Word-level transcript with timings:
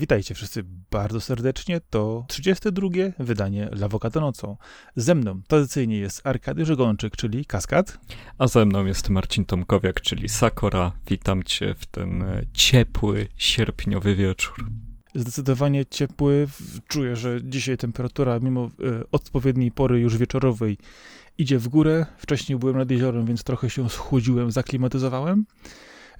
Witajcie 0.00 0.34
wszyscy 0.34 0.64
bardzo 0.90 1.20
serdecznie. 1.20 1.80
To 1.90 2.24
32. 2.28 2.88
wydanie 3.18 3.68
Lawokado 3.72 4.20
nocą. 4.20 4.56
Ze 4.96 5.14
mną 5.14 5.42
tradycyjnie 5.48 5.98
jest 5.98 6.26
Arkady 6.26 6.64
Żegonczyk, 6.64 7.16
czyli 7.16 7.44
Kaskad. 7.44 7.98
A 8.38 8.48
ze 8.48 8.66
mną 8.66 8.86
jest 8.86 9.08
Marcin 9.08 9.44
Tomkowiak, 9.44 10.00
czyli 10.00 10.28
Sakora. 10.28 10.92
Witam 11.06 11.42
cię 11.42 11.74
w 11.74 11.86
ten 11.86 12.22
e, 12.22 12.42
ciepły, 12.52 13.28
sierpniowy 13.36 14.14
wieczór. 14.14 14.54
Zdecydowanie 15.14 15.86
ciepły. 15.86 16.48
Czuję, 16.88 17.16
że 17.16 17.38
dzisiaj 17.44 17.76
temperatura, 17.76 18.38
mimo 18.38 18.64
e, 18.64 18.70
odpowiedniej 19.12 19.70
pory 19.70 20.00
już 20.00 20.16
wieczorowej, 20.16 20.78
idzie 21.38 21.58
w 21.58 21.68
górę. 21.68 22.06
Wcześniej 22.18 22.58
byłem 22.58 22.76
nad 22.76 22.90
jeziorem, 22.90 23.26
więc 23.26 23.44
trochę 23.44 23.70
się 23.70 23.90
schłodziłem, 23.90 24.50
zaklimatyzowałem. 24.50 25.46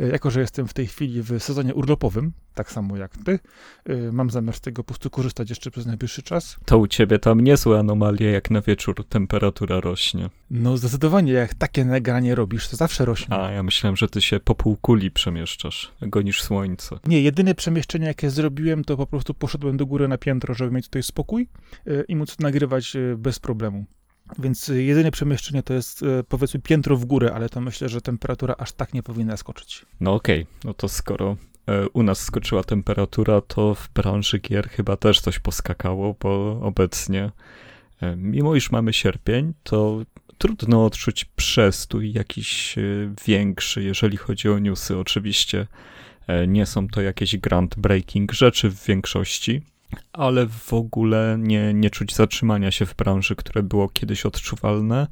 E, 0.01 0.09
jako, 0.09 0.31
że 0.31 0.41
jestem 0.41 0.69
w 0.69 0.75
tej 0.75 0.87
chwili 0.87 1.23
w 1.23 1.43
sezonie 1.43 1.75
urlopowym, 1.75 2.33
tak 2.55 2.73
samo 2.73 2.97
jak 2.97 3.17
ty, 3.17 3.39
e, 3.85 4.13
mam 4.13 4.31
zamiar 4.31 4.55
z 4.55 4.61
tego 4.61 4.83
po 4.83 4.87
prostu 4.87 5.11
korzystać 5.11 5.51
jeszcze 5.51 5.71
przez 5.71 5.87
najbliższy 5.87 6.23
czas. 6.23 6.57
To 6.65 6.79
u 6.79 6.87
ciebie 6.87 7.19
tam 7.19 7.41
niezłe 7.41 7.79
anomalie, 7.79 8.31
jak 8.31 8.51
na 8.51 8.61
wieczór 8.61 9.05
temperatura 9.09 9.81
rośnie. 9.81 10.31
No 10.51 10.77
zdecydowanie, 10.77 11.33
jak 11.33 11.55
takie 11.55 11.85
nagranie 11.85 12.35
robisz, 12.35 12.69
to 12.69 12.77
zawsze 12.77 13.05
rośnie. 13.05 13.37
A, 13.37 13.51
ja 13.51 13.63
myślałem, 13.63 13.97
że 13.97 14.09
ty 14.09 14.21
się 14.21 14.41
po 14.41 14.55
półkuli 14.55 15.11
przemieszczasz, 15.11 15.93
gonisz 16.03 16.43
słońce. 16.43 16.99
Nie, 17.07 17.23
jedyne 17.23 17.55
przemieszczenie, 17.55 18.07
jakie 18.07 18.31
zrobiłem, 18.31 18.85
to 18.85 18.97
po 18.97 19.07
prostu 19.07 19.35
poszedłem 19.35 19.77
do 19.77 19.87
góry 19.87 20.09
na 20.09 20.19
piętro, 20.19 20.55
żeby 20.55 20.71
mieć 20.71 20.85
tutaj 20.85 21.03
spokój 21.03 21.49
e, 21.87 22.03
i 22.03 22.17
móc 22.17 22.39
nagrywać 22.39 22.97
bez 23.17 23.39
problemu. 23.39 23.85
Więc 24.39 24.69
jedyne 24.69 25.11
przemieszczenie 25.11 25.63
to 25.63 25.75
jest 25.75 26.03
e, 26.03 26.25
powiedzmy 26.25 26.61
piętro 26.61 26.97
w 26.97 27.05
górę, 27.05 27.33
ale 27.35 27.49
to 27.49 27.61
myślę, 27.61 27.89
że 27.89 28.01
temperatura 28.01 28.55
aż 28.59 28.73
tak 28.73 28.95
nie 28.95 29.03
powinna 29.03 29.37
skoczyć. 29.37 29.87
No 30.01 30.15
okej, 30.15 30.43
okay. 30.43 30.55
no 30.65 30.75
to 30.75 30.89
skoro 30.89 31.37
e, 31.67 31.89
u 31.89 32.03
nas 32.03 32.21
skoczyła 32.21 32.65
temperatura, 32.65 33.41
to 33.41 33.75
w 33.75 33.89
branży 33.89 34.39
gier 34.39 34.69
chyba 34.69 34.97
też 34.97 35.21
coś 35.21 35.39
poskakało, 35.39 36.17
bo 36.21 36.61
obecnie, 36.63 37.31
e, 38.01 38.17
mimo 38.17 38.55
iż 38.55 38.71
mamy 38.71 38.93
sierpień, 38.93 39.53
to 39.63 40.03
trudno 40.39 40.85
odczuć 40.85 41.25
przestój 41.25 42.13
jakiś 42.13 42.77
większy, 43.27 43.83
jeżeli 43.83 44.17
chodzi 44.17 44.49
o 44.49 44.59
newsy. 44.59 44.99
Oczywiście 44.99 45.67
nie 46.49 46.67
są 46.67 46.89
to 46.89 47.03
jakieś 47.03 47.37
groundbreaking 47.37 48.33
rzeczy 48.33 48.71
w 48.71 48.85
większości, 48.87 49.63
ale 50.13 50.47
w 50.47 50.73
ogóle 50.73 51.37
nie, 51.39 51.75
nie 51.75 51.91
czuć 51.91 52.15
zatrzymania 52.15 52.71
się 52.71 52.87
w 52.87 52.95
branży, 52.95 53.37
które 53.37 53.63
było 53.63 53.89
kiedyś 53.89 54.27
odczuwalne 54.27 55.07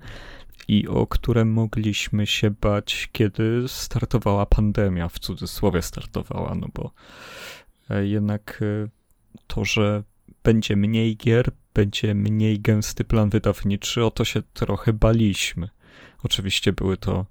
i 0.69 0.89
o 0.89 1.07
które 1.07 1.45
mogliśmy 1.45 2.27
się 2.27 2.51
bać, 2.51 3.09
kiedy 3.13 3.65
startowała 3.69 4.47
pandemia, 4.47 5.09
w 5.09 5.19
cudzysłowie 5.19 5.83
startowała, 5.83 6.55
no 6.55 6.69
bo 6.75 6.93
e, 7.91 8.07
jednak 8.07 8.61
e, 8.63 8.89
to, 9.47 9.65
że 9.65 10.03
będzie 10.43 10.77
mniej 10.77 11.17
gier, 11.17 11.51
będzie 11.75 12.15
mniej 12.15 12.61
gęsty 12.61 13.05
plan 13.05 13.31
wydawniczy, 13.31 14.05
o 14.05 14.11
to 14.11 14.25
się 14.25 14.43
trochę 14.43 14.93
baliśmy. 14.93 15.69
Oczywiście 16.23 16.73
były 16.73 16.97
to 16.97 17.27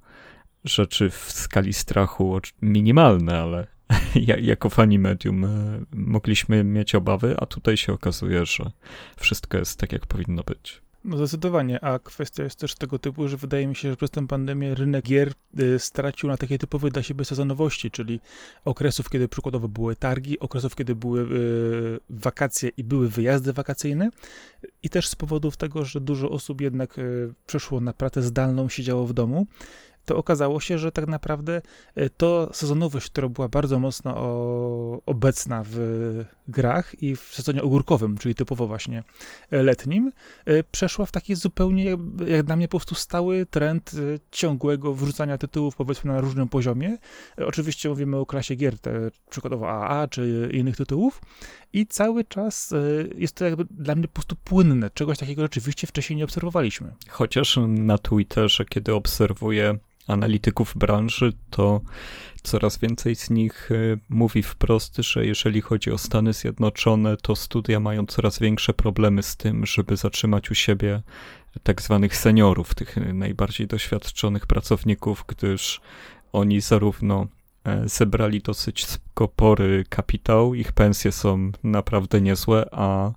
rzeczy 0.63 1.09
w 1.09 1.31
skali 1.31 1.73
strachu 1.73 2.39
minimalne, 2.61 3.41
ale 3.41 3.67
jako 4.41 4.69
fani 4.69 4.99
medium 4.99 5.45
e, 5.45 5.79
mogliśmy 5.91 6.63
mieć 6.63 6.95
obawy, 6.95 7.35
a 7.39 7.45
tutaj 7.45 7.77
się 7.77 7.93
okazuje, 7.93 8.45
że 8.45 8.71
wszystko 9.17 9.57
jest 9.57 9.79
tak, 9.79 9.91
jak 9.91 10.05
powinno 10.05 10.43
być. 10.43 10.81
No 11.03 11.17
zdecydowanie, 11.17 11.83
a 11.83 11.99
kwestia 11.99 12.43
jest 12.43 12.59
też 12.59 12.75
tego 12.75 12.99
typu, 12.99 13.27
że 13.27 13.37
wydaje 13.37 13.67
mi 13.67 13.75
się, 13.75 13.89
że 13.89 13.97
przez 13.97 14.11
tę 14.11 14.27
pandemię 14.27 14.75
rynek 14.75 15.05
gier 15.05 15.33
y, 15.59 15.79
stracił 15.79 16.29
na 16.29 16.37
takie 16.37 16.57
typowe 16.57 16.89
dla 16.89 17.03
siebie 17.03 17.25
sezonowości, 17.25 17.91
czyli 17.91 18.19
okresów, 18.65 19.09
kiedy 19.09 19.27
przykładowo 19.27 19.67
były 19.67 19.95
targi, 19.95 20.39
okresów, 20.39 20.75
kiedy 20.75 20.95
były 20.95 21.21
y, 21.21 21.99
wakacje 22.09 22.69
i 22.77 22.83
były 22.83 23.09
wyjazdy 23.09 23.53
wakacyjne. 23.53 24.09
I 24.83 24.89
też 24.89 25.07
z 25.07 25.15
powodów 25.15 25.57
tego, 25.57 25.85
że 25.85 26.01
dużo 26.01 26.29
osób 26.29 26.61
jednak 26.61 26.95
przeszło 27.47 27.79
na 27.79 27.93
pracę 27.93 28.21
zdalną, 28.21 28.69
siedziało 28.69 29.07
w 29.07 29.13
domu 29.13 29.47
to 30.07 30.17
okazało 30.17 30.59
się, 30.59 30.77
że 30.77 30.91
tak 30.91 31.07
naprawdę 31.07 31.61
e, 31.95 32.09
to 32.09 32.49
sezonowość, 32.53 33.09
która 33.09 33.29
była 33.29 33.47
bardzo 33.47 33.79
mocno 33.79 34.13
obecna 35.05 35.63
w 35.65 35.77
grach 36.47 37.03
i 37.03 37.15
w 37.15 37.21
sezonie 37.21 37.63
ogórkowym, 37.63 38.17
czyli 38.17 38.35
typowo 38.35 38.67
właśnie 38.67 39.03
e, 39.51 39.63
letnim, 39.63 40.11
e, 40.45 40.63
przeszła 40.63 41.05
w 41.05 41.11
taki 41.11 41.35
zupełnie, 41.35 41.97
jak 42.27 42.43
dla 42.43 42.55
mnie, 42.55 42.67
po 42.67 42.77
prostu 42.77 42.95
stały 42.95 43.45
trend 43.45 43.91
ciągłego 44.31 44.93
wrzucania 44.93 45.37
tytułów, 45.37 45.75
powiedzmy, 45.75 46.13
na 46.13 46.21
różnym 46.21 46.49
poziomie. 46.49 46.97
Oczywiście 47.37 47.89
mówimy 47.89 48.17
o 48.17 48.25
klasie 48.25 48.55
gier, 48.55 48.79
te, 48.79 48.91
przykładowo 49.29 49.69
AA 49.69 50.07
czy 50.07 50.49
innych 50.53 50.77
tytułów 50.77 51.21
i 51.73 51.87
cały 51.87 52.23
czas 52.23 52.73
jest 53.17 53.35
to 53.35 53.45
jakby 53.45 53.65
dla 53.71 53.95
mnie 53.95 54.07
po 54.07 54.13
prostu 54.13 54.35
płynne. 54.35 54.89
Czegoś 54.89 55.17
takiego 55.17 55.41
rzeczywiście 55.41 55.87
wcześniej 55.87 56.17
nie 56.17 56.23
obserwowaliśmy. 56.23 56.93
Chociaż 57.09 57.59
na 57.67 57.97
Twitterze, 57.97 58.65
kiedy 58.65 58.93
obserwuję 58.93 59.77
analityków 60.07 60.77
branży, 60.77 61.33
to 61.49 61.81
coraz 62.43 62.77
więcej 62.77 63.15
z 63.15 63.29
nich 63.29 63.71
y, 63.71 63.99
mówi 64.09 64.43
wprost, 64.43 64.97
że 64.97 65.25
jeżeli 65.25 65.61
chodzi 65.61 65.91
o 65.91 65.97
Stany 65.97 66.33
Zjednoczone, 66.33 67.17
to 67.17 67.35
studia 67.35 67.79
mają 67.79 68.05
coraz 68.05 68.39
większe 68.39 68.73
problemy 68.73 69.23
z 69.23 69.35
tym, 69.35 69.65
żeby 69.65 69.97
zatrzymać 69.97 70.51
u 70.51 70.55
siebie 70.55 71.01
tak 71.63 71.81
zwanych 71.81 72.17
seniorów, 72.17 72.75
tych 72.75 72.97
najbardziej 73.13 73.67
doświadczonych 73.67 74.47
pracowników, 74.47 75.23
gdyż 75.27 75.81
oni 76.31 76.61
zarówno 76.61 77.21
e, 77.21 77.36
zebrali 77.85 78.41
dosyć 78.41 78.85
spory 78.85 79.85
kapitał, 79.89 80.53
ich 80.53 80.71
pensje 80.71 81.11
są 81.11 81.51
naprawdę 81.63 82.21
niezłe, 82.21 82.65
a 82.71 83.11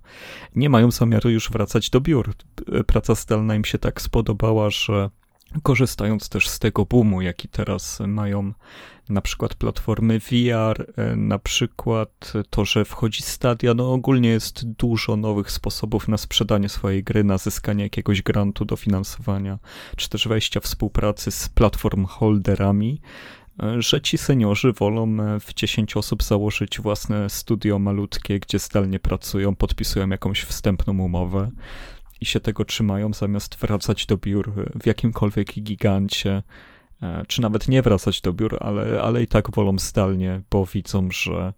nie 0.55 0.69
mają 0.69 0.91
zamiaru 0.91 1.29
już 1.29 1.49
wracać 1.51 1.89
do 1.89 2.01
biur. 2.01 2.33
Praca 2.87 3.15
zdalna 3.15 3.55
im 3.55 3.65
się 3.65 3.77
tak 3.77 4.01
spodobała, 4.01 4.69
że 4.69 5.09
korzystając 5.63 6.29
też 6.29 6.49
z 6.49 6.59
tego 6.59 6.85
boomu, 6.85 7.21
jaki 7.21 7.47
teraz 7.47 7.99
mają 8.07 8.53
na 9.09 9.21
przykład 9.21 9.55
platformy 9.55 10.19
VR, 10.19 10.93
e, 10.97 11.15
na 11.15 11.39
przykład 11.39 12.33
to, 12.49 12.65
że 12.65 12.85
wchodzi 12.85 13.21
Stadia, 13.21 13.73
no 13.73 13.93
ogólnie 13.93 14.29
jest 14.29 14.71
dużo 14.71 15.15
nowych 15.15 15.51
sposobów 15.51 16.07
na 16.07 16.17
sprzedanie 16.17 16.69
swojej 16.69 17.03
gry, 17.03 17.23
na 17.23 17.37
zyskanie 17.37 17.83
jakiegoś 17.83 18.21
grantu, 18.21 18.65
dofinansowania, 18.65 19.59
czy 19.95 20.09
też 20.09 20.27
wejścia 20.27 20.59
w 20.59 20.63
współpracy 20.63 21.31
z 21.31 21.49
platform 21.49 22.05
holderami, 22.05 23.01
e, 23.01 23.40
że 23.79 24.01
ci 24.01 24.17
seniorzy 24.17 24.73
wolą 24.73 25.17
e, 25.19 25.39
w 25.39 25.53
10 25.53 25.97
osób 25.97 26.23
założyć 26.23 26.79
własne 26.79 27.29
studio 27.29 27.79
malutkie, 27.79 28.39
gdzie 28.39 28.59
zdalnie 28.59 28.99
pracują, 28.99 29.55
podpisują 29.55 30.09
jakąś 30.09 30.41
wstępną 30.41 30.99
umowę 30.99 31.51
i 32.21 32.25
się 32.25 32.39
tego 32.39 32.65
trzymają, 32.65 33.13
zamiast 33.13 33.55
wracać 33.55 34.05
do 34.05 34.17
biur 34.17 34.51
w 34.81 34.85
jakimkolwiek 34.85 35.53
gigancie, 35.53 36.43
e, 37.01 37.25
czy 37.27 37.41
nawet 37.41 37.67
nie 37.67 37.81
wracać 37.81 38.21
do 38.21 38.33
biur, 38.33 38.57
ale, 38.59 39.01
ale 39.01 39.23
i 39.23 39.27
tak 39.27 39.51
wolą 39.51 39.79
zdalnie, 39.79 40.41
bo 40.51 40.65
widzą, 40.65 41.11
że 41.11 41.53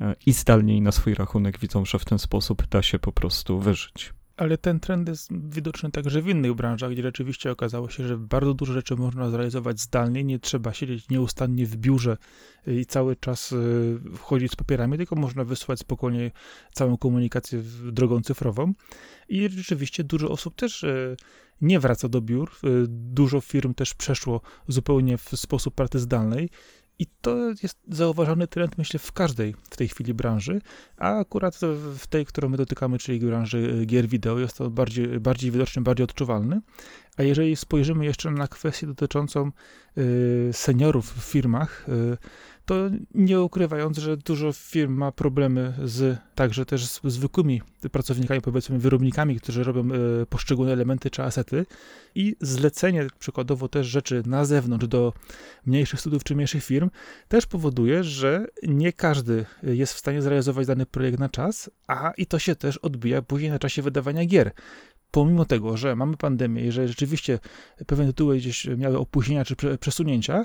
e, 0.00 0.14
i 0.26 0.32
zdalnie, 0.32 0.76
i 0.76 0.80
na 0.80 0.92
swój 0.92 1.14
rachunek 1.14 1.58
widzą, 1.58 1.84
że 1.84 1.98
w 1.98 2.04
ten 2.04 2.18
sposób 2.18 2.66
da 2.66 2.82
się 2.82 2.98
po 2.98 3.12
prostu 3.12 3.58
wyżyć. 3.58 4.12
Ale 4.36 4.58
ten 4.58 4.80
trend 4.80 5.08
jest 5.08 5.28
widoczny 5.32 5.90
także 5.90 6.22
w 6.22 6.28
innych 6.28 6.54
branżach, 6.54 6.90
gdzie 6.92 7.02
rzeczywiście 7.02 7.50
okazało 7.50 7.90
się, 7.90 8.06
że 8.06 8.18
bardzo 8.18 8.54
dużo 8.54 8.72
rzeczy 8.72 8.96
można 8.96 9.30
zrealizować 9.30 9.80
zdalnie, 9.80 10.24
nie 10.24 10.38
trzeba 10.38 10.72
siedzieć 10.72 11.08
nieustannie 11.08 11.66
w 11.66 11.76
biurze 11.76 12.16
i 12.66 12.86
cały 12.86 13.16
czas 13.16 13.52
y, 13.52 14.00
wchodzić 14.16 14.52
z 14.52 14.56
papierami, 14.56 14.96
tylko 14.96 15.16
można 15.16 15.44
wysłać 15.44 15.78
spokojnie 15.78 16.30
całą 16.72 16.96
komunikację 16.96 17.62
drogą 17.92 18.20
cyfrową. 18.20 18.72
I 19.28 19.48
rzeczywiście 19.48 20.04
dużo 20.04 20.28
osób 20.28 20.54
też 20.54 20.82
y, 20.82 21.16
nie 21.60 21.80
wraca 21.80 22.08
do 22.08 22.20
biur. 22.20 22.50
Y, 22.64 22.84
dużo 22.88 23.40
firm 23.40 23.74
też 23.74 23.94
przeszło 23.94 24.40
zupełnie 24.68 25.18
w 25.18 25.30
sposób 25.34 25.74
pracy 25.74 25.98
zdalnej 25.98 26.50
i 26.98 27.06
to 27.20 27.36
jest 27.62 27.78
zauważony 27.88 28.46
trend, 28.46 28.78
myślę, 28.78 28.98
w 28.98 29.12
każdej 29.12 29.54
w 29.70 29.76
tej 29.76 29.88
chwili 29.88 30.14
branży, 30.14 30.60
a 30.96 31.18
akurat 31.18 31.58
w 31.98 32.06
tej, 32.06 32.26
którą 32.26 32.48
my 32.48 32.56
dotykamy, 32.56 32.98
czyli 32.98 33.20
branży 33.20 33.78
e, 33.82 33.86
gier 33.86 34.08
wideo, 34.08 34.38
jest 34.38 34.56
to 34.58 34.70
bardziej, 34.70 35.20
bardziej 35.20 35.50
widoczny, 35.50 35.82
bardziej 35.82 36.04
odczuwalny. 36.04 36.60
A 37.16 37.22
jeżeli 37.22 37.56
spojrzymy 37.56 38.04
jeszcze 38.04 38.30
na 38.30 38.48
kwestię 38.48 38.86
dotyczącą 38.86 39.50
y, 39.98 40.50
seniorów 40.52 41.14
w 41.14 41.24
firmach, 41.24 41.86
y, 41.88 42.16
to 42.66 42.74
nie 43.14 43.40
ukrywając, 43.40 43.98
że 43.98 44.16
dużo 44.16 44.52
firm 44.52 44.94
ma 44.94 45.12
problemy 45.12 45.74
z 45.84 46.18
także 46.34 46.66
też 46.66 46.86
z 46.86 47.00
zwykłymi 47.04 47.62
pracownikami, 47.92 48.40
powiedzmy 48.40 48.78
wyrobnikami, 48.78 49.40
którzy 49.40 49.64
robią 49.64 49.94
y, 50.22 50.26
poszczególne 50.26 50.72
elementy 50.72 51.10
czy 51.10 51.22
asety. 51.22 51.66
I 52.14 52.36
zlecenie 52.40 53.06
przykładowo 53.18 53.68
też 53.68 53.86
rzeczy 53.86 54.22
na 54.26 54.44
zewnątrz 54.44 54.86
do 54.86 55.12
mniejszych 55.66 56.00
studiów 56.00 56.24
czy 56.24 56.34
mniejszych 56.34 56.64
firm 56.64 56.90
też 57.28 57.46
powoduje, 57.46 58.04
że 58.04 58.46
nie 58.62 58.92
każdy 58.92 59.46
jest 59.62 59.94
w 59.94 59.98
stanie 59.98 60.22
zrealizować 60.22 60.66
dany 60.66 60.86
projekt 60.86 61.18
na 61.18 61.28
czas, 61.28 61.70
a 61.86 62.12
i 62.16 62.26
to 62.26 62.38
się 62.38 62.56
też 62.56 62.76
odbija 62.76 63.22
później 63.22 63.50
na 63.50 63.58
czasie 63.58 63.82
wydawania 63.82 64.24
gier 64.24 64.52
pomimo 65.14 65.44
tego, 65.44 65.76
że 65.76 65.96
mamy 65.96 66.16
pandemię 66.16 66.66
i 66.66 66.72
że 66.72 66.88
rzeczywiście 66.88 67.38
pewne 67.86 68.06
tytuły 68.06 68.36
gdzieś 68.36 68.66
miały 68.76 68.98
opóźnienia 68.98 69.44
czy 69.44 69.56
przesunięcia, 69.80 70.44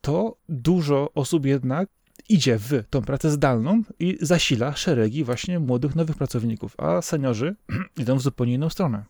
to 0.00 0.36
dużo 0.48 1.12
osób 1.14 1.46
jednak 1.46 1.88
idzie 2.28 2.58
w 2.58 2.70
tą 2.90 3.02
pracę 3.02 3.30
zdalną 3.30 3.82
i 3.98 4.18
zasila 4.20 4.76
szeregi 4.76 5.24
właśnie 5.24 5.58
młodych, 5.58 5.94
nowych 5.94 6.16
pracowników, 6.16 6.74
a 6.78 7.02
seniorzy 7.02 7.56
idą 8.02 8.16
w 8.16 8.22
zupełnie 8.22 8.54
inną 8.54 8.68
stronę. 8.68 9.04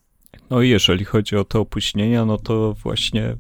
No 0.50 0.62
i 0.62 0.69
jeżeli 0.69 1.05
chodzi 1.05 1.37
o 1.37 1.44
te 1.44 1.58
opóźnienia, 1.58 2.25
no 2.25 2.37
to 2.38 2.75
właśnie 2.82 3.37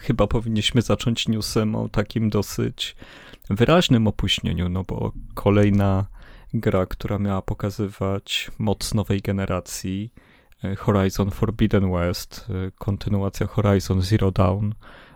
chyba 0.00 0.26
powinniśmy 0.26 0.82
zacząć 0.82 1.28
newsem 1.28 1.74
o 1.74 1.88
takim 1.88 2.30
dosyć 2.30 2.96
wyraźnym 3.50 4.06
opóźnieniu, 4.06 4.68
no 4.68 4.84
bo 4.84 5.12
kolejna 5.34 6.06
gra, 6.54 6.86
która 6.86 7.18
miała 7.18 7.42
pokazywać 7.42 8.50
moc 8.58 8.94
nowej 8.94 9.20
generacji, 9.20 10.12
Horizon 10.78 11.30
Forbidden 11.30 11.92
West, 11.92 12.46
e, 12.50 12.70
kontynuacja 12.70 13.46
Horizon 13.46 14.02
Zero 14.02 14.30
Dawn, 14.30 14.70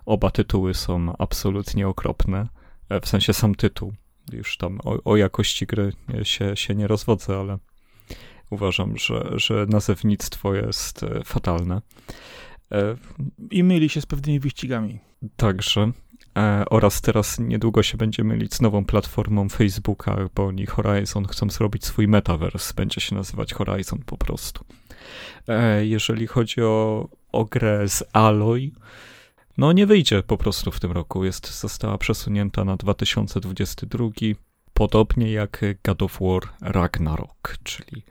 oba 0.06 0.30
tytuły 0.30 0.74
są 0.74 1.16
absolutnie 1.18 1.88
okropne, 1.88 2.48
e, 2.88 3.00
w 3.00 3.08
sensie 3.08 3.32
sam 3.32 3.54
tytuł. 3.54 3.92
Już 4.32 4.56
tam 4.56 4.78
o, 4.84 5.10
o 5.10 5.16
jakości 5.16 5.66
gry 5.66 5.92
się, 6.22 6.56
się 6.56 6.74
nie 6.74 6.86
rozwodzę, 6.86 7.38
ale 7.38 7.58
uważam, 8.50 8.98
że, 8.98 9.30
że 9.32 9.66
nazewnictwo 9.68 10.54
jest 10.54 11.00
fatalne. 11.24 11.82
I 13.50 13.64
myli 13.64 13.88
się 13.88 14.00
z 14.00 14.06
pewnymi 14.06 14.40
wyścigami. 14.40 14.98
Także. 15.36 15.92
E, 16.38 16.64
oraz 16.70 17.00
teraz 17.00 17.38
niedługo 17.38 17.82
się 17.82 17.98
będzie 17.98 18.24
mylić 18.24 18.54
z 18.54 18.60
nową 18.60 18.84
platformą 18.84 19.48
Facebooka, 19.48 20.16
bo 20.34 20.46
oni 20.46 20.66
Horizon 20.66 21.26
chcą 21.26 21.50
zrobić 21.50 21.84
swój 21.84 22.08
metaverse. 22.08 22.74
Będzie 22.74 23.00
się 23.00 23.14
nazywać 23.14 23.54
Horizon 23.54 23.98
po 24.06 24.16
prostu. 24.16 24.64
E, 25.48 25.86
jeżeli 25.86 26.26
chodzi 26.26 26.62
o, 26.62 27.08
o 27.32 27.44
grę 27.44 27.88
z 27.88 28.04
Aloy, 28.12 28.70
no 29.58 29.72
nie 29.72 29.86
wyjdzie 29.86 30.22
po 30.22 30.36
prostu 30.36 30.70
w 30.70 30.80
tym 30.80 30.92
roku. 30.92 31.24
Jest, 31.24 31.60
została 31.60 31.98
przesunięta 31.98 32.64
na 32.64 32.76
2022, 32.76 34.08
podobnie 34.74 35.32
jak 35.32 35.64
God 35.84 36.02
of 36.02 36.18
War 36.20 36.42
Ragnarok, 36.60 37.56
czyli 37.62 38.02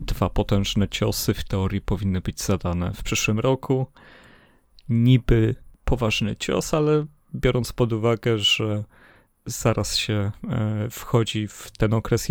dwa 0.00 0.30
potężne 0.30 0.88
ciosy 0.88 1.34
w 1.34 1.44
teorii 1.44 1.80
powinny 1.80 2.20
być 2.20 2.42
zadane 2.42 2.92
w 2.92 3.02
przyszłym 3.02 3.38
roku. 3.38 3.86
Niby 4.88 5.54
poważny 5.84 6.36
cios, 6.36 6.74
ale 6.74 7.06
biorąc 7.34 7.72
pod 7.72 7.92
uwagę, 7.92 8.38
że 8.38 8.84
zaraz 9.46 9.96
się 9.96 10.32
e, 10.48 10.90
wchodzi 10.90 11.48
w 11.48 11.70
ten 11.78 11.94
okres 11.94 12.28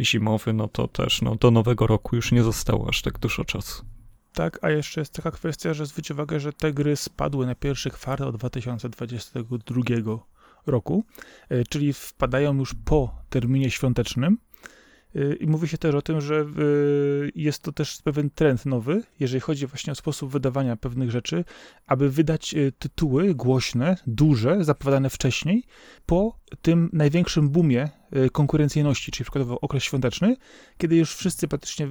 jesienno-zimowy, 0.00 0.52
no 0.52 0.68
to 0.68 0.88
też 0.88 1.22
no, 1.22 1.36
do 1.36 1.50
nowego 1.50 1.86
roku 1.86 2.16
już 2.16 2.32
nie 2.32 2.42
zostało 2.42 2.88
aż 2.88 3.02
tak 3.02 3.18
dużo 3.18 3.44
czasu. 3.44 3.84
Tak, 4.32 4.58
a 4.62 4.70
jeszcze 4.70 5.00
jest 5.00 5.12
taka 5.12 5.30
kwestia, 5.30 5.74
że 5.74 5.86
zwróć 5.86 6.10
uwagę, 6.10 6.40
że 6.40 6.52
te 6.52 6.72
gry 6.72 6.96
spadły 6.96 7.46
na 7.46 7.54
pierwszy 7.54 7.90
kwartał 7.90 8.32
2022 8.32 9.82
roku, 10.66 11.04
e, 11.48 11.64
czyli 11.64 11.92
wpadają 11.92 12.58
już 12.58 12.74
po 12.84 13.14
terminie 13.30 13.70
świątecznym, 13.70 14.38
I 15.40 15.46
mówi 15.46 15.68
się 15.68 15.78
też 15.78 15.94
o 15.94 16.02
tym, 16.02 16.20
że 16.20 16.46
y, 16.58 17.32
jest 17.34 17.62
to 17.62 17.72
też 17.72 17.98
pewien 18.04 18.30
trend 18.30 18.66
nowy, 18.66 19.02
jeżeli 19.20 19.40
chodzi 19.40 19.66
właśnie 19.66 19.92
o 19.92 19.96
sposób 19.96 20.32
wydawania 20.32 20.76
pewnych 20.76 21.10
rzeczy, 21.10 21.44
aby 21.86 22.10
wydać 22.10 22.54
y, 22.54 22.72
tytuły 22.78 23.34
głośne, 23.34 23.96
duże, 24.06 24.64
zapowiadane 24.64 25.10
wcześniej, 25.10 25.64
po 26.06 26.38
tym 26.62 26.90
największym 26.92 27.50
boomie 27.50 27.88
konkurencyjności, 28.32 29.12
czyli 29.12 29.24
przykładowo 29.24 29.60
okres 29.60 29.82
świąteczny, 29.82 30.36
kiedy 30.78 30.96
już 30.96 31.14
wszyscy 31.14 31.48
praktycznie 31.48 31.88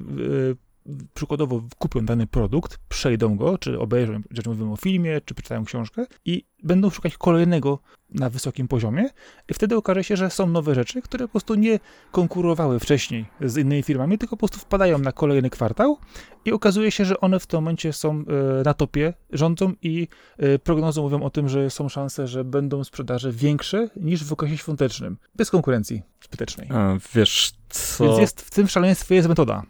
przykładowo 1.14 1.62
kupią 1.78 2.04
dany 2.04 2.26
produkt, 2.26 2.78
przejdą 2.88 3.36
go, 3.36 3.58
czy 3.58 3.78
obejrzą, 3.78 4.22
czy 4.34 4.48
mówimy 4.48 4.72
o 4.72 4.76
filmie, 4.76 5.20
czy 5.24 5.34
przeczytają 5.34 5.64
książkę 5.64 6.06
i 6.24 6.44
będą 6.62 6.90
szukać 6.90 7.16
kolejnego 7.16 7.78
na 8.10 8.30
wysokim 8.30 8.68
poziomie 8.68 9.10
i 9.48 9.54
wtedy 9.54 9.76
okaże 9.76 10.04
się, 10.04 10.16
że 10.16 10.30
są 10.30 10.46
nowe 10.46 10.74
rzeczy, 10.74 11.02
które 11.02 11.28
po 11.28 11.30
prostu 11.30 11.54
nie 11.54 11.80
konkurowały 12.12 12.80
wcześniej 12.80 13.26
z 13.40 13.56
innymi 13.56 13.82
firmami, 13.82 14.18
tylko 14.18 14.36
po 14.36 14.38
prostu 14.38 14.58
wpadają 14.58 14.98
na 14.98 15.12
kolejny 15.12 15.50
kwartał 15.50 15.98
i 16.44 16.52
okazuje 16.52 16.90
się, 16.90 17.04
że 17.04 17.20
one 17.20 17.40
w 17.40 17.46
tym 17.46 17.56
momencie 17.56 17.92
są 17.92 18.10
e, 18.10 18.62
na 18.64 18.74
topie, 18.74 19.14
rządzą 19.32 19.72
i 19.82 20.08
e, 20.38 20.58
prognozy 20.58 21.00
mówią 21.00 21.22
o 21.22 21.30
tym, 21.30 21.48
że 21.48 21.70
są 21.70 21.88
szanse, 21.88 22.28
że 22.28 22.44
będą 22.44 22.84
sprzedaże 22.84 23.32
większe 23.32 23.88
niż 23.96 24.24
w 24.24 24.32
okresie 24.32 24.56
świątecznym, 24.56 25.16
bez 25.34 25.50
konkurencji 25.50 26.02
zbytecznej. 26.24 26.68
A, 26.72 26.96
wiesz 27.14 27.52
co? 27.68 28.04
Więc 28.04 28.18
jest, 28.18 28.40
w 28.40 28.50
tym 28.50 28.68
szaleństwie 28.68 29.14
jest 29.14 29.28
metoda. 29.28 29.62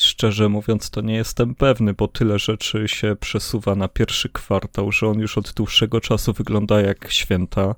Szczerze 0.00 0.48
mówiąc, 0.48 0.90
to 0.90 1.00
nie 1.00 1.14
jestem 1.14 1.54
pewny, 1.54 1.94
bo 1.94 2.08
tyle 2.08 2.38
rzeczy 2.38 2.88
się 2.88 3.16
przesuwa 3.20 3.74
na 3.74 3.88
pierwszy 3.88 4.28
kwartał, 4.28 4.92
że 4.92 5.08
on 5.08 5.18
już 5.18 5.38
od 5.38 5.52
dłuższego 5.52 6.00
czasu 6.00 6.32
wygląda 6.32 6.80
jak 6.80 7.12
święta. 7.12 7.74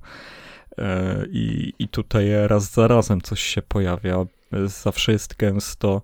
E, 0.79 1.25
I, 1.33 1.73
I 1.79 1.89
tutaj 1.89 2.31
raz 2.47 2.73
za 2.73 2.89
razem 2.89 3.21
coś 3.21 3.41
się 3.43 3.63
pojawia. 3.63 4.27
Zawsze 4.67 5.13
jest 5.13 5.37
gęsto. 5.37 6.03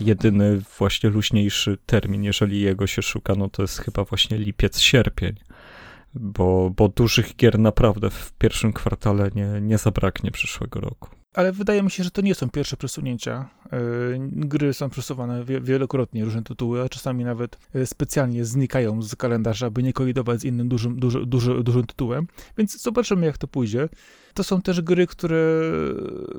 Jedyny 0.00 0.60
właśnie 0.78 1.10
luźniejszy 1.10 1.78
termin, 1.86 2.24
jeżeli 2.24 2.60
jego 2.60 2.86
się 2.86 3.02
szuka, 3.02 3.34
no 3.34 3.48
to 3.48 3.62
jest 3.62 3.78
chyba 3.78 4.04
właśnie 4.04 4.38
lipiec, 4.38 4.80
sierpień. 4.80 5.34
Bo, 6.14 6.70
bo 6.76 6.88
dużych 6.88 7.36
gier 7.36 7.58
naprawdę 7.58 8.10
w 8.10 8.32
pierwszym 8.32 8.72
kwartale 8.72 9.30
nie, 9.34 9.60
nie 9.60 9.78
zabraknie 9.78 10.30
przyszłego 10.30 10.80
roku 10.80 11.08
ale 11.36 11.52
wydaje 11.52 11.82
mi 11.82 11.90
się, 11.90 12.04
że 12.04 12.10
to 12.10 12.22
nie 12.22 12.34
są 12.34 12.50
pierwsze 12.50 12.76
przesunięcia. 12.76 13.48
E, 13.72 13.78
gry 14.30 14.74
są 14.74 14.90
przesuwane 14.90 15.44
wielokrotnie, 15.44 16.24
różne 16.24 16.42
tytuły, 16.42 16.82
a 16.82 16.88
czasami 16.88 17.24
nawet 17.24 17.58
e, 17.74 17.86
specjalnie 17.86 18.44
znikają 18.44 19.02
z 19.02 19.16
kalendarza, 19.16 19.66
aby 19.66 19.82
nie 19.82 19.92
kolidować 19.92 20.40
z 20.40 20.44
innym 20.44 20.68
dużym, 20.68 21.00
duży, 21.00 21.26
duży, 21.26 21.62
dużym 21.62 21.86
tytułem. 21.86 22.26
Więc 22.58 22.82
zobaczymy, 22.82 23.26
jak 23.26 23.38
to 23.38 23.48
pójdzie. 23.48 23.88
To 24.34 24.44
są 24.44 24.62
też 24.62 24.80
gry, 24.80 25.06
które, 25.06 25.62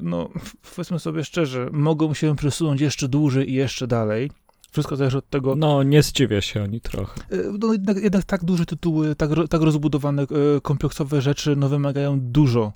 no, 0.02 0.30
powiedzmy 0.76 1.00
sobie 1.00 1.24
szczerze, 1.24 1.70
mogą 1.72 2.14
się 2.14 2.36
przesunąć 2.36 2.82
jeszcze 2.82 3.08
dłużej 3.08 3.52
i 3.52 3.54
jeszcze 3.54 3.88
dalej. 3.88 4.32
Wszystko 4.72 4.96
zależy 4.96 5.18
od 5.18 5.30
tego. 5.30 5.56
No, 5.56 5.84
nie 5.84 6.04
zdziwię 6.04 6.42
się 6.42 6.64
ani 6.64 6.82
trochę. 6.82 7.22
E, 7.32 7.38
no, 7.60 7.74
jednak, 7.74 7.98
jednak 7.98 8.24
tak 8.24 8.44
duże 8.44 8.66
tytuły, 8.66 9.16
tak, 9.16 9.30
tak 9.50 9.62
rozbudowane, 9.62 10.26
kompleksowe 10.62 11.22
rzeczy, 11.22 11.56
no, 11.56 11.70
wymagają 11.70 12.20
dużo 12.20 12.74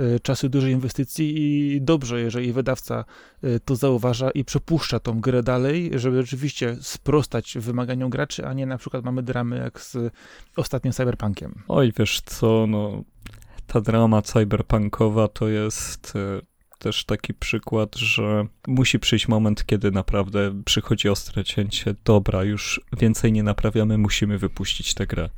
Y, 0.00 0.20
czasy 0.20 0.48
dużej 0.48 0.72
inwestycji 0.72 1.36
i 1.36 1.82
dobrze, 1.82 2.20
jeżeli 2.20 2.52
wydawca 2.52 3.04
y, 3.44 3.60
to 3.64 3.76
zauważa 3.76 4.30
i 4.30 4.44
przepuszcza 4.44 5.00
tą 5.00 5.20
grę 5.20 5.42
dalej, 5.42 5.90
żeby 5.94 6.22
rzeczywiście 6.22 6.76
sprostać 6.80 7.58
wymaganiom 7.60 8.10
graczy, 8.10 8.46
a 8.46 8.52
nie 8.52 8.66
na 8.66 8.78
przykład 8.78 9.04
mamy 9.04 9.22
dramy 9.22 9.58
jak 9.58 9.80
z 9.80 9.96
ostatnim 10.56 10.92
Cyberpunkiem. 10.92 11.62
Oj, 11.68 11.92
wiesz 11.98 12.20
co, 12.20 12.66
no 12.68 13.04
ta 13.66 13.80
drama 13.80 14.22
cyberpunkowa 14.22 15.28
to 15.28 15.48
jest 15.48 16.16
y, 16.16 16.50
też 16.78 17.04
taki 17.04 17.34
przykład, 17.34 17.96
że 17.96 18.46
musi 18.68 18.98
przyjść 18.98 19.28
moment, 19.28 19.66
kiedy 19.66 19.90
naprawdę 19.90 20.62
przychodzi 20.64 21.08
ostre 21.08 21.44
cięcie. 21.44 21.94
Dobra, 22.04 22.44
już 22.44 22.80
więcej 22.98 23.32
nie 23.32 23.42
naprawiamy, 23.42 23.98
musimy 23.98 24.38
wypuścić 24.38 24.94
tę 24.94 25.06
grę. 25.06 25.28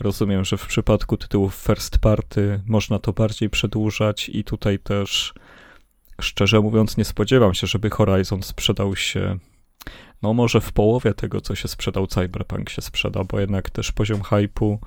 Rozumiem, 0.00 0.44
że 0.44 0.56
w 0.56 0.66
przypadku 0.66 1.16
tytułów 1.16 1.54
first 1.54 1.98
party 1.98 2.60
można 2.66 2.98
to 2.98 3.12
bardziej 3.12 3.50
przedłużać 3.50 4.28
i 4.28 4.44
tutaj 4.44 4.78
też 4.78 5.34
szczerze 6.20 6.60
mówiąc 6.60 6.96
nie 6.96 7.04
spodziewam 7.04 7.54
się, 7.54 7.66
żeby 7.66 7.90
Horizon 7.90 8.42
sprzedał 8.42 8.96
się 8.96 9.38
no 10.22 10.34
może 10.34 10.60
w 10.60 10.72
połowie 10.72 11.14
tego, 11.14 11.40
co 11.40 11.54
się 11.54 11.68
sprzedał. 11.68 12.06
Cyberpunk 12.06 12.70
się 12.70 12.82
sprzeda, 12.82 13.24
bo 13.24 13.40
jednak 13.40 13.70
też 13.70 13.92
poziom 13.92 14.22
hypu 14.22 14.80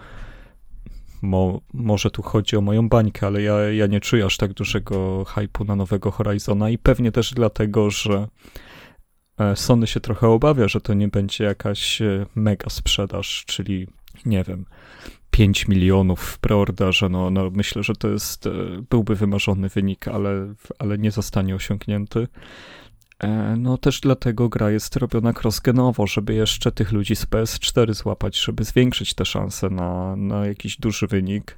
Mo, 1.22 1.62
może 1.74 2.12
tu 2.12 2.22
chodzi 2.22 2.58
o 2.58 2.62
moją 2.62 2.90
bańkę, 2.90 3.28
ale 3.28 3.42
ja, 3.42 3.60
ja 3.60 3.88
nie 3.88 4.00
czuję 4.00 4.26
aż 4.26 4.38
tak 4.38 4.54
dużego 4.54 5.26
hypu 5.26 5.66
na 5.66 5.76
nowego 5.76 6.12
Horizona 6.12 6.70
i 6.70 6.78
pewnie 6.78 7.12
też 7.12 7.34
dlatego, 7.34 7.90
że 7.90 8.28
e, 9.40 9.56
Sony 9.56 9.88
się 9.88 10.00
trochę 10.00 10.28
obawia, 10.28 10.68
że 10.68 10.82
to 10.82 10.94
nie 10.94 11.08
będzie 11.08 11.44
jakaś 11.44 12.02
e, 12.02 12.26
mega 12.36 12.70
sprzedaż, 12.70 13.44
czyli 13.48 13.88
nie 14.26 14.44
wiem, 14.44 14.66
5 15.32 15.68
milionów 15.68 16.22
w 16.22 16.40
preorderze, 16.40 17.10
no, 17.10 17.30
no 17.30 17.50
myślę, 17.50 17.84
że 17.84 17.96
to 17.96 18.08
jest, 18.08 18.48
e, 18.48 18.52
byłby 18.90 19.16
wymarzony 19.16 19.70
wynik, 19.70 20.08
ale, 20.08 20.54
ale 20.80 20.98
nie 20.98 21.12
zostanie 21.12 21.56
osiągnięty. 21.56 22.28
E, 23.20 23.56
no 23.58 23.78
też 23.78 24.00
dlatego 24.00 24.50
gra 24.50 24.72
jest 24.72 24.96
robiona 24.96 25.34
crossgenowo, 25.44 26.08
żeby 26.08 26.34
jeszcze 26.34 26.72
tych 26.72 26.92
ludzi 26.92 27.16
z 27.16 27.26
PS4 27.26 27.94
złapać, 27.94 28.40
żeby 28.40 28.64
zwiększyć 28.64 29.14
te 29.14 29.26
szanse 29.26 29.70
na, 29.70 30.16
na 30.16 30.46
jakiś 30.46 30.78
duży 30.78 31.08
wynik. 31.08 31.58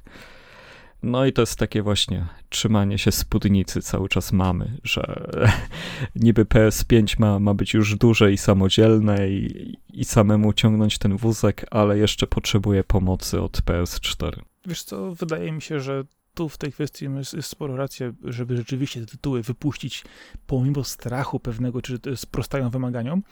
No 1.02 1.26
i 1.26 1.32
to 1.32 1.42
jest 1.42 1.58
takie 1.58 1.82
właśnie 1.82 2.26
trzymanie 2.48 2.98
się 2.98 3.12
spódnicy 3.12 3.82
cały 3.82 4.08
czas 4.08 4.32
mamy, 4.32 4.78
że 4.84 5.30
niby 6.16 6.44
PS5 6.44 7.20
ma, 7.20 7.38
ma 7.38 7.54
być 7.54 7.74
już 7.74 7.96
duże 7.96 8.32
i 8.32 8.38
samodzielne 8.38 9.28
i, 9.28 9.76
i 9.92 10.04
samemu 10.04 10.52
ciągnąć 10.52 10.98
ten 10.98 11.16
wózek, 11.16 11.66
ale 11.70 11.98
jeszcze 11.98 12.26
potrzebuje 12.26 12.84
pomocy 12.84 13.40
od 13.40 13.58
PS4. 13.58 14.40
Wiesz 14.66 14.82
co, 14.82 15.14
wydaje 15.14 15.52
mi 15.52 15.62
się, 15.62 15.80
że 15.80 16.04
tu 16.34 16.48
w 16.48 16.58
tej 16.58 16.72
kwestii 16.72 17.04
jest, 17.04 17.34
jest 17.34 17.48
sporo 17.48 17.76
racji, 17.76 18.06
żeby 18.24 18.56
rzeczywiście 18.56 19.00
te 19.00 19.06
tytuły 19.06 19.42
wypuścić 19.42 20.04
pomimo 20.46 20.84
strachu 20.84 21.40
pewnego, 21.40 21.82
czy 21.82 21.98
sprostają 22.16 22.70
wymaganiom, 22.70 23.22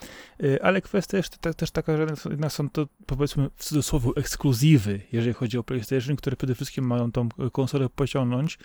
y, 0.43 0.63
ale 0.63 0.83
kwestia 0.83 1.17
jest 1.17 1.39
też 1.57 1.71
taka, 1.71 1.97
że 1.97 2.07
jednak 2.31 2.53
są 2.53 2.71
to 2.71 2.87
powiedzmy 3.07 3.51
w 3.57 3.65
cudzysłowie 3.65 4.11
ekskluzywy, 4.17 5.01
jeżeli 5.13 5.35
chodzi 5.35 5.59
o 5.59 5.63
PlayStation, 5.63 6.17
które 6.17 6.37
przede 6.37 6.55
wszystkim 6.55 6.87
mają 6.87 7.13
tą 7.13 7.29
konsolę 7.53 7.89
pociągnąć, 7.89 8.59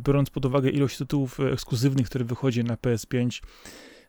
biorąc 0.00 0.30
pod 0.30 0.44
uwagę 0.44 0.70
ilość 0.70 0.98
tytułów 0.98 1.40
ekskluzywnych, 1.40 2.06
które 2.06 2.24
wychodzi 2.24 2.64
na 2.64 2.74
PS5, 2.74 3.42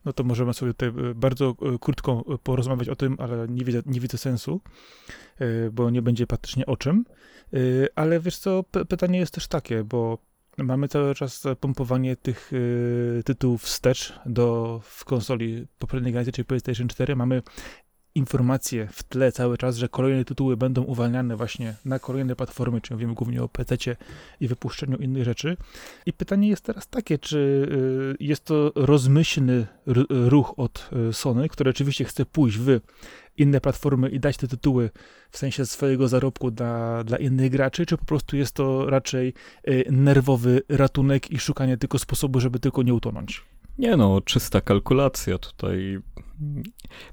no 0.05 0.13
to 0.13 0.23
możemy 0.23 0.53
sobie 0.53 0.73
tutaj 0.73 0.89
e, 0.89 1.15
bardzo 1.15 1.55
e, 1.61 1.79
krótko 1.79 2.23
e, 2.33 2.37
porozmawiać 2.37 2.89
o 2.89 2.95
tym, 2.95 3.15
ale 3.19 3.47
nie 3.47 3.65
widzę, 3.65 3.81
nie 3.85 3.99
widzę 3.99 4.17
sensu, 4.17 4.61
bo 5.71 5.89
nie 5.89 6.01
będzie 6.01 6.27
praktycznie 6.27 6.65
o 6.65 6.77
czym. 6.77 7.05
Ale 7.95 8.19
wiesz 8.19 8.37
co, 8.37 8.63
pytanie 8.63 9.19
jest 9.19 9.33
też 9.33 9.47
takie, 9.47 9.83
bo 9.83 10.17
mamy 10.57 10.87
cały 10.87 11.15
czas 11.15 11.43
pompowanie 11.59 12.15
tych 12.15 12.51
tytułów 13.25 13.63
wstecz 13.63 14.13
do 14.25 14.79
w 14.83 15.05
konsoli 15.05 15.67
poprzedniej 15.79 16.13
generacji, 16.13 16.33
czyli 16.33 16.45
PlayStation 16.45 16.87
4. 16.87 17.15
Mamy 17.15 17.41
informacje 18.15 18.87
w 18.91 19.03
tle 19.03 19.31
cały 19.31 19.57
czas, 19.57 19.77
że 19.77 19.89
kolejne 19.89 20.25
tytuły 20.25 20.57
będą 20.57 20.83
uwalniane 20.83 21.35
właśnie 21.35 21.75
na 21.85 21.99
kolejne 21.99 22.35
platformy, 22.35 22.81
czyli 22.81 22.95
mówimy 22.95 23.13
głównie 23.13 23.43
o 23.43 23.49
PC 23.49 23.75
i 24.39 24.47
wypuszczeniu 24.47 24.97
innych 24.97 25.23
rzeczy. 25.23 25.57
I 26.05 26.13
pytanie 26.13 26.49
jest 26.49 26.63
teraz 26.63 26.87
takie, 26.87 27.19
czy 27.19 27.37
y, 28.19 28.23
jest 28.23 28.45
to 28.45 28.71
rozmyślny 28.75 29.67
ruch 30.09 30.53
od 30.57 30.89
y, 31.09 31.13
Sony, 31.13 31.49
który 31.49 31.69
oczywiście 31.69 32.05
chce 32.05 32.25
pójść 32.25 32.57
w 32.57 32.79
inne 33.37 33.61
platformy 33.61 34.09
i 34.09 34.19
dać 34.19 34.37
te 34.37 34.47
tytuły 34.47 34.89
w 35.31 35.37
sensie 35.37 35.65
swojego 35.65 36.07
zarobku 36.07 36.51
dla, 36.51 37.03
dla 37.03 37.17
innych 37.17 37.51
graczy, 37.51 37.85
czy 37.85 37.97
po 37.97 38.05
prostu 38.05 38.37
jest 38.37 38.55
to 38.55 38.89
raczej 38.89 39.33
y, 39.67 39.85
nerwowy 39.91 40.61
ratunek 40.69 41.31
i 41.31 41.39
szukanie 41.39 41.77
tylko 41.77 41.99
sposobu, 41.99 42.39
żeby 42.39 42.59
tylko 42.59 42.83
nie 42.83 42.93
utonąć? 42.93 43.43
Nie 43.77 43.97
no, 43.97 44.21
czysta 44.21 44.61
kalkulacja 44.61 45.37
tutaj. 45.37 45.99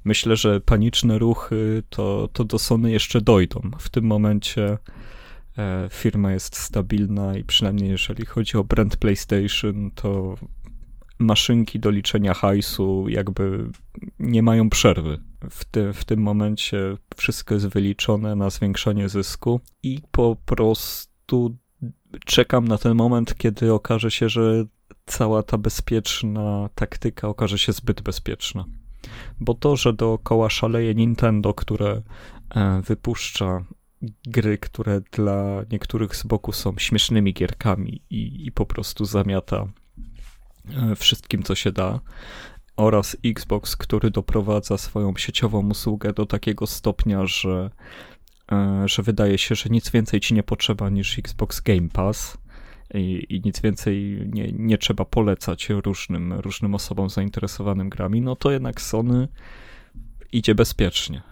Myślę, 0.04 0.36
że 0.36 0.60
paniczne 0.60 1.18
ruchy 1.18 1.82
to, 1.90 2.28
to 2.32 2.44
do 2.44 2.58
Sony 2.58 2.90
jeszcze 2.90 3.20
dojdą. 3.20 3.60
W 3.78 3.88
tym 3.88 4.04
momencie 4.04 4.78
e, 5.58 5.88
firma 5.92 6.32
jest 6.32 6.56
stabilna 6.56 7.36
i 7.36 7.44
przynajmniej 7.44 7.90
jeżeli 7.90 8.26
chodzi 8.26 8.56
o 8.56 8.64
brand 8.64 8.96
PlayStation, 8.96 9.90
to 9.94 10.36
maszynki 11.18 11.80
do 11.80 11.90
liczenia 11.90 12.34
hajsu 12.34 13.08
jakby 13.08 13.70
nie 14.18 14.42
mają 14.42 14.70
przerwy. 14.70 15.20
W, 15.50 15.64
ty, 15.64 15.92
w 15.92 16.04
tym 16.04 16.20
momencie 16.20 16.96
wszystko 17.16 17.54
jest 17.54 17.66
wyliczone 17.66 18.36
na 18.36 18.50
zwiększanie 18.50 19.08
zysku 19.08 19.60
i 19.82 20.00
po 20.10 20.36
prostu 20.46 21.56
czekam 22.24 22.68
na 22.68 22.78
ten 22.78 22.94
moment, 22.94 23.34
kiedy 23.34 23.72
okaże 23.72 24.10
się, 24.10 24.28
że 24.28 24.64
cała 25.06 25.42
ta 25.42 25.58
bezpieczna 25.58 26.68
taktyka 26.74 27.28
okaże 27.28 27.58
się 27.58 27.72
zbyt 27.72 28.00
bezpieczna. 28.00 28.64
Bo 29.40 29.54
to, 29.54 29.76
że 29.76 29.92
dookoła 29.92 30.50
szaleje 30.50 30.94
Nintendo, 30.94 31.54
które 31.54 32.02
e, 32.50 32.82
wypuszcza 32.82 33.64
gry, 34.26 34.58
które 34.58 35.00
dla 35.12 35.62
niektórych 35.72 36.16
z 36.16 36.22
boku 36.22 36.52
są 36.52 36.74
śmiesznymi 36.78 37.34
gierkami 37.34 38.02
i, 38.10 38.46
i 38.46 38.52
po 38.52 38.66
prostu 38.66 39.04
zamiata 39.04 39.66
e, 40.76 40.96
wszystkim, 40.96 41.42
co 41.42 41.54
się 41.54 41.72
da, 41.72 42.00
oraz 42.76 43.16
Xbox, 43.24 43.76
który 43.76 44.10
doprowadza 44.10 44.78
swoją 44.78 45.16
sieciową 45.16 45.68
usługę 45.68 46.12
do 46.12 46.26
takiego 46.26 46.66
stopnia, 46.66 47.26
że, 47.26 47.70
e, 48.52 48.82
że 48.88 49.02
wydaje 49.02 49.38
się, 49.38 49.54
że 49.54 49.70
nic 49.70 49.90
więcej 49.90 50.20
ci 50.20 50.34
nie 50.34 50.42
potrzeba 50.42 50.90
niż 50.90 51.18
Xbox 51.18 51.60
Game 51.60 51.88
Pass 51.88 52.38
i, 52.94 53.26
i 53.28 53.40
nic 53.44 53.60
więcej 53.60 54.22
nie, 54.32 54.52
nie 54.52 54.78
trzeba 54.78 55.04
polecać 55.04 55.68
różnym, 55.68 56.32
różnym 56.32 56.74
osobom 56.74 57.10
zainteresowanym 57.10 57.88
grami, 57.88 58.20
no 58.20 58.36
to 58.36 58.50
jednak 58.50 58.80
Sony 58.80 59.28
idzie 60.32 60.54
bezpiecznie. 60.54 61.22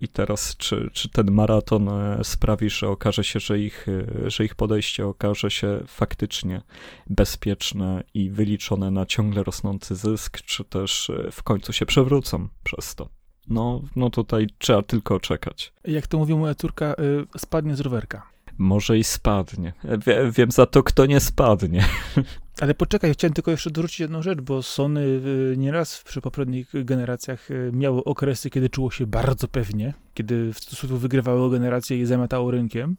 I 0.00 0.08
teraz, 0.08 0.56
czy, 0.56 0.90
czy 0.92 1.08
ten 1.08 1.30
maraton 1.30 1.88
e, 1.88 2.24
sprawi, 2.24 2.70
że 2.70 2.88
okaże 2.88 3.24
się, 3.24 3.40
że 3.40 3.58
ich, 3.58 3.86
e, 4.24 4.30
że 4.30 4.44
ich 4.44 4.54
podejście 4.54 5.06
okaże 5.06 5.50
się 5.50 5.80
faktycznie 5.86 6.62
bezpieczne 7.06 8.04
i 8.14 8.30
wyliczone 8.30 8.90
na 8.90 9.06
ciągle 9.06 9.42
rosnący 9.42 9.96
zysk, 9.96 10.42
czy 10.42 10.64
też 10.64 11.10
e, 11.10 11.30
w 11.30 11.42
końcu 11.42 11.72
się 11.72 11.86
przewrócą 11.86 12.48
przez 12.64 12.94
to? 12.94 13.08
No, 13.48 13.82
no 13.96 14.10
tutaj 14.10 14.46
trzeba 14.58 14.82
tylko 14.82 15.20
czekać. 15.20 15.72
Jak 15.84 16.06
to 16.06 16.18
mówi 16.18 16.34
moja 16.34 16.54
córka, 16.54 16.94
spadnie 17.36 17.76
z 17.76 17.80
rowerka 17.80 18.35
może 18.58 18.98
i 18.98 19.04
spadnie. 19.04 19.72
Wie, 20.06 20.30
wiem 20.30 20.50
za 20.50 20.66
to, 20.66 20.82
kto 20.82 21.06
nie 21.06 21.20
spadnie. 21.20 21.84
Ale 22.60 22.74
poczekaj, 22.74 23.12
chciałem 23.12 23.34
tylko 23.34 23.50
jeszcze 23.50 23.70
dorzucić 23.70 24.00
jedną 24.00 24.22
rzecz, 24.22 24.40
bo 24.40 24.62
Sony 24.62 25.00
y, 25.00 25.54
nieraz 25.56 26.02
przy 26.04 26.20
poprzednich 26.20 26.70
generacjach 26.84 27.50
y, 27.50 27.70
miało 27.72 28.04
okresy, 28.04 28.50
kiedy 28.50 28.70
czuło 28.70 28.90
się 28.90 29.06
bardzo 29.06 29.48
pewnie, 29.48 29.94
kiedy 30.14 30.52
w 30.52 30.60
cudzysłowie 30.60 30.96
wygrywało 30.96 31.48
generację 31.48 31.98
i 31.98 32.06
zamiatało 32.06 32.50
rynkiem, 32.50 32.96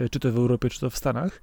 y, 0.00 0.08
czy 0.08 0.20
to 0.20 0.32
w 0.32 0.36
Europie, 0.36 0.70
czy 0.70 0.80
to 0.80 0.90
w 0.90 0.96
Stanach. 0.96 1.42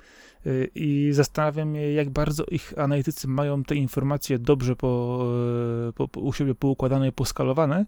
I 0.75 1.10
zastanawiam 1.12 1.75
się, 1.75 1.82
jak 1.82 2.10
bardzo 2.10 2.44
ich 2.46 2.74
analitycy 2.78 3.28
mają 3.28 3.63
te 3.63 3.75
informacje 3.75 4.39
dobrze 4.39 4.75
po, 4.75 5.25
po, 5.96 6.08
po, 6.08 6.20
u 6.20 6.34
siebie 6.34 6.56
poukładane 6.56 7.08
i 7.08 7.12
poskalowane, 7.12 7.86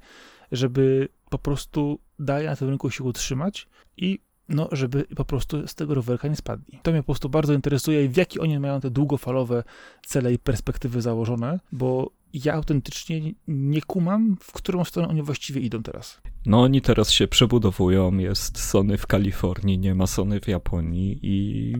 żeby 0.51 1.07
po 1.29 1.39
prostu 1.39 1.99
dalej 2.19 2.45
na 2.45 2.55
tym 2.55 2.69
rynku 2.69 2.89
się 2.89 3.03
utrzymać 3.03 3.67
i 3.97 4.19
no, 4.51 4.69
żeby 4.71 5.03
po 5.15 5.25
prostu 5.25 5.67
z 5.67 5.75
tego 5.75 5.93
rowerka 5.93 6.27
nie 6.27 6.35
spadli. 6.35 6.79
To 6.83 6.91
mnie 6.91 6.99
po 6.99 7.05
prostu 7.05 7.29
bardzo 7.29 7.53
interesuje, 7.53 8.09
w 8.09 8.17
jaki 8.17 8.39
oni 8.39 8.59
mają 8.59 8.79
te 8.79 8.89
długofalowe 8.89 9.63
cele 10.05 10.33
i 10.33 10.39
perspektywy 10.39 11.01
założone, 11.01 11.59
bo 11.71 12.11
ja 12.33 12.53
autentycznie 12.53 13.21
nie 13.47 13.81
kumam, 13.81 14.37
w 14.41 14.51
którą 14.51 14.83
stronę 14.83 15.07
oni 15.07 15.21
właściwie 15.21 15.61
idą 15.61 15.83
teraz. 15.83 16.21
No 16.45 16.61
oni 16.61 16.81
teraz 16.81 17.11
się 17.11 17.27
przebudowują, 17.27 18.17
jest 18.17 18.59
Sony 18.59 18.97
w 18.97 19.07
Kalifornii, 19.07 19.79
nie 19.79 19.95
ma 19.95 20.07
Sony 20.07 20.39
w 20.39 20.47
Japonii 20.47 21.19
i 21.21 21.73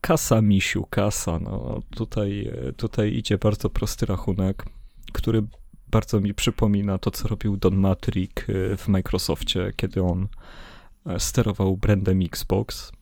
kasa 0.00 0.42
misiu, 0.42 0.86
kasa, 0.90 1.38
no 1.38 1.80
tutaj, 1.96 2.52
tutaj 2.76 3.14
idzie 3.14 3.38
bardzo 3.38 3.70
prosty 3.70 4.06
rachunek, 4.06 4.64
który 5.12 5.42
bardzo 5.90 6.20
mi 6.20 6.34
przypomina 6.34 6.98
to, 6.98 7.10
co 7.10 7.28
robił 7.28 7.56
Don 7.56 7.76
Matrick 7.76 8.46
w 8.78 8.88
Microsoftie, 8.88 9.72
kiedy 9.76 10.02
on 10.02 10.28
sterował 11.18 11.76
brandem 11.76 12.22
Xbox. 12.22 12.92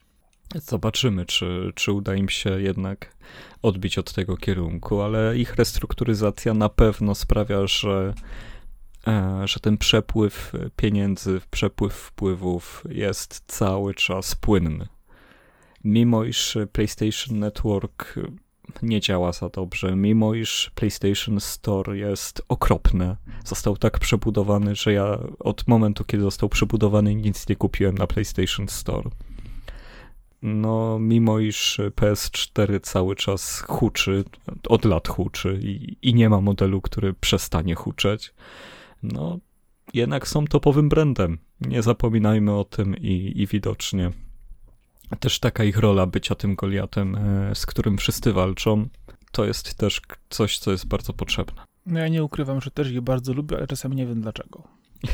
Zobaczymy, 0.54 1.26
czy, 1.26 1.73
czy 1.75 1.92
uda 1.92 2.14
im 2.14 2.28
się 2.28 2.61
jednak 2.61 3.16
odbić 3.62 3.99
od 3.99 4.12
tego 4.12 4.37
kierunku, 4.37 5.00
ale 5.00 5.38
ich 5.38 5.54
restrukturyzacja 5.54 6.54
na 6.54 6.69
pewno 6.69 7.14
sprawia, 7.14 7.66
że, 7.66 8.14
e, 9.07 9.42
że 9.45 9.61
ten 9.61 9.78
przepływ 9.78 10.52
pieniędzy, 10.76 11.40
przepływ 11.50 11.95
wpływów 11.95 12.85
jest 12.88 13.45
cały 13.47 13.95
czas 13.95 14.35
płynny. 14.35 14.87
Mimo 15.85 16.25
iż 16.25 16.59
PlayStation 16.73 17.38
Network 17.38 18.14
nie 18.82 19.00
działa 19.00 19.32
za 19.32 19.48
dobrze, 19.48 19.96
mimo 19.96 20.34
iż 20.34 20.70
PlayStation 20.74 21.40
Store 21.40 21.98
jest 21.98 22.42
okropny. 22.48 23.16
Został 23.44 23.76
tak 23.76 23.98
przebudowany, 23.98 24.74
że 24.74 24.92
ja 24.92 25.18
od 25.38 25.68
momentu, 25.68 26.04
kiedy 26.04 26.22
został 26.22 26.48
przebudowany, 26.48 27.14
nic 27.14 27.48
nie 27.48 27.56
kupiłem 27.56 27.98
na 27.98 28.06
PlayStation 28.06 28.68
Store. 28.68 29.10
No, 30.42 30.98
mimo 30.98 31.38
iż 31.38 31.80
PS4 31.96 32.80
cały 32.80 33.16
czas 33.16 33.60
huczy, 33.60 34.24
od 34.68 34.84
lat 34.84 35.08
huczy 35.08 35.60
i, 35.62 35.96
i 36.02 36.14
nie 36.14 36.28
ma 36.28 36.40
modelu, 36.40 36.80
który 36.80 37.14
przestanie 37.14 37.74
huczeć, 37.74 38.34
no, 39.02 39.38
jednak 39.94 40.28
są 40.28 40.44
topowym 40.44 40.88
brandem. 40.88 41.38
Nie 41.60 41.82
zapominajmy 41.82 42.52
o 42.52 42.64
tym 42.64 42.96
i, 42.96 43.32
i 43.36 43.46
widocznie 43.46 44.10
też 45.16 45.38
taka 45.38 45.64
ich 45.64 45.78
rola 45.78 46.06
bycia 46.06 46.34
tym 46.34 46.54
Goliatem, 46.54 47.16
e, 47.16 47.54
z 47.54 47.66
którym 47.66 47.98
wszyscy 47.98 48.32
walczą, 48.32 48.88
to 49.32 49.44
jest 49.44 49.74
też 49.74 50.00
coś, 50.30 50.58
co 50.58 50.70
jest 50.70 50.86
bardzo 50.86 51.12
potrzebne. 51.12 51.62
No 51.86 51.98
ja 51.98 52.08
nie 52.08 52.24
ukrywam, 52.24 52.60
że 52.60 52.70
też 52.70 52.90
ich 52.90 53.00
bardzo 53.00 53.32
lubię, 53.32 53.56
ale 53.56 53.66
czasami 53.66 53.96
nie 53.96 54.06
wiem 54.06 54.20
dlaczego. 54.20 54.62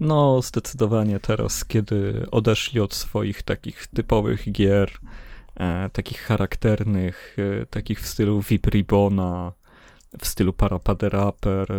No, 0.00 0.42
zdecydowanie 0.42 1.20
teraz, 1.20 1.64
kiedy 1.64 2.26
odeszli 2.30 2.80
od 2.80 2.94
swoich 2.94 3.42
takich 3.42 3.86
typowych 3.86 4.52
gier, 4.52 4.90
e, 5.54 5.90
takich 5.90 6.20
charakternych, 6.20 7.36
e, 7.62 7.66
takich 7.66 8.00
w 8.00 8.06
stylu 8.06 8.42
VIP 8.42 8.66
Ribbona, 8.66 9.52
w 10.18 10.26
stylu 10.26 10.52
Parapad 10.52 11.02
Rapper, 11.02 11.72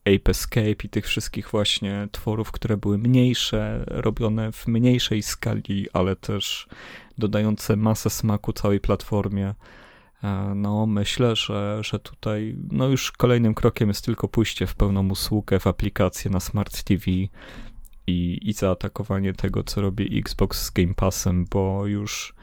Ape 0.00 0.30
Escape 0.30 0.84
i 0.84 0.88
tych 0.88 1.06
wszystkich 1.06 1.50
właśnie 1.50 2.08
tworów, 2.12 2.52
które 2.52 2.76
były 2.76 2.98
mniejsze, 2.98 3.84
robione 3.86 4.52
w 4.52 4.66
mniejszej 4.66 5.22
skali, 5.22 5.86
ale 5.92 6.16
też 6.16 6.68
dodające 7.18 7.76
masę 7.76 8.10
smaku 8.10 8.52
całej 8.52 8.80
platformie. 8.80 9.54
E, 10.22 10.52
no, 10.56 10.86
myślę, 10.86 11.36
że, 11.36 11.78
że 11.82 11.98
tutaj 11.98 12.56
no 12.70 12.88
już 12.88 13.12
kolejnym 13.12 13.54
krokiem 13.54 13.88
jest 13.88 14.04
tylko 14.04 14.28
pójście 14.28 14.66
w 14.66 14.74
pełną 14.74 15.08
usługę 15.08 15.58
w 15.58 15.66
aplikację 15.66 16.30
na 16.30 16.40
Smart 16.40 16.82
TV 16.82 17.04
i, 18.06 18.38
i 18.42 18.52
zaatakowanie 18.52 19.34
tego, 19.34 19.64
co 19.64 19.80
robi 19.80 20.18
Xbox 20.18 20.64
z 20.64 20.70
Game 20.70 20.94
Passem, 20.94 21.44
bo 21.50 21.86
już 21.86 22.34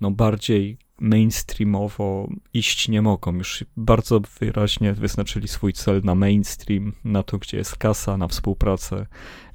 no 0.00 0.10
bardziej 0.10 0.78
mainstreamowo 1.00 2.28
iść 2.54 2.88
nie 2.88 3.02
mogą. 3.02 3.34
Już 3.34 3.64
bardzo 3.76 4.20
wyraźnie 4.40 4.92
wyznaczyli 4.92 5.48
swój 5.48 5.72
cel 5.72 6.00
na 6.04 6.14
mainstream, 6.14 6.92
na 7.04 7.22
to, 7.22 7.38
gdzie 7.38 7.56
jest 7.56 7.76
kasa, 7.76 8.16
na 8.16 8.28
współpracę 8.28 9.06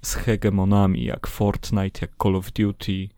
z 0.01 0.15
hegemonami 0.15 1.03
jak 1.03 1.27
Fortnite, 1.27 1.99
jak 2.01 2.11
Call 2.23 2.35
of 2.35 2.51
Duty. 2.51 3.09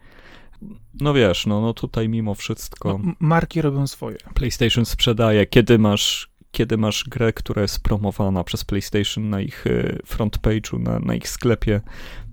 No 1.02 1.14
wiesz, 1.14 1.46
no, 1.46 1.62
no 1.62 1.74
tutaj 1.74 2.10
mimo 2.10 2.36
wszystko. 2.36 3.00
No, 3.04 3.14
marki 3.20 3.62
robią 3.62 3.88
swoje. 3.88 4.18
PlayStation 4.34 4.86
sprzedaje, 4.86 5.46
kiedy 5.46 5.80
masz 5.80 6.30
kiedy 6.58 6.78
masz 6.78 7.04
grę, 7.04 7.34
która 7.34 7.62
jest 7.62 7.84
promowana 7.84 8.44
przez 8.44 8.64
PlayStation 8.64 9.30
na 9.30 9.42
ich 9.42 9.68
y, 9.68 10.00
front 10.06 10.38
page'u, 10.38 10.80
na, 10.80 11.00
na 11.00 11.16
ich 11.16 11.30
sklepie, 11.30 11.82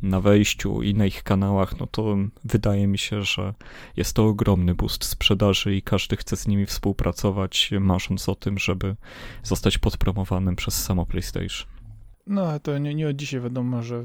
na 0.02 0.20
wejściu 0.20 0.82
i 0.82 0.94
na 0.94 1.06
ich 1.06 1.22
kanałach, 1.22 1.80
no 1.80 1.86
to 1.86 2.16
wydaje 2.44 2.86
mi 2.86 2.98
się, 2.98 3.22
że 3.22 3.54
jest 3.96 4.16
to 4.16 4.26
ogromny 4.26 4.74
boost 4.74 5.04
sprzedaży 5.04 5.76
i 5.76 5.82
każdy 5.82 6.16
chce 6.16 6.36
z 6.36 6.46
nimi 6.46 6.66
współpracować, 6.66 7.70
marząc 7.80 8.28
o 8.28 8.34
tym, 8.34 8.58
żeby 8.58 8.96
zostać 9.42 9.78
podpromowanym 9.78 10.56
przez 10.56 10.84
samo 10.84 11.06
PlayStation. 11.06 11.68
No, 12.26 12.60
to 12.60 12.78
nie, 12.78 12.94
nie 12.94 13.08
od 13.08 13.16
dzisiaj 13.16 13.40
wiadomo, 13.40 13.82
że 13.82 14.04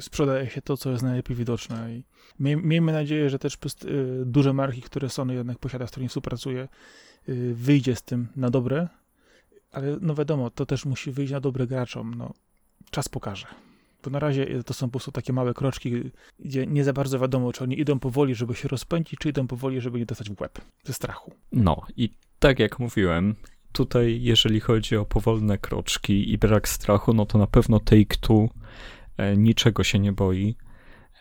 sprzedaje 0.00 0.50
się 0.50 0.62
to, 0.62 0.76
co 0.76 0.90
jest 0.90 1.02
najlepiej 1.02 1.36
widoczne 1.36 1.94
i 1.94 2.04
miejmy 2.38 2.92
nadzieję, 2.92 3.30
że 3.30 3.38
też 3.38 3.58
y, 3.84 4.22
duże 4.26 4.52
marki, 4.52 4.82
które 4.82 5.08
Sony 5.08 5.34
jednak 5.34 5.58
posiada, 5.58 5.86
z 5.86 5.90
którymi 5.90 6.08
współpracuje, 6.08 6.68
y, 7.28 7.54
wyjdzie 7.54 7.96
z 7.96 8.02
tym 8.02 8.28
na 8.36 8.50
dobre, 8.50 8.88
ale 9.72 9.96
no 10.00 10.14
wiadomo, 10.14 10.50
to 10.50 10.66
też 10.66 10.84
musi 10.84 11.12
wyjść 11.12 11.32
na 11.32 11.40
dobre 11.40 11.66
graczom. 11.66 12.14
No, 12.14 12.32
czas 12.90 13.08
pokaże. 13.08 13.46
Bo 14.04 14.10
na 14.10 14.18
razie 14.18 14.62
to 14.64 14.74
są 14.74 14.86
po 14.86 14.90
prostu 14.90 15.12
takie 15.12 15.32
małe 15.32 15.54
kroczki, 15.54 16.10
gdzie 16.38 16.66
nie 16.66 16.84
za 16.84 16.92
bardzo 16.92 17.18
wiadomo, 17.18 17.52
czy 17.52 17.64
oni 17.64 17.80
idą 17.80 17.98
powoli, 17.98 18.34
żeby 18.34 18.54
się 18.54 18.68
rozpędzić, 18.68 19.20
czy 19.20 19.28
idą 19.28 19.46
powoli, 19.46 19.80
żeby 19.80 19.98
nie 19.98 20.06
dostać 20.06 20.30
w 20.30 20.40
łeb 20.40 20.58
ze 20.84 20.92
strachu. 20.92 21.32
No 21.52 21.82
i 21.96 22.10
tak 22.38 22.58
jak 22.58 22.78
mówiłem, 22.78 23.34
tutaj 23.72 24.22
jeżeli 24.22 24.60
chodzi 24.60 24.96
o 24.96 25.04
powolne 25.04 25.58
kroczki 25.58 26.32
i 26.32 26.38
brak 26.38 26.68
strachu, 26.68 27.14
no 27.14 27.26
to 27.26 27.38
na 27.38 27.46
pewno 27.46 27.78
Take-Two 27.78 28.48
e, 29.16 29.36
niczego 29.36 29.84
się 29.84 29.98
nie 29.98 30.12
boi. 30.12 30.56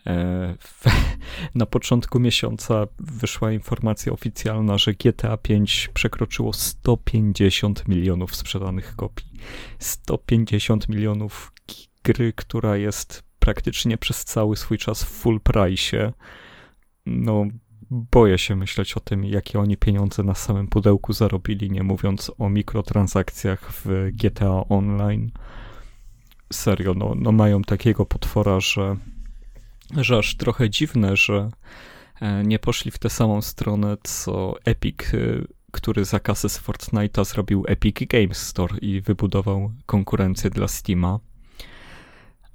E, 0.08 0.56
na 1.56 1.66
początku 1.66 2.20
miesiąca 2.20 2.88
wyszła 3.00 3.52
informacja 3.52 4.14
oficjalna, 4.14 4.78
że 4.78 4.94
GTA 4.94 5.38
5 5.38 5.90
przekroczyło 5.94 6.54
150 6.54 7.88
milionów 7.88 8.36
sprzedanych 8.36 8.96
kopii. 8.96 9.32
150 9.80 10.90
milionów 10.90 11.52
gry, 12.04 12.34
która 12.34 12.78
jest 12.78 13.24
praktycznie 13.40 13.98
przez 13.98 14.26
cały 14.26 14.58
swój 14.58 14.78
czas 14.78 15.04
w 15.04 15.08
full 15.08 15.40
price. 15.42 16.14
No, 17.06 17.46
boję 17.92 18.38
się 18.38 18.56
myśleć 18.56 18.94
o 18.94 19.00
tym, 19.00 19.26
jakie 19.26 19.60
oni 19.60 19.78
pieniądze 19.78 20.24
na 20.24 20.36
samym 20.36 20.68
pudełku 20.68 21.14
zarobili, 21.14 21.72
nie 21.72 21.84
mówiąc 21.84 22.32
o 22.38 22.50
mikrotransakcjach 22.50 23.72
w 23.72 24.10
GTA 24.14 24.64
Online. 24.70 25.32
Serio, 26.54 26.94
no, 26.94 27.14
no 27.16 27.32
mają 27.32 27.62
takiego 27.62 28.06
potwora, 28.06 28.60
że 28.60 28.96
że 29.98 30.18
aż 30.18 30.36
trochę 30.36 30.70
dziwne, 30.70 31.16
że 31.16 31.50
e, 32.22 32.44
nie 32.44 32.60
poszli 32.60 32.92
w 32.92 32.98
tę 32.98 33.10
samą 33.10 33.42
stronę, 33.42 33.98
co 34.04 34.56
Epic, 34.66 35.02
e, 35.14 35.18
który 35.72 36.06
za 36.06 36.20
kasę 36.20 36.50
z 36.50 36.60
Fortnite'a 36.60 37.26
zrobił 37.26 37.64
Epic 37.68 37.98
Games 38.10 38.38
Store 38.38 38.78
i 38.78 39.02
wybudował 39.02 39.72
konkurencję 39.86 40.50
dla 40.50 40.68
Steama. 40.68 41.20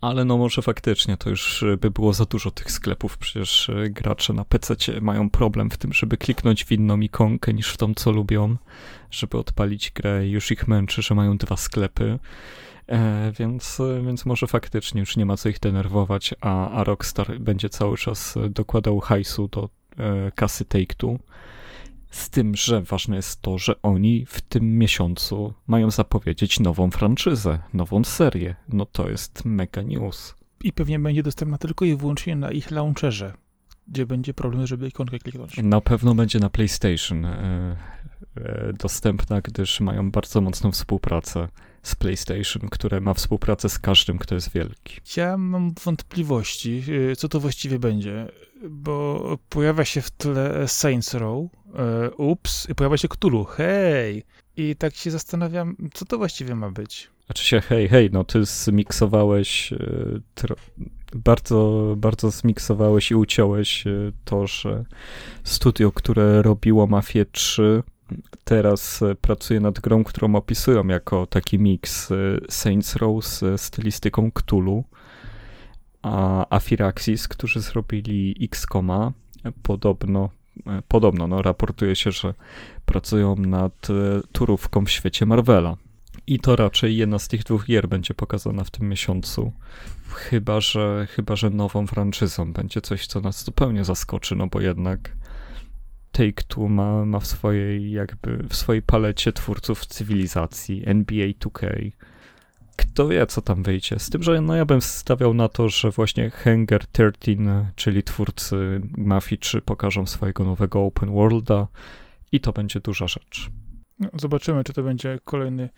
Ale 0.00 0.24
no 0.24 0.38
może 0.38 0.62
faktycznie 0.62 1.16
to 1.16 1.30
już 1.30 1.64
by 1.80 1.90
było 1.90 2.12
za 2.12 2.24
dużo 2.24 2.50
tych 2.50 2.72
sklepów, 2.72 3.18
przecież 3.18 3.70
e, 3.70 3.90
gracze 3.90 4.32
na 4.32 4.44
PC 4.44 4.74
mają 5.00 5.30
problem 5.30 5.70
w 5.70 5.76
tym, 5.76 5.92
żeby 5.92 6.16
kliknąć 6.16 6.64
w 6.64 6.72
inną 6.72 7.00
ikonkę 7.00 7.54
niż 7.54 7.72
w 7.72 7.76
tą, 7.76 7.94
co 7.94 8.12
lubią, 8.12 8.56
żeby 9.10 9.38
odpalić 9.38 9.90
grę. 9.90 10.28
Już 10.28 10.50
ich 10.50 10.68
męczy, 10.68 11.02
że 11.02 11.14
mają 11.14 11.36
dwa 11.38 11.56
sklepy. 11.56 12.18
E, 12.90 13.32
więc, 13.38 13.78
więc 14.06 14.26
może 14.26 14.46
faktycznie 14.46 15.00
już 15.00 15.16
nie 15.16 15.26
ma 15.26 15.36
co 15.36 15.48
ich 15.48 15.58
denerwować, 15.58 16.34
a, 16.40 16.70
a 16.70 16.84
Rockstar 16.84 17.38
będzie 17.40 17.68
cały 17.68 17.96
czas 17.96 18.34
dokładał 18.50 19.00
hajsu 19.00 19.48
do 19.48 19.68
e, 19.96 20.32
kasy 20.34 20.64
Take-Two. 20.64 21.18
Z 22.10 22.30
tym, 22.30 22.56
że 22.56 22.82
ważne 22.82 23.16
jest 23.16 23.42
to, 23.42 23.58
że 23.58 23.82
oni 23.82 24.26
w 24.26 24.40
tym 24.40 24.78
miesiącu 24.78 25.54
mają 25.66 25.90
zapowiedzieć 25.90 26.60
nową 26.60 26.90
franczyzę, 26.90 27.58
nową 27.74 28.04
serię. 28.04 28.54
No 28.68 28.86
to 28.86 29.10
jest 29.10 29.44
mega 29.44 29.82
news. 29.82 30.34
I 30.64 30.72
pewnie 30.72 30.98
będzie 30.98 31.22
dostępna 31.22 31.58
tylko 31.58 31.84
i 31.84 31.96
wyłącznie 31.96 32.36
na 32.36 32.50
ich 32.50 32.70
launcherze, 32.70 33.32
gdzie 33.88 34.06
będzie 34.06 34.34
problem, 34.34 34.66
żeby 34.66 34.88
ikonkę 34.88 35.18
kliknąć. 35.18 35.56
Na 35.62 35.80
pewno 35.80 36.14
będzie 36.14 36.38
na 36.38 36.50
PlayStation 36.50 37.24
e, 37.24 37.76
e, 38.36 38.72
dostępna, 38.72 39.40
gdyż 39.40 39.80
mają 39.80 40.10
bardzo 40.10 40.40
mocną 40.40 40.72
współpracę 40.72 41.48
z 41.82 41.94
PlayStation, 41.94 42.68
które 42.70 43.00
ma 43.00 43.14
współpracę 43.14 43.68
z 43.68 43.78
każdym, 43.78 44.18
kto 44.18 44.34
jest 44.34 44.52
wielki. 44.52 45.00
Ja 45.16 45.36
mam 45.36 45.74
wątpliwości, 45.84 46.82
y, 46.88 47.16
co 47.16 47.28
to 47.28 47.40
właściwie 47.40 47.78
będzie, 47.78 48.28
bo 48.70 49.38
pojawia 49.48 49.84
się 49.84 50.00
w 50.00 50.10
tle 50.10 50.68
Saints 50.68 51.14
Row, 51.14 51.44
e, 51.74 52.10
ups, 52.10 52.68
i 52.68 52.74
pojawia 52.74 52.96
się 52.96 53.08
Cthulhu, 53.08 53.44
hej! 53.44 54.24
I 54.56 54.76
tak 54.76 54.94
się 54.94 55.10
zastanawiam, 55.10 55.76
co 55.94 56.04
to 56.04 56.18
właściwie 56.18 56.54
ma 56.54 56.70
być. 56.70 57.10
Znaczy 57.26 57.44
się, 57.44 57.60
hej, 57.60 57.88
hej, 57.88 58.10
no 58.12 58.24
ty 58.24 58.44
zmiksowałeś, 58.44 59.72
e, 59.72 59.76
bardzo, 61.14 61.94
bardzo 61.96 62.30
zmiksowałeś 62.30 63.10
i 63.10 63.14
uciąłeś 63.14 63.84
to, 64.24 64.46
że 64.46 64.84
studio, 65.44 65.92
które 65.92 66.42
robiło 66.42 66.86
Mafię 66.86 67.26
3, 67.26 67.82
teraz 68.44 69.02
e, 69.02 69.14
pracuję 69.14 69.60
nad 69.60 69.80
grą, 69.80 70.04
którą 70.04 70.34
opisują 70.34 70.86
jako 70.86 71.26
taki 71.26 71.58
miks 71.58 72.10
e, 72.10 72.14
Saints 72.48 72.96
Row 72.96 73.24
z 73.24 73.60
stylistyką 73.60 74.30
Cthulhu, 74.30 74.84
a 76.02 76.46
Afiraxis, 76.56 77.28
którzy 77.28 77.60
zrobili 77.60 78.36
X-Koma, 78.40 79.12
podobno, 79.62 80.30
e, 80.66 80.82
podobno 80.88 81.26
no, 81.26 81.42
raportuje 81.42 81.96
się, 81.96 82.10
że 82.10 82.34
pracują 82.84 83.36
nad 83.36 83.88
turówką 84.32 84.84
w 84.84 84.90
świecie 84.90 85.26
Marvela. 85.26 85.76
I 86.26 86.38
to 86.38 86.56
raczej 86.56 86.96
jedna 86.96 87.18
z 87.18 87.28
tych 87.28 87.44
dwóch 87.44 87.66
gier 87.66 87.88
będzie 87.88 88.14
pokazana 88.14 88.64
w 88.64 88.70
tym 88.70 88.88
miesiącu. 88.88 89.52
Chyba, 90.08 90.60
że, 90.60 91.06
chyba, 91.10 91.36
że 91.36 91.50
nową 91.50 91.86
franczyzą 91.86 92.52
będzie 92.52 92.80
coś, 92.80 93.06
co 93.06 93.20
nas 93.20 93.44
zupełnie 93.44 93.84
zaskoczy, 93.84 94.36
no 94.36 94.46
bo 94.46 94.60
jednak 94.60 95.16
Take-Two 96.12 96.68
ma, 96.68 97.04
ma 97.04 97.20
w 97.20 97.26
swojej 97.26 97.92
jakby, 97.92 98.36
w 98.48 98.56
swojej 98.56 98.82
palecie 98.82 99.32
twórców 99.32 99.86
cywilizacji, 99.86 100.82
NBA 100.86 101.26
2K. 101.26 101.90
Kto 102.76 103.08
wie, 103.08 103.26
co 103.26 103.42
tam 103.42 103.62
wyjdzie. 103.62 103.98
Z 103.98 104.10
tym, 104.10 104.22
że 104.22 104.40
no 104.40 104.56
ja 104.56 104.64
bym 104.64 104.80
stawiał 104.80 105.34
na 105.34 105.48
to, 105.48 105.68
że 105.68 105.90
właśnie 105.90 106.30
Hanger 106.30 106.86
13, 106.86 107.36
czyli 107.76 108.02
twórcy 108.02 108.80
Mafii 108.96 109.38
3 109.38 109.62
pokażą 109.62 110.06
swojego 110.06 110.44
nowego 110.44 110.80
open 110.80 111.10
worlda 111.10 111.66
i 112.32 112.40
to 112.40 112.52
będzie 112.52 112.80
duża 112.80 113.08
rzecz. 113.08 113.50
No, 113.98 114.08
zobaczymy, 114.14 114.64
czy 114.64 114.72
to 114.72 114.82
będzie 114.82 115.18
kolejny 115.24 115.68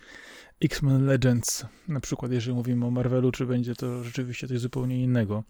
X-Men 0.64 1.07
Legends, 1.07 1.66
na 1.88 2.01
przykład 2.01 2.33
jeżeli 2.33 2.57
mówimy 2.57 2.87
o 2.87 2.90
Marvelu, 2.90 3.33
czy 3.33 3.47
będzie 3.47 3.75
to 3.75 4.05
rzeczywiście 4.05 4.49
coś 4.49 4.59
zupełnie 4.59 5.03
innego. 5.03 5.45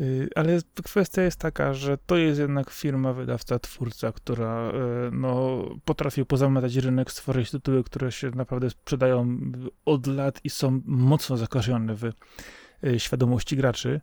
Y, 0.00 0.28
ale 0.34 0.58
kwestia 0.84 1.22
jest 1.22 1.38
taka, 1.38 1.74
że 1.74 1.98
to 2.06 2.16
jest 2.16 2.40
jednak 2.40 2.70
firma, 2.70 3.12
wydawca, 3.12 3.58
twórca, 3.58 4.12
która 4.12 4.70
y, 4.70 4.72
no, 5.12 5.64
potrafi 5.84 6.24
pozamiatać 6.24 6.76
rynek, 6.76 7.12
stworzyć 7.12 7.50
tytuły, 7.50 7.84
które 7.84 8.12
się 8.12 8.30
naprawdę 8.30 8.70
sprzedają 8.70 9.38
od 9.84 10.06
lat 10.06 10.40
i 10.44 10.50
są 10.50 10.80
mocno 10.84 11.36
zakorzenione 11.36 11.94
w 11.94 12.04
y, 12.04 13.00
świadomości 13.00 13.56
graczy. 13.56 14.00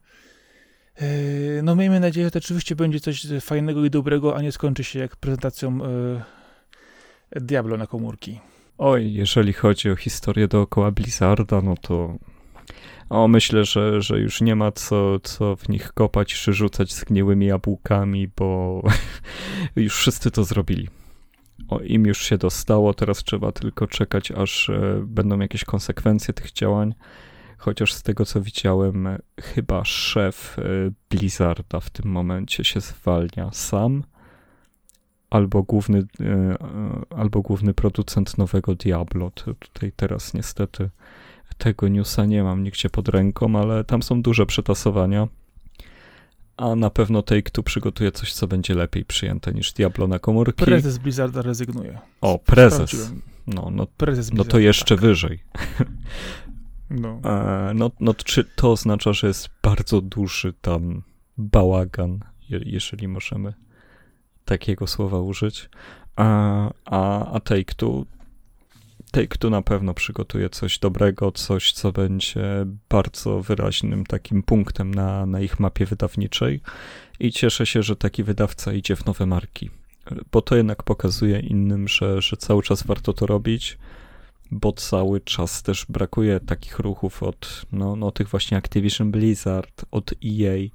No 1.63 1.75
miejmy 1.75 1.99
nadzieję, 1.99 2.27
że 2.27 2.31
to 2.31 2.39
oczywiście 2.39 2.75
będzie 2.75 2.99
coś 2.99 3.27
fajnego 3.41 3.85
i 3.85 3.89
dobrego, 3.89 4.35
a 4.35 4.41
nie 4.41 4.51
skończy 4.51 4.83
się 4.83 4.99
jak 4.99 5.15
prezentacją 5.15 5.79
Diablo 7.31 7.77
na 7.77 7.87
komórki. 7.87 8.39
Oj, 8.77 9.13
jeżeli 9.13 9.53
chodzi 9.53 9.91
o 9.91 9.95
historię 9.95 10.47
dookoła 10.47 10.91
Blizzarda, 10.91 11.61
no 11.61 11.75
to 11.81 12.17
o, 13.09 13.27
myślę, 13.27 13.65
że, 13.65 14.01
że 14.01 14.19
już 14.19 14.41
nie 14.41 14.55
ma 14.55 14.71
co, 14.71 15.19
co 15.19 15.55
w 15.55 15.69
nich 15.69 15.93
kopać 15.93 16.33
czy 16.33 16.53
rzucać 16.53 16.93
zgniłymi 16.93 17.45
jabłkami, 17.45 18.27
bo 18.37 18.81
już 19.75 19.95
wszyscy 19.95 20.31
to 20.31 20.43
zrobili. 20.43 20.87
O, 21.67 21.79
im 21.79 22.05
już 22.05 22.21
się 22.21 22.37
dostało, 22.37 22.93
teraz 22.93 23.23
trzeba 23.23 23.51
tylko 23.51 23.87
czekać, 23.87 24.31
aż 24.31 24.69
e, 24.69 25.01
będą 25.05 25.39
jakieś 25.39 25.63
konsekwencje 25.63 26.33
tych 26.33 26.51
działań. 26.51 26.93
Chociaż 27.57 27.93
z 27.93 28.03
tego 28.03 28.25
co 28.25 28.41
widziałem, 28.41 29.07
chyba 29.41 29.85
szef 29.85 30.59
e, 30.59 30.63
Blizzarda 31.09 31.79
w 31.79 31.89
tym 31.89 32.11
momencie 32.11 32.63
się 32.63 32.81
zwalnia 32.81 33.49
sam, 33.51 34.03
albo 35.29 35.63
główny, 35.63 36.03
e, 36.21 36.57
albo 37.09 37.41
główny 37.41 37.73
producent 37.73 38.37
nowego 38.37 38.75
Diablo. 38.75 39.31
To 39.31 39.53
tutaj 39.53 39.91
teraz 39.95 40.33
niestety 40.33 40.89
tego 41.59 41.87
newsa 41.87 42.25
nie 42.25 42.43
mam 42.43 42.63
nigdzie 42.63 42.89
pod 42.89 43.09
ręką, 43.09 43.59
ale 43.59 43.83
tam 43.83 44.03
są 44.03 44.21
duże 44.21 44.45
przetasowania. 44.45 45.27
A 46.57 46.75
na 46.75 46.89
pewno 46.89 47.21
Take-Two 47.21 47.63
przygotuje 47.63 48.11
coś, 48.11 48.33
co 48.33 48.47
będzie 48.47 48.75
lepiej 48.75 49.05
przyjęte 49.05 49.53
niż 49.53 49.73
Diablo 49.73 50.07
na 50.07 50.19
komórki. 50.19 50.65
Prezes 50.65 50.97
Blizzarda 50.97 51.41
rezygnuje. 51.41 51.99
O, 52.21 52.39
prezes. 52.39 53.13
No, 53.47 53.69
no, 53.71 53.87
prezes 53.87 54.33
no 54.33 54.43
to 54.43 54.59
jeszcze 54.59 54.95
tak. 54.95 55.01
wyżej. 55.01 55.43
No. 56.89 57.21
E, 57.25 57.71
no, 57.75 57.91
no, 57.99 58.13
czy 58.13 58.43
to 58.43 58.71
oznacza, 58.71 59.13
że 59.13 59.27
jest 59.27 59.49
bardzo 59.63 60.01
duży 60.01 60.53
tam 60.53 61.01
bałagan, 61.37 62.19
je, 62.49 62.59
jeżeli 62.65 63.07
możemy 63.07 63.53
takiego 64.45 64.87
słowa 64.87 65.19
użyć. 65.19 65.69
A, 66.15 66.69
a, 66.85 67.31
a 67.31 67.39
Take-Two 69.11 69.27
Take-Two 69.39 69.49
na 69.49 69.61
pewno 69.61 69.93
przygotuje 69.93 70.49
coś 70.49 70.79
dobrego, 70.79 71.31
coś, 71.31 71.71
co 71.71 71.91
będzie 71.91 72.65
bardzo 72.89 73.41
wyraźnym 73.41 74.05
takim 74.05 74.43
punktem 74.43 74.93
na, 74.93 75.25
na 75.25 75.41
ich 75.41 75.59
mapie 75.59 75.85
wydawniczej. 75.85 76.61
I 77.19 77.31
cieszę 77.31 77.65
się, 77.65 77.83
że 77.83 77.95
taki 77.95 78.23
wydawca 78.23 78.73
idzie 78.73 78.95
w 78.95 79.05
nowe 79.05 79.25
marki, 79.25 79.69
bo 80.31 80.41
to 80.41 80.55
jednak 80.55 80.83
pokazuje 80.83 81.39
innym, 81.39 81.87
że, 81.87 82.21
że 82.21 82.37
cały 82.37 82.63
czas 82.63 82.83
warto 82.83 83.13
to 83.13 83.25
robić, 83.25 83.77
bo 84.51 84.73
cały 84.73 85.21
czas 85.21 85.63
też 85.63 85.85
brakuje 85.89 86.39
takich 86.39 86.79
ruchów 86.79 87.23
od 87.23 87.65
no, 87.71 87.95
no, 87.95 88.11
tych 88.11 88.27
właśnie 88.27 88.57
Activision 88.57 89.11
Blizzard, 89.11 89.85
od 89.91 90.11
EA, 90.25 90.69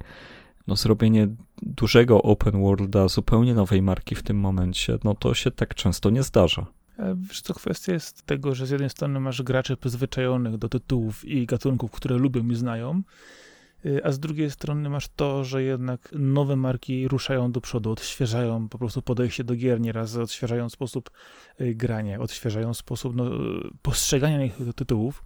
no 0.67 0.75
zrobienie 0.75 1.27
dużego 1.61 2.21
open 2.21 2.61
worlda, 2.61 3.07
zupełnie 3.07 3.53
nowej 3.53 3.81
marki 3.81 4.15
w 4.15 4.23
tym 4.23 4.37
momencie, 4.37 4.97
no 5.03 5.15
to 5.15 5.33
się 5.33 5.51
tak 5.51 5.75
często 5.75 6.09
nie 6.09 6.23
zdarza. 6.23 6.65
E, 6.99 7.15
wiesz 7.17 7.41
co, 7.41 7.53
kwestia 7.53 7.93
jest 7.93 8.25
tego, 8.25 8.55
że 8.55 8.65
z 8.65 8.69
jednej 8.69 8.89
strony 8.89 9.19
masz 9.19 9.41
graczy 9.41 9.77
przyzwyczajonych 9.77 10.57
do 10.57 10.69
tytułów 10.69 11.25
i 11.25 11.45
gatunków, 11.45 11.91
które 11.91 12.15
lubią 12.15 12.47
i 12.49 12.55
znają, 12.55 13.01
e, 13.85 14.05
a 14.05 14.11
z 14.11 14.19
drugiej 14.19 14.51
strony 14.51 14.89
masz 14.89 15.07
to, 15.15 15.43
że 15.43 15.63
jednak 15.63 16.09
nowe 16.11 16.55
marki 16.55 17.07
ruszają 17.07 17.51
do 17.51 17.61
przodu, 17.61 17.91
odświeżają 17.91 18.69
po 18.69 18.77
prostu 18.77 19.01
podejście 19.01 19.43
do 19.43 19.55
gier, 19.55 19.81
nieraz 19.81 20.15
odświeżają 20.15 20.69
sposób 20.69 21.09
e, 21.57 21.73
grania, 21.73 22.19
odświeżają 22.19 22.73
sposób 22.73 23.15
no, 23.15 23.25
postrzegania 23.81 24.49
tych 24.49 24.73
tytułów. 24.73 25.23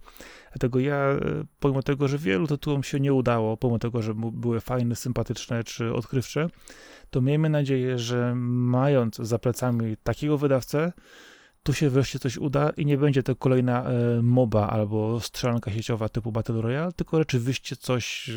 Dlatego 0.52 0.80
ja, 0.80 1.16
pomimo 1.60 1.82
tego, 1.82 2.08
że 2.08 2.18
wielu 2.18 2.46
tytułom 2.46 2.82
się 2.82 3.00
nie 3.00 3.12
udało, 3.12 3.56
pomimo 3.56 3.78
tego, 3.78 4.02
że 4.02 4.14
były 4.14 4.60
fajne, 4.60 4.96
sympatyczne 4.96 5.64
czy 5.64 5.94
odkrywcze, 5.94 6.48
to 7.10 7.20
miejmy 7.20 7.48
nadzieję, 7.48 7.98
że 7.98 8.34
mając 8.36 9.16
za 9.16 9.38
plecami 9.38 9.96
takiego 10.02 10.38
wydawcę, 10.38 10.92
tu 11.62 11.72
się 11.74 11.90
wreszcie 11.90 12.18
coś 12.18 12.36
uda 12.36 12.70
i 12.76 12.86
nie 12.86 12.98
będzie 12.98 13.22
to 13.22 13.36
kolejna 13.36 13.84
e, 13.84 14.22
MOBA 14.22 14.68
albo 14.68 15.20
strzelanka 15.20 15.72
sieciowa 15.72 16.08
typu 16.08 16.32
Battle 16.32 16.62
Royale, 16.62 16.92
tylko 16.92 17.18
rzeczywiście 17.18 17.76
coś, 17.76 18.30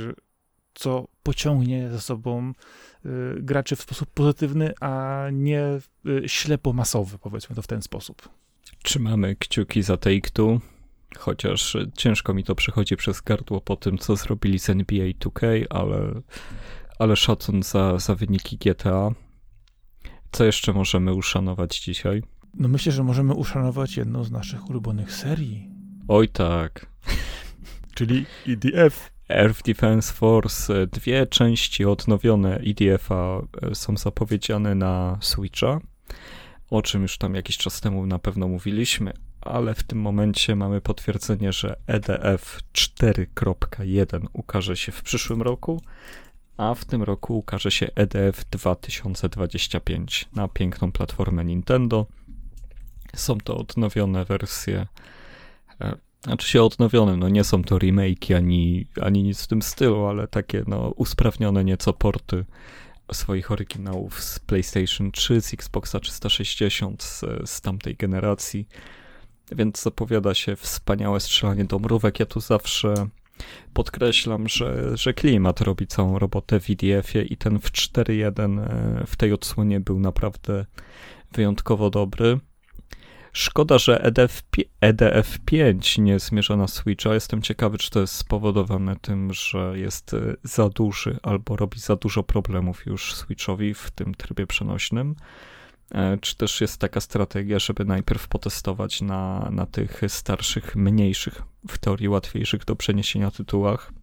co 0.73 1.07
pociągnie 1.23 1.89
za 1.89 2.01
sobą 2.01 2.53
e, 3.05 3.09
graczy 3.37 3.75
w 3.75 3.81
sposób 3.81 4.09
pozytywny, 4.09 4.73
a 4.81 5.25
nie 5.31 5.61
e, 5.61 5.79
ślepo 6.25 6.73
masowy, 6.73 7.17
powiedzmy 7.19 7.55
to 7.55 7.61
w 7.61 7.67
ten 7.67 7.81
sposób. 7.81 8.29
Trzymamy 8.83 9.35
kciuki 9.35 9.83
za 9.83 9.93
Take-Two, 9.93 10.59
chociaż 11.17 11.77
ciężko 11.97 12.33
mi 12.33 12.43
to 12.43 12.55
przechodzi 12.55 12.97
przez 12.97 13.21
gardło 13.21 13.61
po 13.61 13.75
tym, 13.75 13.97
co 13.97 14.15
zrobili 14.15 14.59
z 14.59 14.69
NBA 14.69 15.05
2K, 15.05 15.65
ale, 15.69 16.21
ale 16.99 17.15
szacun 17.15 17.63
za, 17.63 17.99
za 17.99 18.15
wyniki 18.15 18.57
GTA. 18.57 19.11
Co 20.31 20.45
jeszcze 20.45 20.73
możemy 20.73 21.13
uszanować 21.13 21.79
dzisiaj? 21.79 22.23
No 22.53 22.67
myślę, 22.67 22.91
że 22.91 23.03
możemy 23.03 23.33
uszanować 23.33 23.97
jedną 23.97 24.23
z 24.23 24.31
naszych 24.31 24.69
ulubionych 24.69 25.13
serii. 25.13 25.69
Oj 26.07 26.29
tak. 26.29 26.85
Czyli 27.95 28.25
EDF. 28.47 29.13
Air 29.29 29.53
Defense 29.65 30.13
Force, 30.13 30.87
dwie 30.87 31.27
części 31.27 31.85
odnowione 31.85 32.57
EDF-a 32.57 33.41
e, 33.61 33.75
są 33.75 33.97
zapowiedziane 33.97 34.75
na 34.75 35.17
Switcha, 35.21 35.79
o 36.69 36.81
czym 36.81 37.01
już 37.01 37.17
tam 37.17 37.35
jakiś 37.35 37.57
czas 37.57 37.81
temu 37.81 38.05
na 38.05 38.19
pewno 38.19 38.47
mówiliśmy, 38.47 39.13
ale 39.41 39.75
w 39.75 39.83
tym 39.83 40.01
momencie 40.01 40.55
mamy 40.55 40.81
potwierdzenie, 40.81 41.53
że 41.53 41.75
EDF 41.87 42.59
4.1 42.73 44.25
ukaże 44.33 44.77
się 44.77 44.91
w 44.91 45.01
przyszłym 45.01 45.41
roku, 45.41 45.81
a 46.57 46.73
w 46.73 46.85
tym 46.85 47.03
roku 47.03 47.37
ukaże 47.37 47.71
się 47.71 47.87
EDF 47.95 48.45
2025 48.45 50.29
na 50.35 50.47
piękną 50.47 50.91
platformę 50.91 51.45
Nintendo. 51.45 52.05
Są 53.15 53.37
to 53.37 53.57
odnowione 53.57 54.25
wersje. 54.25 54.87
E, 55.81 55.95
znaczy 56.23 56.47
się 56.47 56.63
odnowione, 56.63 57.17
no 57.17 57.29
nie 57.29 57.43
są 57.43 57.63
to 57.63 57.79
remake 57.79 58.31
ani, 58.37 58.87
ani 59.01 59.23
nic 59.23 59.43
w 59.43 59.47
tym 59.47 59.61
stylu, 59.61 60.05
ale 60.05 60.27
takie 60.27 60.63
no 60.67 60.89
usprawnione 60.89 61.63
nieco 61.63 61.93
porty 61.93 62.45
swoich 63.11 63.51
oryginałów 63.51 64.23
z 64.23 64.39
PlayStation 64.39 65.11
3, 65.11 65.41
z 65.41 65.53
Xboxa 65.53 65.99
360, 65.99 67.03
z, 67.03 67.21
z 67.45 67.61
tamtej 67.61 67.95
generacji. 67.95 68.67
Więc 69.51 69.81
zapowiada 69.81 70.33
się 70.33 70.55
wspaniałe 70.55 71.19
strzelanie 71.19 71.65
do 71.65 71.79
mrówek. 71.79 72.19
Ja 72.19 72.25
tu 72.25 72.39
zawsze 72.39 72.93
podkreślam, 73.73 74.49
że, 74.49 74.97
że 74.97 75.13
klimat 75.13 75.61
robi 75.61 75.87
całą 75.87 76.19
robotę 76.19 76.59
w 76.59 76.69
EDF-ie 76.69 77.25
i 77.25 77.37
ten 77.37 77.59
w 77.59 77.71
4.1 77.71 78.59
e, 78.59 79.07
w 79.07 79.15
tej 79.15 79.33
odsłonie 79.33 79.79
był 79.79 79.99
naprawdę 79.99 80.65
wyjątkowo 81.31 81.89
dobry. 81.89 82.39
Szkoda, 83.35 83.77
że 83.77 84.03
EDF, 84.03 84.41
EDF 84.81 85.39
5 85.39 85.97
nie 85.97 86.19
zmierza 86.19 86.55
na 86.55 86.67
Switcha. 86.67 87.13
Jestem 87.13 87.41
ciekawy, 87.41 87.77
czy 87.77 87.89
to 87.89 87.99
jest 87.99 88.15
spowodowane 88.15 88.95
tym, 88.95 89.33
że 89.33 89.79
jest 89.79 90.13
e, 90.13 90.35
za 90.43 90.69
duży 90.69 91.17
albo 91.23 91.55
robi 91.55 91.79
za 91.79 91.95
dużo 91.95 92.23
problemów 92.23 92.85
już 92.85 93.15
Switchowi 93.15 93.73
w 93.73 93.91
tym 93.91 94.15
trybie 94.15 94.47
przenośnym. 94.47 95.15
E, 95.91 96.17
czy 96.17 96.37
też 96.37 96.61
jest 96.61 96.77
taka 96.77 97.01
strategia, 97.01 97.59
żeby 97.59 97.85
najpierw 97.85 98.27
potestować 98.27 99.01
na, 99.01 99.49
na 99.51 99.65
tych 99.65 100.01
starszych, 100.07 100.75
mniejszych, 100.75 101.41
w 101.67 101.77
teorii 101.77 102.09
łatwiejszych 102.09 102.65
do 102.65 102.75
przeniesienia 102.75 103.31
tytułach 103.31 103.93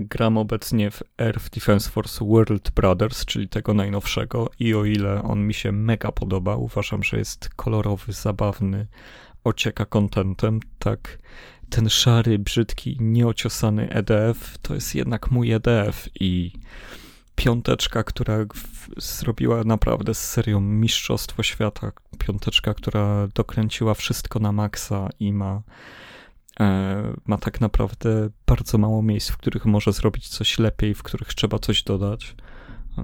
gram 0.00 0.38
obecnie 0.38 0.90
w 0.90 1.02
Earth 1.18 1.50
Defense 1.50 1.90
Force 1.90 2.24
World 2.24 2.70
Brothers, 2.70 3.24
czyli 3.24 3.48
tego 3.48 3.74
najnowszego 3.74 4.50
i 4.58 4.74
o 4.74 4.84
ile 4.84 5.22
on 5.22 5.46
mi 5.46 5.54
się 5.54 5.72
mega 5.72 6.12
podoba, 6.12 6.56
uważam, 6.56 7.02
że 7.02 7.18
jest 7.18 7.48
kolorowy, 7.48 8.12
zabawny, 8.12 8.86
ocieka 9.44 9.84
kontentem, 9.84 10.60
tak 10.78 11.18
ten 11.70 11.88
szary, 11.88 12.38
brzydki, 12.38 12.96
nieociosany 13.00 13.88
EDF 13.90 14.58
to 14.62 14.74
jest 14.74 14.94
jednak 14.94 15.30
mój 15.30 15.52
EDF 15.52 16.08
i 16.20 16.52
piąteczka, 17.36 18.04
która 18.04 18.38
zrobiła 18.96 19.64
naprawdę 19.64 20.14
z 20.14 20.30
serią 20.30 20.60
Mistrzostwo 20.60 21.42
Świata, 21.42 21.92
piąteczka, 22.18 22.74
która 22.74 23.28
dokręciła 23.34 23.94
wszystko 23.94 24.38
na 24.38 24.52
maksa 24.52 25.08
i 25.20 25.32
ma 25.32 25.54
E, 25.56 25.62
ma 27.26 27.38
tak 27.38 27.60
naprawdę 27.60 28.28
bardzo 28.46 28.78
mało 28.78 29.02
miejsc, 29.02 29.30
w 29.30 29.36
których 29.36 29.66
może 29.66 29.92
zrobić 29.92 30.28
coś 30.28 30.58
lepiej, 30.58 30.94
w 30.94 31.02
których 31.02 31.34
trzeba 31.34 31.58
coś 31.58 31.82
dodać. 31.82 32.36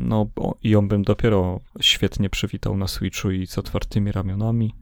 No 0.01 0.31
i 0.63 0.71
ją 0.71 0.89
bym 0.89 1.03
dopiero 1.03 1.61
świetnie 1.81 2.31
przywitał 2.31 2.77
na 2.77 2.89
Switchu 2.89 3.31
i 3.31 3.47
z 3.47 3.59
otwartymi 3.59 4.13
ramionami, 4.13 4.75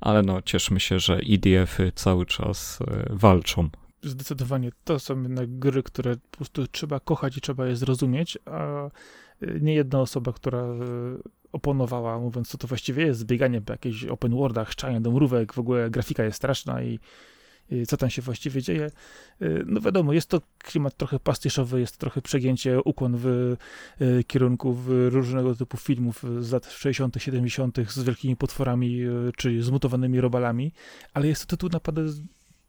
ale 0.00 0.22
no 0.22 0.42
cieszmy 0.42 0.80
się, 0.80 0.98
że 0.98 1.20
EDF-y 1.30 1.92
cały 1.94 2.26
czas 2.26 2.78
e, 2.80 3.06
walczą. 3.10 3.68
Zdecydowanie 4.02 4.70
to 4.84 4.98
są 4.98 5.22
jednak 5.22 5.58
gry, 5.58 5.82
które 5.82 6.16
po 6.16 6.36
prostu 6.36 6.66
trzeba 6.66 7.00
kochać 7.00 7.36
i 7.36 7.40
trzeba 7.40 7.66
je 7.66 7.76
zrozumieć, 7.76 8.38
a 8.44 8.86
e, 8.86 8.90
nie 9.60 9.74
jedna 9.74 10.00
osoba, 10.00 10.32
która 10.32 10.64
oponowała, 11.52 12.18
mówiąc 12.18 12.48
co 12.48 12.58
to 12.58 12.66
właściwie 12.66 13.06
jest, 13.06 13.20
zbieganie 13.20 13.60
po 13.60 13.72
jakichś 13.72 14.04
open 14.04 14.34
worldach, 14.34 14.72
szczanie 14.72 15.00
do 15.00 15.10
mrówek, 15.10 15.52
w 15.52 15.58
ogóle 15.58 15.90
grafika 15.90 16.24
jest 16.24 16.36
straszna 16.36 16.82
i 16.82 16.98
co 17.86 17.96
tam 17.96 18.10
się 18.10 18.22
właściwie 18.22 18.62
dzieje. 18.62 18.90
Y, 19.42 19.64
no 19.66 19.80
wiadomo, 19.80 20.12
jest 20.12 20.28
to 20.28 20.40
klimat 20.58 20.96
trochę 20.96 21.20
pastyszowy, 21.20 21.80
jest 21.80 21.98
trochę 21.98 22.22
przegięcie, 22.22 22.82
ukłon 22.82 23.16
w 23.16 23.26
y, 24.00 24.24
kierunku 24.24 24.74
w 24.74 25.08
różnego 25.10 25.54
typu 25.54 25.76
filmów 25.76 26.24
z 26.40 26.52
lat 26.52 26.72
60., 26.72 27.16
70., 27.18 27.76
z 27.88 28.02
wielkimi 28.02 28.36
potworami 28.36 29.02
y, 29.02 29.32
czy 29.36 29.62
zmutowanymi 29.62 30.20
robalami, 30.20 30.72
ale 31.14 31.28
jest 31.28 31.42
to 31.42 31.46
tytuł 31.48 31.70
naprawdę 31.72 32.02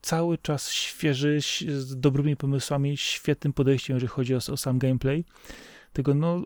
cały 0.01 0.37
czas 0.37 0.71
świeży, 0.71 1.39
z 1.67 1.99
dobrymi 1.99 2.35
pomysłami, 2.35 2.97
świetnym 2.97 3.53
podejściem, 3.53 3.95
jeżeli 3.95 4.09
chodzi 4.09 4.35
o, 4.35 4.37
o 4.51 4.57
sam 4.57 4.79
gameplay. 4.79 5.25
Tego, 5.93 6.13
no, 6.13 6.41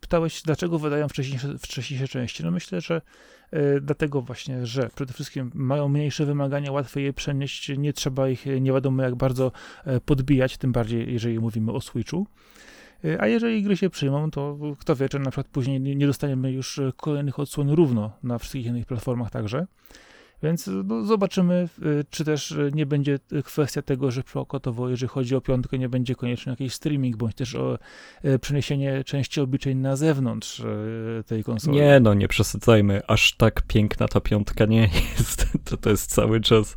pytałeś, 0.00 0.42
dlaczego 0.42 0.78
wydają 0.78 1.08
wcześniejsze, 1.08 1.58
wcześniejsze 1.58 2.08
części. 2.08 2.44
No 2.44 2.50
myślę, 2.50 2.80
że 2.80 3.02
dlatego 3.80 4.22
właśnie, 4.22 4.66
że 4.66 4.90
przede 4.94 5.12
wszystkim 5.12 5.50
mają 5.54 5.88
mniejsze 5.88 6.26
wymagania, 6.26 6.72
łatwiej 6.72 7.04
je 7.04 7.12
przenieść, 7.12 7.72
nie 7.78 7.92
trzeba 7.92 8.28
ich 8.28 8.46
nie 8.60 8.72
wiadomo 8.72 9.02
jak 9.02 9.14
bardzo 9.14 9.52
e, 9.84 10.00
podbijać, 10.00 10.58
tym 10.58 10.72
bardziej 10.72 11.12
jeżeli 11.12 11.38
mówimy 11.38 11.72
o 11.72 11.80
Switchu. 11.80 12.26
E, 13.04 13.20
a 13.20 13.26
jeżeli 13.26 13.62
gry 13.62 13.76
się 13.76 13.90
przyjmą, 13.90 14.30
to 14.30 14.58
kto 14.78 14.96
wie, 14.96 15.08
czy 15.08 15.18
na 15.18 15.30
przykład 15.30 15.46
później 15.46 15.80
nie 15.80 16.06
dostaniemy 16.06 16.52
już 16.52 16.80
kolejnych 16.96 17.38
odsłon 17.38 17.70
równo 17.70 18.12
na 18.22 18.38
wszystkich 18.38 18.66
innych 18.66 18.86
platformach 18.86 19.30
także. 19.30 19.66
Więc 20.42 20.70
no, 20.84 21.04
zobaczymy, 21.04 21.68
y, 21.82 22.04
czy 22.10 22.24
też 22.24 22.54
nie 22.72 22.86
będzie 22.86 23.18
kwestia 23.44 23.82
tego, 23.82 24.10
że 24.10 24.22
przykładowo, 24.22 24.88
jeżeli 24.88 25.08
chodzi 25.08 25.36
o 25.36 25.40
piątkę, 25.40 25.78
nie 25.78 25.88
będzie 25.88 26.14
konieczny 26.14 26.52
jakiś 26.52 26.74
streaming, 26.74 27.16
bądź 27.16 27.34
też 27.34 27.54
o 27.54 27.78
y, 28.24 28.38
przeniesienie 28.38 29.04
części 29.04 29.40
obliczeń 29.40 29.78
na 29.78 29.96
zewnątrz 29.96 30.60
y, 30.60 31.24
tej 31.26 31.44
konsoli. 31.44 31.76
Nie, 31.76 32.00
no 32.00 32.14
nie 32.14 32.28
przesadzajmy, 32.28 33.02
aż 33.06 33.36
tak 33.36 33.62
piękna 33.62 34.08
ta 34.08 34.20
piątka 34.20 34.64
nie 34.64 34.82
jest. 34.82 35.48
To, 35.64 35.76
to 35.76 35.90
jest 35.90 36.10
cały 36.10 36.40
czas. 36.40 36.76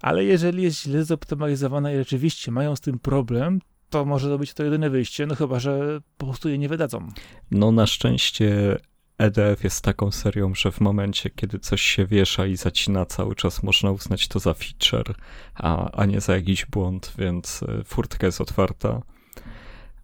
Ale 0.00 0.24
jeżeli 0.24 0.62
jest 0.62 0.82
źle 0.82 1.04
zoptymalizowana 1.04 1.92
i 1.92 1.96
rzeczywiście 1.96 2.50
mają 2.52 2.76
z 2.76 2.80
tym 2.80 2.98
problem, 2.98 3.60
to 3.90 4.04
może 4.04 4.28
to 4.28 4.38
być 4.38 4.54
to 4.54 4.64
jedyne 4.64 4.90
wyjście, 4.90 5.26
no 5.26 5.34
chyba, 5.34 5.60
że 5.60 6.00
po 6.16 6.26
prostu 6.26 6.48
je 6.48 6.58
nie 6.58 6.68
wydadzą. 6.68 7.08
No 7.50 7.72
na 7.72 7.86
szczęście 7.86 8.76
EDF 9.18 9.64
jest 9.64 9.84
taką 9.84 10.10
serią, 10.10 10.54
że 10.54 10.72
w 10.72 10.80
momencie, 10.80 11.30
kiedy 11.30 11.58
coś 11.58 11.82
się 11.82 12.06
wiesza 12.06 12.46
i 12.46 12.56
zacina 12.56 13.06
cały 13.06 13.34
czas, 13.34 13.62
można 13.62 13.90
uznać 13.90 14.28
to 14.28 14.38
za 14.38 14.54
feature, 14.54 15.14
a, 15.54 15.90
a 15.90 16.06
nie 16.06 16.20
za 16.20 16.36
jakiś 16.36 16.66
błąd, 16.66 17.12
więc 17.18 17.62
e, 17.62 17.84
furtka 17.84 18.26
jest 18.26 18.40
otwarta. 18.40 19.02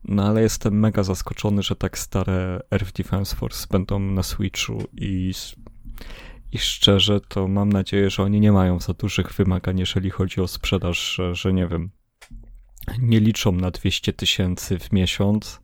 No 0.05 0.27
ale 0.27 0.43
jestem 0.43 0.81
mega 0.81 1.03
zaskoczony, 1.03 1.63
że 1.63 1.77
tak 1.77 1.99
stare 1.99 2.61
Earth 2.71 2.93
Defense 2.93 3.37
Force 3.37 3.67
będą 3.71 3.99
na 3.99 4.23
Switchu 4.23 4.83
i, 4.93 5.33
i 6.53 6.59
szczerze 6.59 7.21
to 7.21 7.49
mam 7.49 7.73
nadzieję, 7.73 8.11
że 8.11 8.23
oni 8.23 8.41
nie 8.41 8.53
mają 8.53 8.81
za 8.81 8.93
dużych 8.93 9.33
wymagań, 9.33 9.79
jeżeli 9.79 10.11
chodzi 10.11 10.41
o 10.41 10.49
sprzedaż, 10.49 11.15
że, 11.15 11.35
że 11.35 11.53
nie 11.53 11.67
wiem, 11.67 11.91
nie 12.99 13.21
liczą 13.21 13.53
na 13.53 13.71
200 13.71 14.13
tysięcy 14.13 14.79
w 14.79 14.93
miesiąc, 14.93 15.61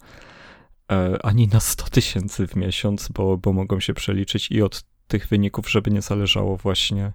ani 1.22 1.48
na 1.48 1.60
100 1.60 1.84
tysięcy 1.84 2.46
w 2.46 2.56
miesiąc, 2.56 3.08
bo, 3.08 3.36
bo 3.36 3.52
mogą 3.52 3.80
się 3.80 3.94
przeliczyć 3.94 4.50
i 4.50 4.62
od 4.62 4.84
tych 5.08 5.28
wyników, 5.28 5.70
żeby 5.70 5.90
nie 5.90 6.02
zależało 6.02 6.56
właśnie 6.56 7.12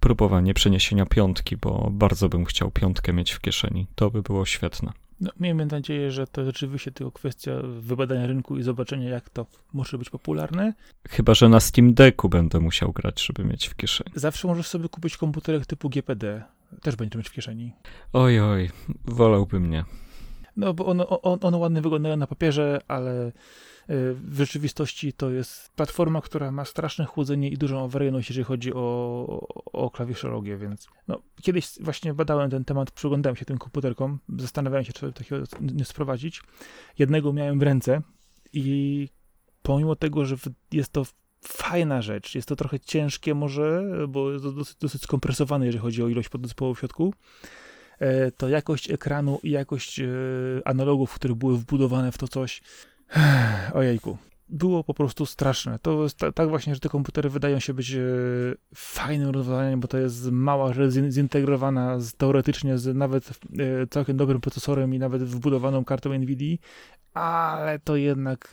próbowanie 0.00 0.54
przeniesienia 0.54 1.06
piątki, 1.06 1.56
bo 1.56 1.88
bardzo 1.92 2.28
bym 2.28 2.44
chciał 2.44 2.70
piątkę 2.70 3.12
mieć 3.12 3.32
w 3.32 3.40
kieszeni. 3.40 3.86
To 3.94 4.10
by 4.10 4.22
było 4.22 4.46
świetne. 4.46 4.92
No, 5.20 5.30
miejmy 5.40 5.66
nadzieję, 5.66 6.10
że 6.10 6.26
to 6.26 6.44
rzeczywiście 6.44 6.92
tylko 6.92 7.12
kwestia 7.12 7.52
wybadania 7.80 8.26
rynku 8.26 8.58
i 8.58 8.62
zobaczenia, 8.62 9.08
jak 9.08 9.30
to 9.30 9.46
może 9.72 9.98
być 9.98 10.10
popularne. 10.10 10.72
Chyba, 11.08 11.34
że 11.34 11.48
na 11.48 11.60
Steam 11.60 11.94
Decku 11.94 12.28
będę 12.28 12.60
musiał 12.60 12.92
grać, 12.92 13.26
żeby 13.26 13.44
mieć 13.44 13.66
w 13.66 13.76
kieszeni. 13.76 14.10
Zawsze 14.14 14.48
możesz 14.48 14.66
sobie 14.66 14.88
kupić 14.88 15.16
komputerek 15.16 15.66
typu 15.66 15.90
GPD. 15.90 16.42
Też 16.82 16.96
będzie 16.96 17.18
mieć 17.18 17.28
w 17.28 17.32
kieszeni. 17.32 17.72
Oj, 18.12 18.40
oj, 18.40 18.70
wolałbym 19.04 19.70
nie. 19.70 19.84
No, 20.56 20.74
bo 20.74 20.86
one, 20.86 21.06
on, 21.08 21.38
one 21.42 21.56
ładnie 21.56 21.82
wyglądają 21.82 22.16
na 22.16 22.26
papierze, 22.26 22.80
ale 22.88 23.32
w 23.88 24.38
rzeczywistości 24.38 25.12
to 25.12 25.30
jest 25.30 25.70
platforma, 25.76 26.20
która 26.20 26.52
ma 26.52 26.64
straszne 26.64 27.04
chłodzenie 27.04 27.48
i 27.48 27.58
dużą 27.58 27.84
awaryjność, 27.84 28.28
jeżeli 28.28 28.44
chodzi 28.44 28.74
o, 28.74 29.26
o 29.72 29.90
klawiszologię, 29.90 30.56
więc 30.56 30.88
no, 31.08 31.22
kiedyś 31.42 31.68
właśnie 31.80 32.14
badałem 32.14 32.50
ten 32.50 32.64
temat, 32.64 32.90
przyglądałem 32.90 33.36
się 33.36 33.44
tym 33.44 33.58
komputerkom, 33.58 34.18
zastanawiałem 34.38 34.84
się, 34.84 34.92
czy 34.92 35.12
takiego 35.12 35.44
nie 35.60 35.84
sprowadzić. 35.84 36.42
Jednego 36.98 37.32
miałem 37.32 37.58
w 37.58 37.62
ręce 37.62 38.02
i 38.52 39.08
pomimo 39.62 39.96
tego, 39.96 40.24
że 40.24 40.36
jest 40.72 40.92
to 40.92 41.02
fajna 41.40 42.02
rzecz, 42.02 42.34
jest 42.34 42.48
to 42.48 42.56
trochę 42.56 42.80
ciężkie 42.80 43.34
może, 43.34 43.84
bo 44.08 44.32
jest 44.32 44.44
dosyć, 44.44 44.76
dosyć 44.76 45.02
skompresowane, 45.02 45.66
jeżeli 45.66 45.82
chodzi 45.82 46.02
o 46.02 46.08
ilość 46.08 46.28
podzespołu 46.28 46.74
w 46.74 46.78
środku, 46.78 47.14
e, 47.14 47.16
to 48.36 48.48
jakość 48.48 48.90
ekranu 48.90 49.40
i 49.42 49.50
jakość 49.50 50.00
e, 50.00 50.06
analogów, 50.64 51.14
które 51.14 51.34
były 51.34 51.58
wbudowane 51.58 52.12
w 52.12 52.18
to 52.18 52.28
coś, 52.28 52.62
Ojejku. 53.74 54.18
Było 54.48 54.84
po 54.84 54.94
prostu 54.94 55.26
straszne. 55.26 55.78
To 55.78 56.02
jest 56.02 56.18
tak 56.34 56.48
właśnie, 56.48 56.74
że 56.74 56.80
te 56.80 56.88
komputery 56.88 57.30
wydają 57.30 57.60
się 57.60 57.74
być 57.74 57.92
e, 57.92 58.00
fajnym 58.74 59.30
rozwiązaniem, 59.30 59.80
bo 59.80 59.88
to 59.88 59.98
jest 59.98 60.30
mała 60.30 60.72
rzecz 60.72 60.92
zintegrowana 61.10 62.00
z, 62.00 62.14
teoretycznie 62.14 62.78
z 62.78 62.96
nawet 62.96 63.30
e, 63.30 63.86
całkiem 63.86 64.16
dobrym 64.16 64.40
procesorem 64.40 64.94
i 64.94 64.98
nawet 64.98 65.22
wbudowaną 65.22 65.84
kartą 65.84 66.18
NVIDIA, 66.18 66.56
ale 67.14 67.78
to 67.78 67.96
jednak 67.96 68.52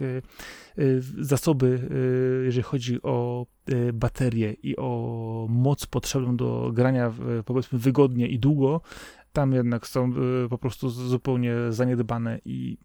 e, 0.78 0.84
zasoby, 1.20 1.90
jeżeli 2.46 2.64
chodzi 2.64 3.02
o 3.02 3.46
baterię 3.94 4.54
i 4.54 4.78
o 4.78 5.48
moc 5.50 5.86
potrzebną 5.86 6.38
do 6.38 6.72
grania 6.74 7.14
powiedzmy 7.46 7.80
wygodnie 7.80 8.28
i 8.28 8.40
długo, 8.40 8.82
tam 9.34 9.54
jednak 9.54 9.88
są 9.88 10.14
po 10.50 10.58
prostu 10.58 10.90
zupełnie 10.90 11.56
zaniedbane 11.70 12.40
i 12.46 12.78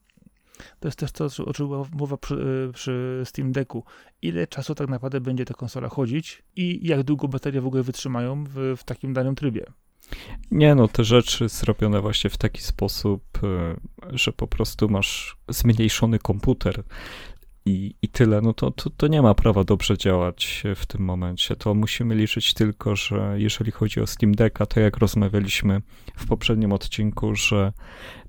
to 0.80 0.88
jest 0.88 0.98
też 0.98 1.12
to, 1.12 1.44
o 1.44 1.52
czym 1.52 1.66
była 1.66 1.84
mowa 1.92 2.16
przy, 2.16 2.34
y, 2.68 2.72
przy 2.72 3.22
Steam 3.24 3.52
Decku. 3.52 3.84
Ile 4.22 4.46
czasu 4.46 4.74
tak 4.74 4.88
naprawdę 4.88 5.20
będzie 5.20 5.44
ta 5.44 5.54
konsola 5.54 5.88
chodzić 5.88 6.42
i 6.56 6.87
jak 6.87 7.02
długo 7.02 7.28
baterie 7.28 7.61
w 7.61 7.66
ogóle 7.66 7.82
wytrzymają 7.82 8.44
w, 8.44 8.74
w 8.76 8.84
takim 8.84 9.12
danym 9.12 9.34
trybie. 9.34 9.66
Nie 10.50 10.74
no, 10.74 10.88
te 10.88 11.04
rzeczy 11.04 11.48
zrobione 11.48 12.00
właśnie 12.00 12.30
w 12.30 12.37
taki 12.37 12.62
sposób, 12.62 13.22
y, 13.42 14.18
że 14.18 14.32
po 14.32 14.46
prostu 14.46 14.88
masz 14.88 15.37
zmniejszony 15.48 16.18
komputer 16.18 16.82
i, 17.68 17.94
i 18.02 18.09
tyle, 18.09 18.40
no 18.40 18.52
to, 18.52 18.70
to, 18.70 18.90
to 18.90 19.07
nie 19.07 19.22
ma 19.22 19.35
prawa 19.35 19.64
dobrze 19.64 19.98
działać 19.98 20.62
w 20.76 20.87
tym 20.87 21.04
momencie. 21.04 21.57
To 21.57 21.74
musimy 21.74 22.14
liczyć 22.14 22.54
tylko, 22.54 22.96
że 22.96 23.35
jeżeli 23.37 23.72
chodzi 23.72 24.00
o 24.00 24.07
Steam 24.07 24.35
Decka, 24.35 24.66
to 24.66 24.81
jak 24.81 24.96
rozmawialiśmy 24.96 25.83
w 26.16 26.26
poprzednim 26.26 26.72
odcinku, 26.72 27.35
że 27.35 27.72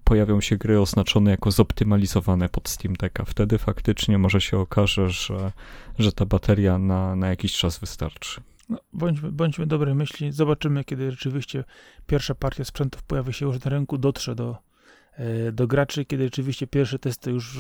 pojawią 0.03 0.41
się 0.41 0.57
gry 0.57 0.79
oznaczone 0.79 1.31
jako 1.31 1.51
zoptymalizowane 1.51 2.49
pod 2.49 2.69
Steam 2.69 2.95
Decka. 2.95 3.25
Wtedy 3.25 3.57
faktycznie 3.57 4.17
może 4.17 4.41
się 4.41 4.57
okaże, 4.57 5.09
że, 5.09 5.51
że 5.99 6.11
ta 6.11 6.25
bateria 6.25 6.77
na, 6.77 7.15
na 7.15 7.27
jakiś 7.27 7.53
czas 7.53 7.79
wystarczy. 7.79 8.41
No, 8.69 8.77
bądźmy, 8.93 9.31
bądźmy 9.31 9.67
dobrej 9.67 9.95
myśli, 9.95 10.31
zobaczymy, 10.31 10.83
kiedy 10.83 11.11
rzeczywiście 11.11 11.63
pierwsza 12.07 12.35
partia 12.35 12.63
sprzętów 12.63 13.03
pojawi 13.03 13.33
się 13.33 13.45
już 13.45 13.63
na 13.63 13.71
rynku, 13.71 13.97
dotrze 13.97 14.35
do, 14.35 14.57
do 15.51 15.67
graczy, 15.67 16.05
kiedy 16.05 16.23
rzeczywiście 16.23 16.67
pierwsze 16.67 16.99
testy 16.99 17.31
już 17.31 17.59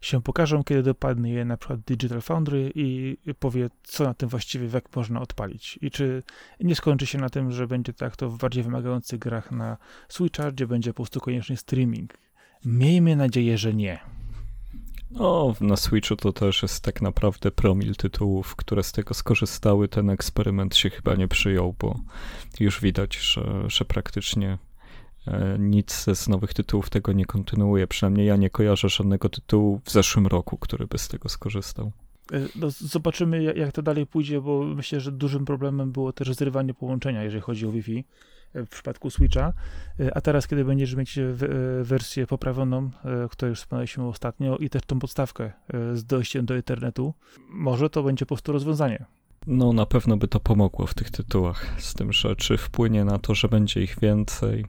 się 0.00 0.22
pokażą, 0.22 0.64
kiedy 0.64 0.82
dopadnie 0.82 1.32
je 1.32 1.44
na 1.44 1.56
przykład 1.56 1.80
Digital 1.80 2.20
Foundry 2.20 2.72
i 2.74 3.16
powie, 3.38 3.70
co 3.82 4.04
na 4.04 4.14
tym 4.14 4.28
właściwie, 4.28 4.68
jak 4.74 4.96
można 4.96 5.20
odpalić. 5.20 5.78
I 5.82 5.90
czy 5.90 6.22
nie 6.60 6.74
skończy 6.74 7.06
się 7.06 7.18
na 7.18 7.30
tym, 7.30 7.50
że 7.50 7.66
będzie 7.66 7.92
tak 7.92 8.16
to 8.16 8.30
w 8.30 8.38
bardziej 8.38 8.62
wymagających 8.62 9.18
grach 9.18 9.50
na 9.50 9.76
Switcha, 10.08 10.50
gdzie 10.50 10.66
będzie 10.66 10.90
po 10.90 10.96
prostu 10.96 11.20
konieczny 11.20 11.56
streaming. 11.56 12.14
Miejmy 12.64 13.16
nadzieję, 13.16 13.58
że 13.58 13.74
nie. 13.74 13.98
No, 15.10 15.54
na 15.60 15.76
Switchu 15.76 16.16
to 16.16 16.32
też 16.32 16.62
jest 16.62 16.84
tak 16.84 17.02
naprawdę 17.02 17.50
promil 17.50 17.96
tytułów, 17.96 18.56
które 18.56 18.82
z 18.82 18.92
tego 18.92 19.14
skorzystały. 19.14 19.88
Ten 19.88 20.10
eksperyment 20.10 20.76
się 20.76 20.90
chyba 20.90 21.14
nie 21.14 21.28
przyjął, 21.28 21.74
bo 21.78 22.00
już 22.60 22.80
widać, 22.80 23.16
że, 23.16 23.64
że 23.66 23.84
praktycznie 23.84 24.58
E, 24.71 24.71
nic 25.58 26.06
z 26.14 26.28
nowych 26.28 26.54
tytułów 26.54 26.90
tego 26.90 27.12
nie 27.12 27.24
kontynuuje. 27.24 27.86
Przynajmniej 27.86 28.26
ja 28.26 28.36
nie 28.36 28.50
kojarzę 28.50 28.88
żadnego 28.88 29.28
tytułu 29.28 29.80
w 29.84 29.90
zeszłym 29.90 30.26
roku, 30.26 30.58
który 30.58 30.86
by 30.86 30.98
z 30.98 31.08
tego 31.08 31.28
skorzystał. 31.28 31.92
E, 32.32 32.40
no, 32.56 32.70
zobaczymy, 32.70 33.42
jak 33.42 33.72
to 33.72 33.82
dalej 33.82 34.06
pójdzie, 34.06 34.40
bo 34.40 34.64
myślę, 34.64 35.00
że 35.00 35.12
dużym 35.12 35.44
problemem 35.44 35.92
było 35.92 36.12
też 36.12 36.34
zrywanie 36.34 36.74
połączenia, 36.74 37.22
jeżeli 37.22 37.42
chodzi 37.42 37.66
o 37.66 37.72
Wi-Fi 37.72 38.04
e, 38.54 38.66
w 38.66 38.68
przypadku 38.68 39.10
Switcha. 39.10 39.52
A 40.14 40.20
teraz, 40.20 40.46
kiedy 40.46 40.64
będziesz 40.64 40.94
mieć 40.94 41.18
wersję 41.82 42.26
poprawioną, 42.26 42.90
którą 43.30 43.48
już 43.48 43.58
wspomnieliśmy 43.58 44.06
ostatnio, 44.06 44.56
i 44.56 44.70
też 44.70 44.82
tą 44.86 44.98
podstawkę 44.98 45.52
z 45.94 46.04
dojściem 46.04 46.46
do 46.46 46.56
internetu, 46.56 47.14
może 47.48 47.90
to 47.90 48.02
będzie 48.02 48.26
po 48.26 48.28
prostu 48.28 48.52
rozwiązanie. 48.52 49.04
No, 49.46 49.72
na 49.72 49.86
pewno 49.86 50.16
by 50.16 50.28
to 50.28 50.40
pomogło 50.40 50.86
w 50.86 50.94
tych 50.94 51.10
tytułach. 51.10 51.66
Z 51.78 51.94
tym, 51.94 52.12
że 52.12 52.36
czy 52.36 52.56
wpłynie 52.56 53.04
na 53.04 53.18
to, 53.18 53.34
że 53.34 53.48
będzie 53.48 53.82
ich 53.82 53.96
więcej, 54.00 54.64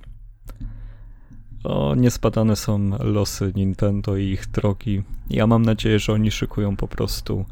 o, 1.63 1.95
niespadane 1.95 2.56
są 2.56 2.89
losy 2.99 3.51
Nintendo 3.56 4.17
i 4.17 4.23
ich 4.23 4.47
drogi. 4.47 5.03
Ja 5.29 5.47
mam 5.47 5.62
nadzieję, 5.65 5.99
że 5.99 6.13
oni 6.13 6.32
szykują 6.32 6.75
po 6.75 6.88
prostu 6.88 7.45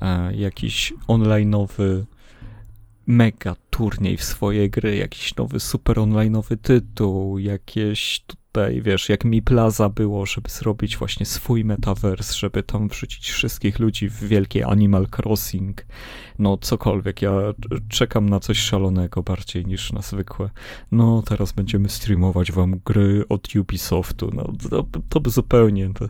e, 0.00 0.34
jakiś 0.36 0.92
online'owy 1.08 2.04
mega 3.06 3.56
turniej 3.70 4.16
w 4.16 4.24
swoje 4.24 4.70
gry, 4.70 4.96
jakiś 4.96 5.36
nowy 5.36 5.60
super 5.60 5.96
online'owy 5.96 6.56
tytuł, 6.56 7.38
jakieś 7.38 8.24
tutaj, 8.52 8.82
wiesz, 8.82 9.08
jak 9.08 9.24
mi 9.24 9.42
Plaza 9.42 9.88
było, 9.88 10.26
żeby 10.26 10.50
zrobić 10.50 10.96
właśnie 10.96 11.26
swój 11.26 11.64
metaverse, 11.64 12.34
żeby 12.34 12.62
tam 12.62 12.88
wrzucić 12.88 13.30
wszystkich 13.30 13.78
ludzi 13.78 14.08
w 14.08 14.24
wielkie 14.24 14.66
Animal 14.66 15.06
Crossing, 15.16 15.86
no 16.38 16.56
cokolwiek, 16.56 17.22
ja 17.22 17.32
czekam 17.88 18.28
na 18.28 18.40
coś 18.40 18.58
szalonego 18.58 19.22
bardziej 19.22 19.66
niż 19.66 19.92
na 19.92 20.02
zwykłe. 20.02 20.50
No, 20.92 21.22
teraz 21.22 21.52
będziemy 21.52 21.88
streamować 21.88 22.52
wam 22.52 22.80
gry 22.84 23.24
od 23.28 23.56
Ubisoftu, 23.56 24.30
no 24.34 24.52
to, 24.70 24.86
to 25.08 25.20
by 25.20 25.30
zupełnie, 25.30 25.90
to, 25.94 26.08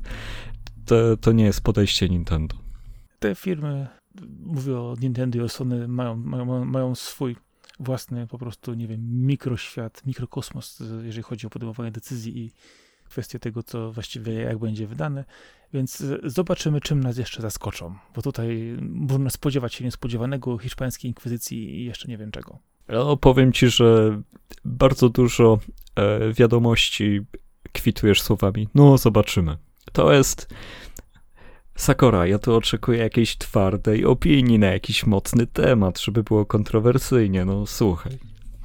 to, 0.85 1.17
to 1.17 1.33
nie 1.33 1.45
jest 1.45 1.61
podejście 1.61 2.09
Nintendo. 2.09 2.57
Te 3.19 3.35
firmy, 3.35 3.87
mówię 4.41 4.79
o 4.79 4.97
Nintendo 5.01 5.39
i 5.39 5.41
o 5.41 5.49
Sony, 5.49 5.89
mają, 5.89 6.17
mają, 6.17 6.65
mają 6.65 6.95
swój 6.95 7.37
własny 7.81 8.27
po 8.27 8.39
prostu, 8.39 8.75
nie 8.75 8.89
wiem, 8.89 9.27
mikroświat, 9.27 10.07
mikrokosmos, 10.07 10.83
jeżeli 11.03 11.23
chodzi 11.23 11.47
o 11.47 11.51
podejmowanie 11.51 11.91
decyzji 11.91 12.39
i 12.39 12.51
kwestie 13.05 13.39
tego, 13.39 13.63
co 13.63 13.93
właściwie 13.93 14.33
jak 14.33 14.59
będzie 14.59 14.87
wydane. 14.87 15.25
Więc 15.73 16.05
zobaczymy, 16.25 16.81
czym 16.81 17.01
nas 17.01 17.19
jeszcze 17.19 17.43
zaskoczą, 17.43 17.95
bo 18.15 18.23
tutaj 18.23 18.77
można 18.81 19.31
spodziewać 19.31 19.75
się 19.75 19.85
niespodziewanego 19.85 20.59
hiszpańskiej 20.59 21.11
inkwizycji 21.11 21.81
i 21.81 21.85
jeszcze 21.85 22.09
nie 22.09 22.19
wiem 22.19 22.31
czego. 22.31 22.59
No, 22.89 23.17
powiem 23.17 23.53
ci, 23.53 23.69
że 23.69 24.21
bardzo 24.65 25.09
dużo 25.09 25.59
e, 25.97 26.33
wiadomości 26.33 27.21
kwitujesz 27.73 28.23
słowami. 28.23 28.69
No, 28.75 28.99
zobaczymy. 28.99 29.57
To 29.93 30.13
jest. 30.13 30.55
Sakora, 31.79 32.27
ja 32.27 32.39
tu 32.39 32.55
oczekuję 32.55 32.99
jakiejś 32.99 33.37
twardej 33.37 34.05
opinii 34.05 34.59
na 34.59 34.67
jakiś 34.67 35.07
mocny 35.07 35.47
temat, 35.47 36.01
żeby 36.01 36.23
było 36.23 36.47
kontrowersyjnie. 36.47 37.45
No, 37.45 37.67
słuchaj. 37.67 38.19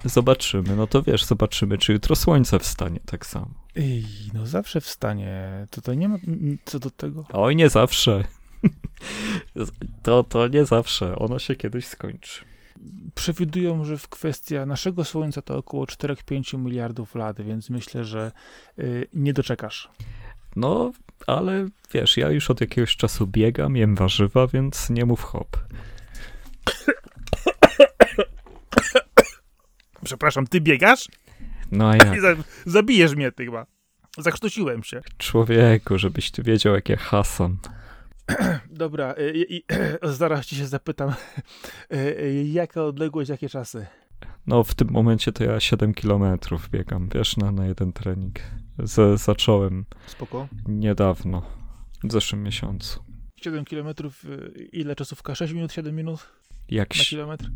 Zobaczymy, 0.06 0.76
no 0.76 0.88
to 0.88 1.04
wiesz, 1.04 1.26
zobaczymy, 1.26 1.78
czy 1.78 1.94
jutro 1.94 2.16
słońce 2.16 2.60
wstanie 2.60 3.00
tak 3.06 3.26
samo. 3.26 3.50
Ej, 3.76 4.06
no 4.34 4.46
zawsze 4.46 4.82
wstanie. 4.82 5.68
Tutaj 5.72 5.98
nie 5.98 6.10
ma 6.10 6.18
co 6.66 6.80
do 6.80 6.90
tego. 6.90 7.26
Oj, 7.34 7.56
nie 7.56 7.70
zawsze. 7.70 8.24
to, 10.04 10.24
to 10.24 10.48
nie 10.48 10.66
zawsze. 10.66 11.16
Ono 11.16 11.40
się 11.40 11.56
kiedyś 11.56 11.88
skończy. 11.88 12.46
Przewidują, 13.16 13.86
że 13.86 13.98
w 13.98 14.08
kwestia 14.08 14.66
naszego 14.66 15.06
Słońca 15.06 15.42
to 15.42 15.58
około 15.58 15.86
4-5 15.86 16.60
miliardów 16.60 17.16
lat, 17.16 17.42
więc 17.42 17.70
myślę, 17.70 18.04
że 18.04 18.32
y, 18.80 19.08
nie 19.14 19.34
doczekasz. 19.34 19.90
No, 20.56 20.92
ale 21.28 21.68
wiesz, 21.94 22.18
ja 22.18 22.30
już 22.30 22.50
od 22.50 22.62
jakiegoś 22.62 22.96
czasu 22.98 23.28
biegam, 23.28 23.76
jem 23.76 23.96
warzywa, 23.96 24.48
więc 24.48 24.90
nie 24.90 25.06
mów 25.06 25.24
hop. 25.24 25.58
Przepraszam, 30.04 30.48
ty 30.48 30.62
biegasz? 30.62 31.08
No 31.72 31.90
a 31.90 31.96
jak? 31.96 32.38
Zabijesz 32.66 33.16
mnie 33.16 33.32
ty 33.32 33.46
chyba. 33.46 33.66
Zakrztusiłem 34.18 34.84
się. 34.84 35.02
Człowieku, 35.18 35.98
żebyś 35.98 36.32
ty 36.32 36.44
wiedział, 36.44 36.76
jak 36.76 36.90
ja 36.90 36.98
hasam. 36.98 37.58
Dobra, 38.70 39.16
i, 39.34 39.56
i, 39.56 39.64
zaraz 40.20 40.46
ci 40.46 40.56
się 40.56 40.68
zapytam, 40.68 41.14
jaka 42.46 42.84
odległość, 42.84 43.30
jakie 43.30 43.50
czasy? 43.50 43.86
No, 44.48 44.64
w 44.64 44.76
tym 44.76 44.92
momencie 44.92 45.32
to 45.32 45.44
ja 45.44 45.60
7 45.60 45.94
kilometrów 45.94 46.70
biegam, 46.70 47.10
wiesz, 47.16 47.38
na, 47.38 47.52
na 47.52 47.66
jeden 47.66 47.94
trening. 47.94 48.40
Z, 48.80 49.22
zacząłem 49.22 49.86
Spoko. 50.08 50.48
niedawno, 50.68 51.42
w 52.04 52.12
zeszłym 52.12 52.44
miesiącu. 52.44 53.04
7 53.36 53.66
kilometrów, 53.66 54.26
ile 54.72 54.96
czasówka? 54.96 55.36
6 55.36 55.54
minut, 55.54 55.74
7 55.74 55.96
minut 55.96 56.30
Jak 56.70 56.98
na 56.98 57.04
kilometr? 57.04 57.50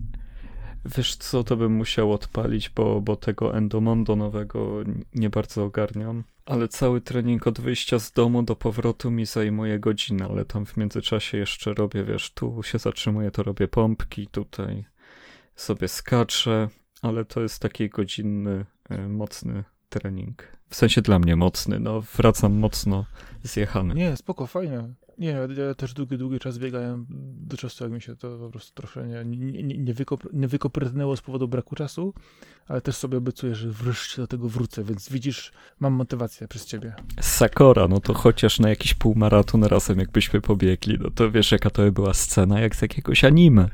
Wiesz 0.98 1.16
co, 1.16 1.44
to 1.44 1.58
bym 1.58 1.72
musiał 1.72 2.14
odpalić, 2.14 2.70
bo, 2.70 3.02
bo 3.02 3.16
tego 3.16 3.58
Endomondo 3.58 4.16
nowego 4.16 4.84
nie 5.16 5.30
bardzo 5.30 5.64
ogarniam. 5.64 6.24
Ale 6.46 6.68
cały 6.68 7.02
trening 7.02 7.48
od 7.48 7.60
wyjścia 7.60 8.00
z 8.00 8.12
domu 8.12 8.44
do 8.44 8.56
powrotu 8.56 9.12
mi 9.12 9.26
zajmuje 9.26 9.80
godzinę, 9.80 10.26
ale 10.30 10.46
tam 10.46 10.66
w 10.66 10.78
międzyczasie 10.78 11.38
jeszcze 11.38 11.74
robię, 11.74 12.04
wiesz, 12.04 12.32
tu 12.32 12.64
się 12.64 12.80
zatrzymuję, 12.80 13.32
to 13.32 13.44
robię 13.44 13.68
pompki, 13.68 14.28
tutaj 14.28 14.86
sobie 15.56 15.88
skaczę, 15.88 16.70
ale 17.02 17.26
to 17.26 17.42
jest 17.42 17.62
taki 17.62 17.90
godzinny, 17.90 18.66
y, 18.92 19.10
mocny 19.10 19.64
trening. 19.90 20.58
W 20.70 20.76
sensie 20.76 21.02
dla 21.02 21.20
mnie 21.20 21.36
mocny, 21.36 21.80
no 21.80 22.02
wracam 22.02 22.54
mocno 22.54 23.06
zjechany. 23.44 23.94
Nie, 23.96 24.18
spoko, 24.18 24.48
fajnie. 24.48 24.84
Nie, 25.18 25.28
ja 25.58 25.76
też 25.76 25.94
długi, 25.94 26.18
długi 26.18 26.40
czas 26.40 26.58
biegałem 26.58 27.06
do 27.48 27.58
czasu, 27.58 27.84
jak 27.84 27.94
mi 27.94 28.02
się 28.02 28.16
to 28.16 28.38
po 28.38 28.50
prostu 28.50 28.74
trochę 28.74 29.08
nie, 29.08 29.26
nie, 29.26 29.64
nie, 29.64 29.78
nie, 29.78 29.94
wykop, 29.94 30.24
nie 30.34 30.48
z 31.18 31.22
powodu 31.22 31.48
braku 31.48 31.76
czasu, 31.76 32.14
ale 32.68 32.82
też 32.82 32.96
sobie 32.96 33.18
obiecuję, 33.18 33.56
że 33.56 33.70
wreszcie 33.70 34.22
do 34.22 34.28
tego 34.28 34.50
wrócę, 34.50 34.84
więc 34.84 35.10
widzisz, 35.10 35.52
mam 35.80 35.94
motywację 35.94 36.48
przez 36.48 36.66
ciebie. 36.66 36.94
Sakora, 37.22 37.88
no 37.88 38.00
to 38.00 38.14
chociaż 38.14 38.60
na 38.60 38.70
jakiś 38.70 38.94
półmaraton 38.94 39.64
razem 39.64 40.00
jakbyśmy 40.00 40.42
pobiegli, 40.42 40.98
no 41.00 41.10
to 41.12 41.32
wiesz 41.32 41.52
jaka 41.52 41.70
to 41.70 41.82
by 41.82 41.92
była 41.92 42.14
scena, 42.14 42.60
jak 42.60 42.76
z 42.76 42.82
jakiegoś 42.82 43.24
anime. 43.24 43.70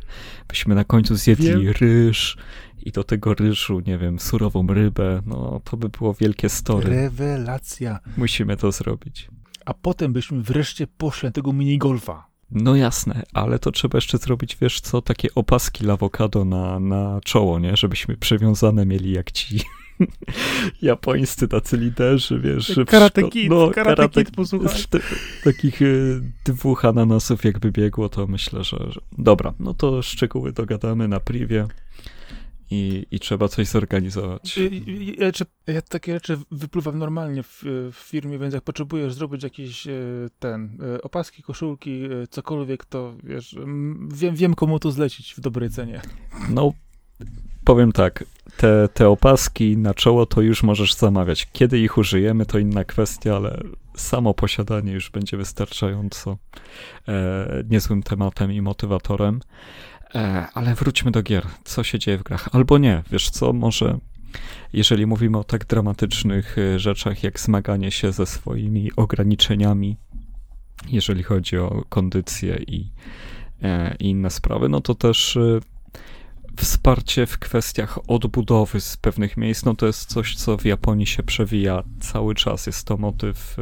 Byśmy 0.48 0.76
na 0.76 0.84
końcu 0.84 1.16
zjedli 1.16 1.48
Wiem. 1.48 1.74
ryż, 1.80 2.38
i 2.86 2.92
do 2.92 3.04
tego 3.04 3.34
ryżu, 3.34 3.82
nie 3.88 3.98
wiem, 3.98 4.20
surową 4.20 4.68
rybę, 4.68 5.22
no 5.26 5.62
to 5.64 5.78
by 5.78 5.90
było 5.90 6.14
wielkie 6.14 6.50
story. 6.50 6.90
Rewelacja. 6.90 8.00
Musimy 8.18 8.58
to 8.58 8.72
zrobić 8.72 9.30
a 9.66 9.74
potem 9.74 10.14
byśmy 10.14 10.42
wreszcie 10.42 10.88
poszli 10.88 11.26
na 11.28 11.32
tego 11.32 11.54
minigolfa. 11.54 12.34
No 12.52 12.76
jasne, 12.76 13.24
ale 13.34 13.60
to 13.60 13.72
trzeba 13.72 13.98
jeszcze 13.98 14.18
zrobić, 14.18 14.58
wiesz 14.62 14.82
co, 14.82 15.02
takie 15.02 15.28
opaski 15.36 15.86
lawokado 15.86 16.46
na, 16.46 16.80
na 16.80 17.20
czoło, 17.24 17.60
nie? 17.60 17.78
Żebyśmy 17.78 18.18
przywiązane 18.18 18.86
mieli 18.86 19.12
jak 19.12 19.32
ci 19.32 19.60
japońscy 20.82 21.48
tacy 21.48 21.78
liderzy, 21.78 22.40
wiesz. 22.40 22.80
Karate 22.88 23.24
Kid, 23.30 23.50
no, 23.50 23.72
karate, 23.72 23.96
karate 23.96 24.26
Kid, 24.26 24.36
posłuchaj. 24.36 24.82
takich 25.44 25.82
y, 25.82 26.22
dwóch 26.46 26.86
ananasów 26.86 27.46
jakby 27.46 27.72
biegło, 27.72 28.10
to 28.10 28.28
myślę, 28.28 28.64
że, 28.64 28.78
że... 28.90 29.02
Dobra, 29.18 29.54
no 29.60 29.74
to 29.74 30.02
szczegóły 30.02 30.52
dogadamy 30.52 31.08
na 31.08 31.20
privie 31.20 31.68
i, 32.74 33.06
i 33.12 33.20
trzeba 33.20 33.48
coś 33.48 33.68
zorganizować. 33.68 34.60
Ja, 35.18 35.74
ja, 35.74 35.82
takie 35.82 36.14
rzeczy 36.14 36.38
wypływam 36.52 37.00
normalnie 37.00 37.44
w, 37.44 37.64
w, 37.94 37.96
firmie, 37.96 38.40
więc 38.40 38.54
jak 38.54 38.64
potrzebujesz 38.64 39.14
zrobić 39.14 39.44
jakieś 39.44 39.88
e, 39.88 39.92
ten, 40.40 40.78
e, 40.96 41.02
opaski, 41.02 41.44
koszulki, 41.44 42.04
e, 42.04 42.28
cokolwiek, 42.28 42.86
to 42.86 43.16
wiesz, 43.24 43.56
wiem, 44.14 44.36
wiem 44.36 44.56
komu 44.56 44.80
to 44.80 44.92
zlecić 44.92 45.34
w 45.34 45.40
dobrej 45.40 45.70
cenie. 45.70 46.02
No, 46.50 46.74
powiem 47.64 47.92
tak, 47.92 48.24
te, 48.58 48.90
te 48.94 49.10
opaski 49.10 49.78
na 49.78 49.94
czoło 49.94 50.26
to 50.26 50.42
już 50.42 50.64
możesz 50.64 50.94
zamawiać. 50.94 51.48
Kiedy 51.52 51.80
ich 51.80 51.98
użyjemy, 51.98 52.46
to 52.46 52.60
inna 52.60 52.84
kwestia, 52.84 53.36
ale 53.36 53.64
samo 53.96 54.34
posiadanie 54.34 54.92
już 54.92 55.10
będzie 55.10 55.38
wystarczająco 55.38 56.38
e, 57.08 57.64
niezłym 57.70 58.04
tematem 58.04 58.52
i 58.52 58.62
motywatorem. 58.62 59.40
E, 60.16 60.48
ale 60.54 60.76
wróćmy 60.76 61.12
do 61.12 61.24
gier. 61.24 61.46
Co 61.64 61.84
się 61.84 62.00
dzieje 62.00 62.18
w 62.18 62.24
grach? 62.24 62.50
Albo 62.52 62.78
nie, 62.78 63.04
wiesz 63.12 63.30
co, 63.30 63.54
może 63.54 63.98
jeżeli 64.74 65.06
mówimy 65.06 65.38
o 65.38 65.44
tak 65.44 65.66
dramatycznych 65.66 66.58
e, 66.58 66.80
rzeczach, 66.80 67.24
jak 67.24 67.40
zmaganie 67.40 67.92
się 67.92 68.12
ze 68.12 68.26
swoimi 68.26 68.92
ograniczeniami, 68.96 69.98
jeżeli 70.90 71.24
chodzi 71.24 71.58
o 71.58 71.84
kondycję 71.90 72.56
i, 72.68 72.92
e, 73.62 73.96
i 74.00 74.10
inne 74.10 74.30
sprawy, 74.30 74.70
no 74.70 74.82
to 74.82 74.96
też 74.96 75.38
wsparcie 76.58 77.26
w 77.26 77.40
kwestiach 77.40 78.00
odbudowy 78.08 78.82
z 78.82 78.98
pewnych 78.98 79.38
miejsc, 79.38 79.66
no 79.66 79.76
to 79.76 79.88
jest 79.88 80.10
coś, 80.10 80.36
co 80.36 80.58
w 80.58 80.66
Japonii 80.66 81.08
się 81.08 81.24
przewija 81.24 81.84
cały 82.00 82.36
czas. 82.36 82.68
Jest 82.68 82.88
to 82.88 82.98
motyw 82.98 83.58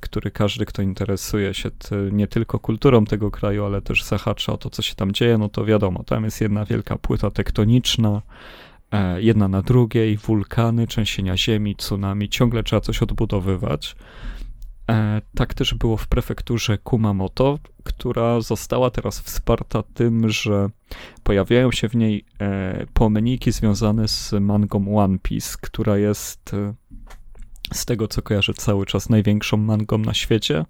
który 0.00 0.30
każdy, 0.30 0.66
kto 0.66 0.82
interesuje 0.82 1.54
się 1.54 1.70
nie 2.12 2.26
tylko 2.26 2.58
kulturą 2.58 3.04
tego 3.04 3.30
kraju, 3.30 3.64
ale 3.64 3.82
też 3.82 4.04
zahacza 4.04 4.52
o 4.52 4.56
to, 4.56 4.70
co 4.70 4.82
się 4.82 4.94
tam 4.94 5.12
dzieje, 5.12 5.38
no 5.38 5.48
to 5.48 5.64
wiadomo, 5.64 6.04
tam 6.04 6.24
jest 6.24 6.40
jedna 6.40 6.64
wielka 6.64 6.98
płyta 6.98 7.30
tektoniczna, 7.30 8.22
e, 8.92 9.22
jedna 9.22 9.48
na 9.48 9.62
drugiej, 9.62 10.16
wulkany, 10.16 10.86
trzęsienia 10.86 11.36
ziemi, 11.36 11.76
tsunami, 11.76 12.28
ciągle 12.28 12.62
trzeba 12.62 12.80
coś 12.80 13.02
odbudowywać. 13.02 13.96
E, 14.90 15.22
tak 15.34 15.54
też 15.54 15.74
było 15.74 15.96
w 15.96 16.08
prefekturze 16.08 16.78
Kumamoto, 16.78 17.58
która 17.84 18.40
została 18.40 18.90
teraz 18.90 19.20
wsparta 19.20 19.82
tym, 19.82 20.28
że 20.28 20.70
pojawiają 21.22 21.72
się 21.72 21.88
w 21.88 21.96
niej 21.96 22.24
pomniki 22.94 23.52
związane 23.52 24.08
z 24.08 24.32
mangą 24.40 24.96
One 24.96 25.18
Piece, 25.18 25.56
która 25.60 25.98
jest 25.98 26.56
z 27.72 27.84
tego 27.84 28.08
co 28.08 28.22
kojarzę 28.22 28.54
cały 28.54 28.86
czas 28.86 29.08
największą 29.08 29.56
mangą 29.56 29.98
na 29.98 30.14
świecie, 30.14 30.64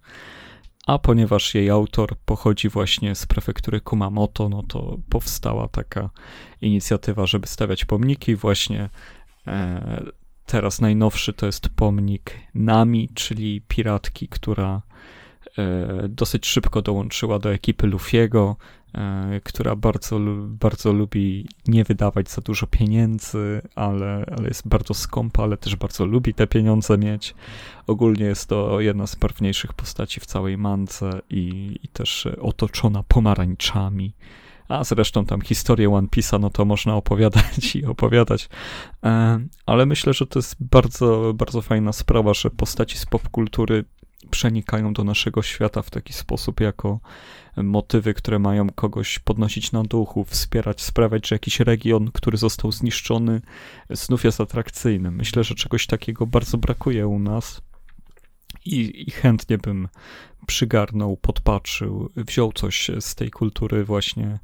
a 0.87 0.99
ponieważ 0.99 1.55
jej 1.55 1.71
autor 1.71 2.17
pochodzi 2.25 2.69
właśnie 2.69 3.15
z 3.15 3.27
prefektury 3.27 3.81
Kumamoto, 3.81 4.49
no 4.49 4.63
to 4.63 4.99
powstała 5.09 5.69
taka 5.69 6.11
inicjatywa, 6.61 7.27
żeby 7.27 7.47
stawiać 7.47 7.85
pomniki. 7.85 8.37
Właśnie 8.37 8.89
e, 9.47 10.03
teraz 10.47 10.81
najnowszy 10.81 11.33
to 11.33 11.47
jest 11.47 11.69
pomnik 11.69 12.33
Nami, 12.55 13.09
czyli 13.15 13.61
piratki, 13.69 14.29
która 14.29 14.83
e, 15.59 16.09
dosyć 16.09 16.47
szybko 16.47 16.83
dołączyła 16.83 17.39
do 17.39 17.53
ekipy 17.53 17.87
Lufiego, 17.87 18.57
która 19.44 19.76
bardzo, 19.76 20.20
bardzo 20.48 20.92
lubi 20.92 21.46
nie 21.68 21.85
wydawać 21.85 22.31
za 22.31 22.42
dużo 22.42 22.66
pieniędzy, 22.66 23.62
ale, 23.74 24.24
ale 24.37 24.48
jest 24.48 24.68
bardzo 24.68 24.94
skąpa, 24.94 25.42
ale 25.42 25.57
też 25.57 25.76
bardzo 25.76 26.07
lubi 26.07 26.35
te 26.35 26.46
pieniądze 26.46 26.98
mieć. 26.98 27.35
Ogólnie 27.87 28.24
jest 28.24 28.48
to 28.48 28.80
jedna 28.80 29.07
z 29.07 29.14
barwniejszych 29.14 29.72
postaci 29.72 30.20
w 30.20 30.26
całej 30.26 30.59
mance 30.59 31.11
i, 31.30 31.76
i 31.82 31.88
też 31.88 32.28
otoczona 32.41 33.03
pomarańczami. 33.03 34.12
A 34.68 34.84
zresztą 34.84 35.24
tam 35.24 35.41
historię 35.41 35.91
One 35.91 36.09
Piece'a, 36.09 36.41
no 36.41 36.51
to 36.51 36.64
można 36.64 36.95
opowiadać 36.95 37.76
i 37.76 37.86
opowiadać. 37.86 38.49
E, 39.05 39.41
ale 39.66 39.86
myślę, 39.86 40.14
że 40.14 40.26
to 40.26 40.38
jest 40.38 40.57
bardzo, 40.61 41.34
bardzo 41.34 41.62
fajna 41.62 41.93
sprawa, 41.93 42.34
że 42.34 42.51
postaci 42.51 42.99
z 42.99 43.07
popkultury 43.07 43.84
przenikają 44.30 44.93
do 44.93 45.05
naszego 45.05 45.43
świata 45.43 45.82
w 45.82 45.91
taki 45.91 46.12
sposób, 46.12 46.61
jako 46.61 47.01
motywy, 47.63 48.15
które 48.15 48.39
mają 48.39 48.71
kogoś 48.71 49.19
podnosić 49.19 49.73
na 49.73 49.83
duchu, 49.83 50.25
wspierać, 50.25 50.83
sprawiać, 50.83 51.29
że 51.29 51.35
jakiś 51.35 51.61
region, 51.61 52.11
który 52.15 52.39
został 52.39 52.73
zniszczony, 52.73 53.41
znów 53.91 54.25
jest 54.25 54.41
atrakcyjny. 54.41 55.11
Myślę, 55.11 55.45
że 55.45 55.55
czegoś 55.55 55.87
takiego 55.87 56.27
bardzo 56.27 56.59
brakuje 56.59 57.07
u 57.07 57.19
nas 57.19 57.63
i, 58.65 59.05
i 59.09 59.11
chętnie 59.11 59.59
bym 59.59 59.89
przygarnął, 60.47 61.17
podpatrzył, 61.17 62.11
wziął 62.17 62.53
coś 62.53 62.91
z 63.01 63.15
tej 63.15 63.31
kultury 63.31 63.85
właśnie 63.85 64.39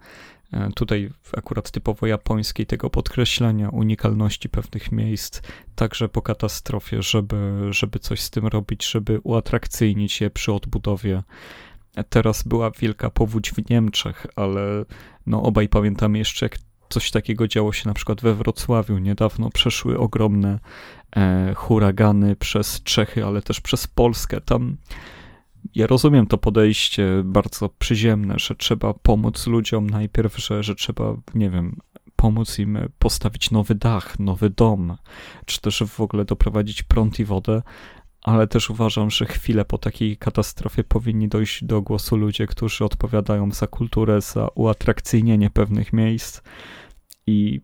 e, 0.53 0.71
tutaj 0.75 1.11
akurat 1.37 1.71
typowo 1.71 2.07
japońskiej, 2.07 2.67
tego 2.67 2.91
podkreślenia 2.91 3.69
unikalności 3.69 4.49
pewnych 4.49 4.93
miejsc, 4.93 5.41
także 5.75 6.09
po 6.09 6.23
katastrofie, 6.23 7.03
żeby, 7.03 7.69
żeby 7.71 7.99
coś 7.99 8.21
z 8.21 8.31
tym 8.31 8.47
robić, 8.47 8.91
żeby 8.91 9.21
uatrakcyjnić 9.23 10.21
je 10.21 10.31
przy 10.31 10.53
odbudowie. 10.53 11.23
Teraz 12.05 12.43
była 12.43 12.71
wielka 12.71 13.11
powódź 13.11 13.53
w 13.53 13.71
Niemczech, 13.71 14.27
ale 14.37 14.85
no 15.27 15.43
obaj 15.43 15.69
pamiętamy 15.69 16.19
jeszcze, 16.19 16.47
jak 16.47 16.59
coś 16.89 17.11
takiego 17.11 17.49
działo 17.49 17.73
się 17.73 17.89
na 17.89 17.95
przykład 17.95 18.21
we 18.21 18.35
Wrocławiu. 18.35 18.99
Niedawno 18.99 19.51
przeszły 19.51 19.99
ogromne 19.99 20.59
e, 21.17 21.55
huragany 21.55 22.37
przez 22.37 22.83
Czechy, 22.83 23.25
ale 23.25 23.43
też 23.43 23.61
przez 23.61 23.87
Polskę. 23.87 24.41
Tam 24.41 24.77
ja 25.75 25.87
rozumiem 25.87 26.27
to 26.27 26.39
podejście 26.39 27.23
bardzo 27.25 27.69
przyziemne, 27.69 28.35
że 28.39 28.55
trzeba 28.55 28.95
pomóc 28.95 29.47
ludziom 29.47 29.91
najpierw, 29.91 30.37
że, 30.39 30.63
że 30.63 30.75
trzeba, 30.75 31.17
nie 31.35 31.51
wiem, 31.51 31.77
pomóc 32.17 32.59
im 32.59 32.79
postawić 32.99 33.51
nowy 33.51 33.75
dach, 33.75 34.19
nowy 34.19 34.51
dom, 34.51 34.97
czy 35.47 35.61
też 35.61 35.83
w 35.87 36.01
ogóle 36.01 36.25
doprowadzić 36.25 36.83
prąd 36.83 37.21
i 37.21 37.25
wodę, 37.25 37.63
ale 38.27 38.47
też 38.47 38.71
uważam, 38.71 39.11
że 39.11 39.27
chwilę 39.27 39.65
po 39.65 39.79
takiej 39.79 40.17
katastrofie 40.17 40.85
powinni 40.85 41.29
dojść 41.29 41.65
do 41.65 41.83
głosu 41.83 42.17
ludzie, 42.17 42.47
którzy 42.47 42.85
odpowiadają 42.85 43.51
za 43.51 43.67
kulturę, 43.67 44.21
za 44.21 44.49
uatrakcyjnienie 44.55 45.51
pewnych 45.51 45.93
miejsc 45.93 46.41
i 47.27 47.61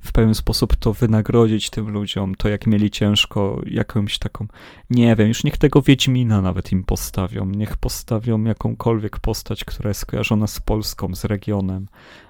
w 0.00 0.12
pewien 0.12 0.34
sposób 0.34 0.76
to 0.76 0.92
wynagrodzić 0.92 1.70
tym 1.70 1.90
ludziom, 1.90 2.34
to 2.34 2.48
jak 2.48 2.66
mieli 2.66 2.90
ciężko, 2.90 3.60
jakąś 3.66 4.18
taką, 4.18 4.46
nie 4.90 5.16
wiem, 5.16 5.28
już 5.28 5.44
niech 5.44 5.56
tego 5.56 5.82
Wiedźmina 5.82 6.40
nawet 6.40 6.72
im 6.72 6.84
postawią, 6.84 7.46
niech 7.46 7.76
postawią 7.76 8.44
jakąkolwiek 8.44 9.18
postać, 9.18 9.64
która 9.64 9.90
jest 9.90 10.00
skojarzona 10.00 10.46
z 10.46 10.60
Polską, 10.60 11.14
z 11.14 11.24
regionem, 11.24 11.88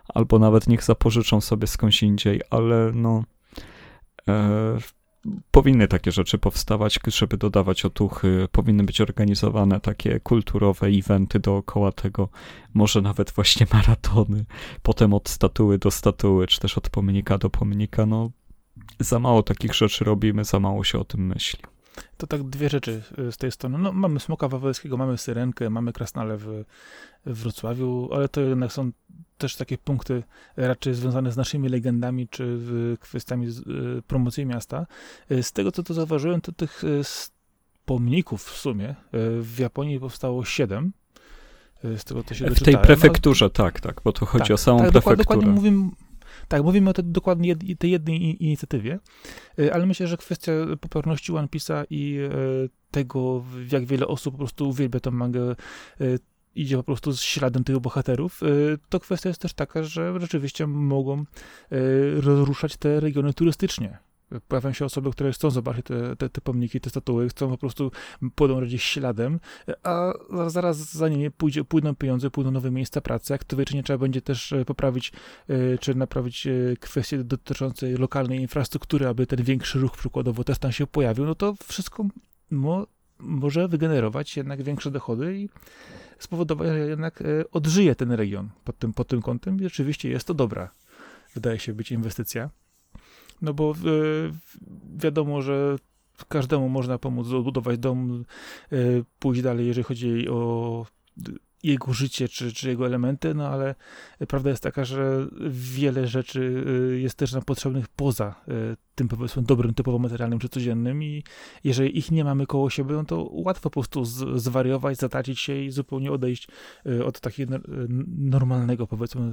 albo 0.08 0.38
nawet 0.38 0.68
niech 0.68 0.84
zapożyczą 0.84 1.40
sobie 1.40 1.66
skądś 1.66 2.02
indziej, 2.02 2.40
ale 2.50 2.90
no... 2.94 3.24
E, 4.28 4.78
powinny 5.50 5.88
takie 5.88 6.12
rzeczy 6.12 6.38
powstawać, 6.38 6.98
żeby 7.06 7.36
dodawać 7.36 7.84
otuchy, 7.84 8.48
powinny 8.52 8.84
być 8.84 9.00
organizowane 9.00 9.80
takie 9.80 10.20
kulturowe 10.20 10.86
eventy 10.86 11.40
dookoła 11.40 11.92
tego, 11.92 12.28
może 12.74 13.00
nawet 13.00 13.30
właśnie 13.30 13.66
maratony, 13.72 14.44
potem 14.82 15.14
od 15.14 15.28
statuły 15.28 15.78
do 15.78 15.90
statuły, 15.90 16.46
czy 16.46 16.60
też 16.60 16.78
od 16.78 16.90
pomnika 16.90 17.38
do 17.38 17.50
pomnika, 17.50 18.06
no 18.06 18.30
za 18.98 19.18
mało 19.18 19.42
takich 19.42 19.74
rzeczy 19.74 20.04
robimy, 20.04 20.44
za 20.44 20.60
mało 20.60 20.84
się 20.84 20.98
o 20.98 21.04
tym 21.04 21.26
myśli. 21.26 21.60
To 22.16 22.26
tak 22.26 22.42
dwie 22.42 22.68
rzeczy 22.68 23.02
y, 23.18 23.32
z 23.32 23.36
tej 23.36 23.52
strony. 23.52 23.78
No, 23.78 23.92
mamy 23.92 24.20
Smoka 24.20 24.48
Wawelskiego, 24.48 24.96
mamy 24.96 25.18
Syrenkę, 25.18 25.70
mamy 25.70 25.92
Krasnale 25.92 26.36
w, 26.36 26.64
w 27.26 27.42
Wrocławiu, 27.42 28.08
ale 28.12 28.28
to 28.28 28.40
jednak 28.40 28.72
są 28.72 28.90
też 29.42 29.56
takie 29.56 29.78
punkty 29.78 30.22
raczej 30.56 30.94
związane 30.94 31.32
z 31.32 31.36
naszymi 31.36 31.68
legendami, 31.68 32.28
czy 32.28 32.58
kwestiami 33.00 33.46
y, 33.46 34.02
promocji 34.02 34.46
miasta. 34.46 34.86
Y, 35.30 35.42
z 35.42 35.52
tego, 35.52 35.72
co 35.72 35.82
to 35.82 35.94
zauważyłem, 35.94 36.40
to 36.40 36.52
tych 36.52 36.82
pomników 37.84 38.44
w 38.44 38.56
sumie 38.56 38.94
w 39.40 39.58
Japonii 39.58 40.00
powstało 40.00 40.44
siedem. 40.44 40.92
Z 41.96 42.04
tego, 42.04 42.22
to 42.22 42.34
się 42.34 42.50
W 42.50 42.62
tej 42.62 42.78
prefekturze, 42.78 43.44
no, 43.44 43.50
tak, 43.50 43.80
tak, 43.80 44.00
bo 44.04 44.12
to 44.12 44.26
chodzi 44.26 44.44
tak, 44.44 44.54
o 44.54 44.58
samą 44.58 44.78
tak, 44.78 44.90
prefekturę. 44.90 45.16
Dokładnie 45.16 45.50
mówimy, 45.50 45.90
tak, 46.48 46.62
mówimy 46.62 46.90
o 46.90 46.92
te, 46.92 47.02
dokładnie 47.02 47.56
tej 47.56 47.90
jednej 47.90 48.44
inicjatywie, 48.44 48.98
e, 49.58 49.74
ale 49.74 49.86
myślę, 49.86 50.06
że 50.06 50.16
kwestia 50.16 50.52
popularności 50.80 51.32
One 51.32 51.48
Piece'a 51.48 51.84
i 51.90 52.18
e, 52.18 52.28
tego, 52.90 53.44
jak 53.72 53.84
wiele 53.84 54.06
osób 54.06 54.34
po 54.34 54.38
prostu 54.38 54.68
uwielbia 54.68 55.00
tę 55.00 55.10
mangę, 55.10 55.50
e, 55.50 55.54
idzie 56.54 56.76
po 56.76 56.82
prostu 56.82 57.12
z 57.12 57.20
śladem 57.20 57.64
tych 57.64 57.78
bohaterów, 57.78 58.40
to 58.88 59.00
kwestia 59.00 59.28
jest 59.28 59.40
też 59.40 59.54
taka, 59.54 59.82
że 59.82 60.20
rzeczywiście 60.20 60.66
mogą 60.66 61.24
rozruszać 62.20 62.76
te 62.76 63.00
regiony 63.00 63.34
turystycznie. 63.34 63.98
Pojawiają 64.48 64.72
się 64.72 64.84
osoby, 64.84 65.10
które 65.10 65.32
chcą 65.32 65.50
zobaczyć 65.50 65.86
te, 65.86 66.16
te, 66.16 66.28
te 66.28 66.40
pomniki, 66.40 66.80
te 66.80 66.90
statuły, 66.90 67.28
chcą 67.28 67.50
po 67.50 67.58
prostu, 67.58 67.90
pójdą 68.34 68.60
gdzieś 68.60 68.82
śladem, 68.82 69.40
a 69.82 70.12
zaraz 70.46 70.92
za 70.92 71.08
nimi 71.08 71.30
pójdzie, 71.30 71.64
pójdą 71.64 71.94
pieniądze, 71.94 72.30
pójdą 72.30 72.50
nowe 72.50 72.70
miejsca 72.70 73.00
pracy, 73.00 73.32
jak 73.32 73.44
to 73.44 73.56
wie, 73.56 73.64
czy 73.64 73.76
nie 73.76 73.82
trzeba 73.82 73.98
będzie 73.98 74.22
też 74.22 74.52
e, 74.52 74.64
poprawić, 74.64 75.12
e, 75.48 75.78
czy 75.78 75.94
naprawić 75.94 76.46
e, 76.46 76.52
kwestie 76.80 77.24
dotyczące 77.24 77.86
lokalnej 77.88 78.40
infrastruktury, 78.40 79.06
aby 79.06 79.26
ten 79.26 79.42
większy 79.42 79.78
ruch 79.78 79.96
przykładowo 79.96 80.44
też 80.44 80.58
tam 80.58 80.72
się 80.72 80.86
pojawił, 80.86 81.24
no 81.24 81.34
to 81.34 81.54
wszystko 81.66 82.04
mo, 82.50 82.86
może 83.18 83.68
wygenerować 83.68 84.36
jednak 84.36 84.62
większe 84.62 84.90
dochody 84.90 85.38
i 85.38 85.48
spowodować, 86.22 86.68
że 86.68 86.78
jednak 86.78 87.22
odżyje 87.52 87.94
ten 87.94 88.12
region 88.12 88.50
pod 88.64 88.78
tym, 88.78 88.92
pod 88.92 89.08
tym 89.08 89.22
kątem 89.22 89.58
rzeczywiście 89.58 90.10
jest 90.10 90.26
to 90.26 90.34
dobra, 90.34 90.70
wydaje 91.34 91.58
się 91.58 91.72
być 91.72 91.92
inwestycja. 91.92 92.50
No 93.42 93.54
bo 93.54 93.74
wiadomo, 94.96 95.42
że 95.42 95.76
każdemu 96.28 96.68
można 96.68 96.98
pomóc 96.98 97.28
odbudować 97.28 97.78
dom, 97.78 98.24
e, 98.72 98.76
pójść 99.18 99.42
dalej, 99.42 99.66
jeżeli 99.66 99.84
chodzi 99.84 100.28
o 100.28 100.86
jego 101.62 101.92
życie 101.92 102.28
czy, 102.28 102.52
czy 102.52 102.68
jego 102.68 102.86
elementy, 102.86 103.34
no 103.34 103.48
ale 103.48 103.74
prawda 104.28 104.50
jest 104.50 104.62
taka, 104.62 104.84
że 104.84 105.26
wiele 105.50 106.06
rzeczy 106.06 106.64
y, 106.92 107.00
jest 107.00 107.14
też 107.14 107.32
nam 107.32 107.42
potrzebnych 107.42 107.88
poza 107.88 108.34
y, 108.48 108.76
tym 108.94 109.08
powiedzmy 109.08 109.42
dobrym, 109.42 109.74
typowo 109.74 109.98
materialnym 109.98 110.38
czy 110.38 110.48
codziennym 110.48 111.02
i 111.02 111.24
jeżeli 111.64 111.98
ich 111.98 112.10
nie 112.10 112.24
mamy 112.24 112.46
koło 112.46 112.70
siebie, 112.70 112.94
no 112.94 113.04
to 113.04 113.28
łatwo 113.30 113.70
po 113.70 113.80
prostu 113.80 114.04
z, 114.04 114.42
zwariować, 114.42 114.98
zatracić 114.98 115.40
się 115.40 115.62
i 115.62 115.70
zupełnie 115.70 116.12
odejść 116.12 116.48
y, 116.86 117.04
od 117.04 117.20
takiego 117.20 117.58
normalnego 118.08 118.86
powiedzmy 118.86 119.32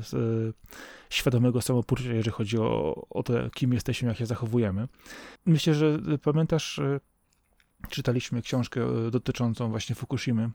świadomego 1.09 1.61
samopoczucia, 1.61 2.13
jeżeli 2.13 2.31
chodzi 2.31 2.57
o, 2.57 3.05
o 3.09 3.23
to, 3.23 3.33
kim 3.49 3.73
jesteśmy, 3.73 4.07
jak 4.07 4.17
się 4.17 4.25
zachowujemy. 4.25 4.87
Myślę, 5.45 5.73
że 5.73 5.99
pamiętasz, 6.23 6.81
czytaliśmy 7.89 8.41
książkę 8.41 8.81
dotyczącą 9.11 9.69
właśnie 9.69 9.95
Fukushimy, 9.95 10.49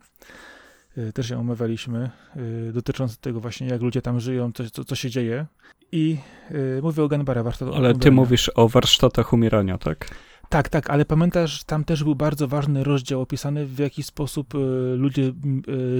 też 1.14 1.30
ją 1.30 1.40
omawialiśmy, 1.40 2.10
y, 2.36 2.72
dotyczące 2.72 3.16
tego 3.20 3.40
właśnie, 3.40 3.66
jak 3.66 3.82
ludzie 3.82 4.02
tam 4.02 4.20
żyją, 4.20 4.52
co, 4.52 4.70
co, 4.70 4.84
co 4.84 4.94
się 4.94 5.10
dzieje. 5.10 5.46
I 5.92 6.16
y, 6.50 6.80
mówię 6.82 7.02
o 7.02 7.08
Ganbara, 7.08 7.42
warsztat 7.42 7.68
Ale 7.74 7.94
ty 7.94 8.10
mówisz 8.10 8.50
o 8.54 8.68
warsztatach 8.68 9.32
umierania, 9.32 9.78
tak? 9.78 10.08
Tak, 10.48 10.68
tak, 10.68 10.90
ale 10.90 11.04
pamiętasz, 11.04 11.64
tam 11.64 11.84
też 11.84 12.04
był 12.04 12.14
bardzo 12.14 12.48
ważny 12.48 12.84
rozdział 12.84 13.20
opisany, 13.20 13.66
w 13.66 13.78
jaki 13.78 14.02
sposób 14.02 14.54
ludzie 14.96 15.32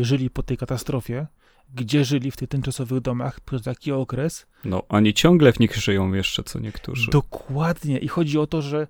żyli 0.00 0.30
po 0.30 0.42
tej 0.42 0.56
katastrofie, 0.56 1.26
gdzie 1.74 2.04
żyli 2.04 2.30
w 2.30 2.36
tych 2.36 2.48
tymczasowych 2.48 3.00
domach 3.00 3.40
przez 3.40 3.62
taki 3.62 3.92
okres. 3.92 4.46
No, 4.64 4.82
oni 4.88 5.14
ciągle 5.14 5.52
w 5.52 5.60
nich 5.60 5.76
żyją 5.76 6.12
jeszcze, 6.12 6.42
co 6.42 6.58
niektórzy. 6.58 7.10
Dokładnie. 7.10 7.98
I 7.98 8.08
chodzi 8.08 8.38
o 8.38 8.46
to, 8.46 8.62
że 8.62 8.86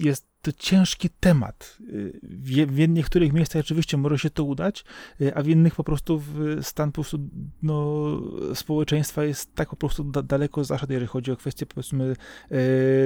jest 0.00 0.30
to 0.42 0.52
ciężki 0.52 1.10
temat. 1.20 1.78
W, 2.22 2.88
niektórych 2.88 3.32
miejscach 3.32 3.60
oczywiście 3.60 3.96
może 3.96 4.18
się 4.18 4.30
to 4.30 4.44
udać, 4.44 4.84
a 5.34 5.42
w 5.42 5.48
innych 5.48 5.74
po 5.74 5.84
prostu 5.84 6.22
stan 6.62 6.92
po 6.92 6.94
prostu, 6.94 7.18
no, 7.62 8.06
społeczeństwa 8.54 9.24
jest 9.24 9.54
tak 9.54 9.68
po 9.70 9.76
prostu 9.76 10.04
da, 10.04 10.22
daleko 10.22 10.64
zaszedł, 10.64 10.92
jeżeli 10.92 11.08
chodzi 11.08 11.32
o 11.32 11.36
kwestie 11.36 11.66
powiedzmy 11.66 12.16
e, 12.50 12.56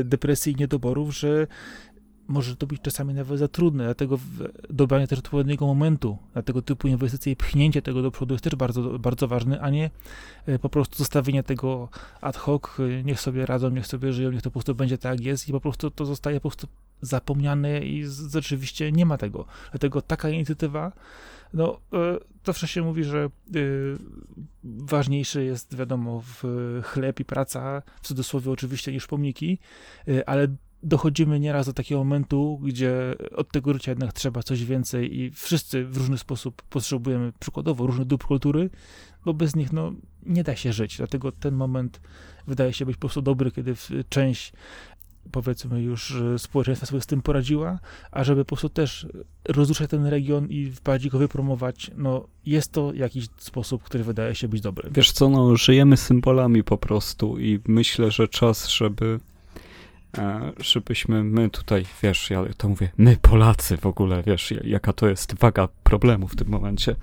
depresji 0.04 0.52
i 0.52 0.56
niedoborów, 0.56 1.16
że 1.16 1.46
może 2.28 2.56
to 2.56 2.66
być 2.66 2.82
czasami 2.82 3.14
nawet 3.14 3.38
za 3.38 3.48
trudne, 3.48 3.84
dlatego 3.84 4.18
dobranie 4.70 5.06
też 5.06 5.18
odpowiedniego 5.18 5.66
momentu 5.66 6.18
na 6.34 6.42
tego 6.42 6.62
typu 6.62 6.88
inwestycje 6.88 7.32
i 7.32 7.36
pchnięcie 7.36 7.82
tego 7.82 8.02
do 8.02 8.10
przodu 8.10 8.34
jest 8.34 8.44
też 8.44 8.54
bardzo, 8.54 8.98
bardzo 8.98 9.28
ważne, 9.28 9.60
a 9.60 9.70
nie 9.70 9.90
e, 10.46 10.58
po 10.58 10.68
prostu 10.68 10.98
zostawienie 10.98 11.42
tego 11.42 11.88
ad 12.20 12.36
hoc, 12.36 12.62
e, 12.78 13.04
niech 13.04 13.20
sobie 13.20 13.46
radzą, 13.46 13.70
niech 13.70 13.86
sobie 13.86 14.12
żyją, 14.12 14.30
niech 14.30 14.42
to 14.42 14.50
po 14.50 14.52
prostu 14.52 14.74
będzie 14.74 14.98
tak 14.98 15.20
jest 15.20 15.48
i 15.48 15.52
po 15.52 15.60
prostu 15.60 15.90
to 15.90 16.06
zostaje 16.06 16.36
po 16.36 16.48
prostu 16.48 16.66
zapomniane 17.00 17.80
i 17.80 18.04
rzeczywiście 18.30 18.92
nie 18.92 19.06
ma 19.06 19.18
tego. 19.18 19.46
Dlatego 19.70 20.02
taka 20.02 20.30
inicjatywa, 20.30 20.92
no 21.54 21.80
e, 21.92 22.18
zawsze 22.44 22.68
się 22.68 22.82
mówi, 22.82 23.04
że 23.04 23.30
ważniejszy 24.64 25.44
jest 25.44 25.76
wiadomo 25.76 26.22
chleb 26.82 27.20
i 27.20 27.24
praca, 27.24 27.82
w 28.02 28.06
cudzysłowie 28.08 28.50
oczywiście, 28.50 28.92
niż 28.92 29.06
pomniki, 29.06 29.58
ale 30.26 30.48
dochodzimy 30.84 31.40
nieraz 31.40 31.66
do 31.66 31.72
takiego 31.72 31.98
momentu, 31.98 32.60
gdzie 32.62 33.14
od 33.36 33.52
tego 33.52 33.72
życia 33.72 33.92
jednak 33.92 34.12
trzeba 34.12 34.42
coś 34.42 34.64
więcej 34.64 35.20
i 35.20 35.30
wszyscy 35.30 35.84
w 35.84 35.96
różny 35.96 36.18
sposób 36.18 36.62
potrzebujemy 36.62 37.32
przykładowo 37.40 37.86
różnych 37.86 38.06
dóbr 38.06 38.26
kultury, 38.26 38.70
bo 39.24 39.34
bez 39.34 39.56
nich 39.56 39.72
no, 39.72 39.92
nie 40.26 40.44
da 40.44 40.56
się 40.56 40.72
żyć. 40.72 40.96
Dlatego 40.96 41.32
ten 41.32 41.54
moment 41.54 42.00
wydaje 42.46 42.72
się 42.72 42.86
być 42.86 42.96
po 42.96 43.00
prostu 43.00 43.22
dobry, 43.22 43.50
kiedy 43.50 43.74
część 44.08 44.52
powiedzmy 45.32 45.82
już 45.82 46.14
społeczeństwa 46.38 46.86
sobie 46.86 47.00
z 47.00 47.06
tym 47.06 47.22
poradziła, 47.22 47.78
a 48.10 48.24
żeby 48.24 48.44
po 48.44 48.48
prostu 48.48 48.68
też 48.68 49.06
rozruszać 49.48 49.90
ten 49.90 50.06
region 50.06 50.48
i 50.50 50.72
bardziej 50.84 51.10
go 51.10 51.18
wypromować, 51.18 51.90
no 51.96 52.26
jest 52.46 52.72
to 52.72 52.92
jakiś 52.94 53.26
sposób, 53.36 53.82
który 53.82 54.04
wydaje 54.04 54.34
się 54.34 54.48
być 54.48 54.60
dobry. 54.60 54.90
Wiesz 54.94 55.12
co, 55.12 55.28
no 55.28 55.56
żyjemy 55.56 55.96
symbolami 55.96 56.64
po 56.64 56.78
prostu 56.78 57.38
i 57.38 57.60
myślę, 57.66 58.10
że 58.10 58.28
czas, 58.28 58.68
żeby 58.68 59.20
E, 59.24 59.33
żebyśmy 60.58 61.24
my 61.24 61.50
tutaj, 61.50 61.84
wiesz, 62.02 62.30
ja 62.30 62.44
to 62.56 62.68
mówię, 62.68 62.88
my 62.98 63.16
Polacy 63.22 63.76
w 63.76 63.86
ogóle, 63.86 64.22
wiesz, 64.26 64.54
jaka 64.64 64.92
to 64.92 65.08
jest 65.08 65.34
waga 65.34 65.68
problemu 65.82 66.28
w 66.28 66.36
tym 66.36 66.48
momencie, 66.48 66.96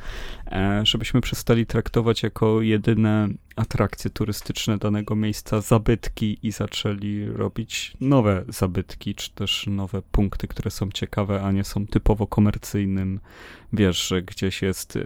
e, 0.51 0.81
żebyśmy 0.85 1.21
przestali 1.21 1.65
traktować 1.65 2.23
jako 2.23 2.61
jedyne 2.61 3.27
atrakcje 3.55 4.09
turystyczne 4.09 4.77
danego 4.77 5.15
miejsca 5.15 5.61
zabytki 5.61 6.37
i 6.43 6.51
zaczęli 6.51 7.25
robić 7.25 7.93
nowe 8.01 8.43
zabytki, 8.47 9.15
czy 9.15 9.31
też 9.31 9.67
nowe 9.67 10.01
punkty, 10.01 10.47
które 10.47 10.71
są 10.71 10.91
ciekawe, 10.91 11.41
a 11.41 11.51
nie 11.51 11.63
są 11.63 11.87
typowo 11.87 12.27
komercyjnym, 12.27 13.19
wiesz, 13.73 14.07
że 14.07 14.21
gdzieś 14.21 14.61
jest 14.61 14.95
e, 14.95 15.03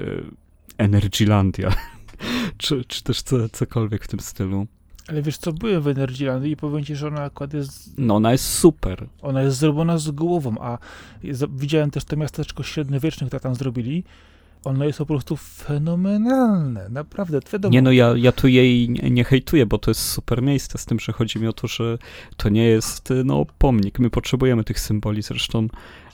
Energylandia, 0.77 1.75
czy, 2.57 2.85
czy 2.85 3.03
też 3.03 3.21
co, 3.21 3.49
cokolwiek 3.49 4.03
w 4.03 4.07
tym 4.07 4.19
stylu. 4.19 4.67
Ale 5.07 5.21
wiesz 5.21 5.37
co, 5.37 5.53
byłem 5.53 5.81
w 5.81 5.87
Energylandii 5.87 6.51
i 6.51 6.57
powiem 6.57 6.85
ci, 6.85 6.95
że 6.95 7.07
ona 7.07 7.21
akurat 7.21 7.53
jest... 7.53 7.97
No 7.97 8.15
ona 8.15 8.31
jest 8.31 8.45
super. 8.45 9.07
Ona 9.21 9.41
jest 9.41 9.57
zrobiona 9.57 9.97
z 9.97 10.11
głową, 10.11 10.55
a 10.59 10.77
widziałem 11.49 11.91
też 11.91 12.03
to 12.03 12.17
miasteczko 12.17 12.63
średniowieczne, 12.63 13.27
które 13.27 13.39
tam 13.39 13.55
zrobili. 13.55 14.03
Ono 14.63 14.85
jest 14.85 14.97
po 14.97 15.05
prostu 15.05 15.37
fenomenalne, 15.37 16.89
naprawdę. 16.89 17.39
Wiadomo. 17.53 17.73
Nie 17.73 17.81
no, 17.81 17.91
ja, 17.91 18.13
ja 18.17 18.31
tu 18.31 18.47
jej 18.47 18.89
nie, 18.89 19.09
nie 19.09 19.23
hejtuję, 19.23 19.65
bo 19.65 19.77
to 19.77 19.91
jest 19.91 20.01
super 20.01 20.41
miejsce, 20.41 20.77
z 20.77 20.85
tym, 20.85 20.99
że 20.99 21.11
chodzi 21.13 21.39
mi 21.39 21.47
o 21.47 21.53
to, 21.53 21.67
że 21.67 21.97
to 22.37 22.49
nie 22.49 22.65
jest, 22.65 23.13
no, 23.25 23.45
pomnik. 23.57 23.99
My 23.99 24.09
potrzebujemy 24.09 24.63
tych 24.63 24.79
symboli, 24.79 25.21
zresztą 25.21 25.67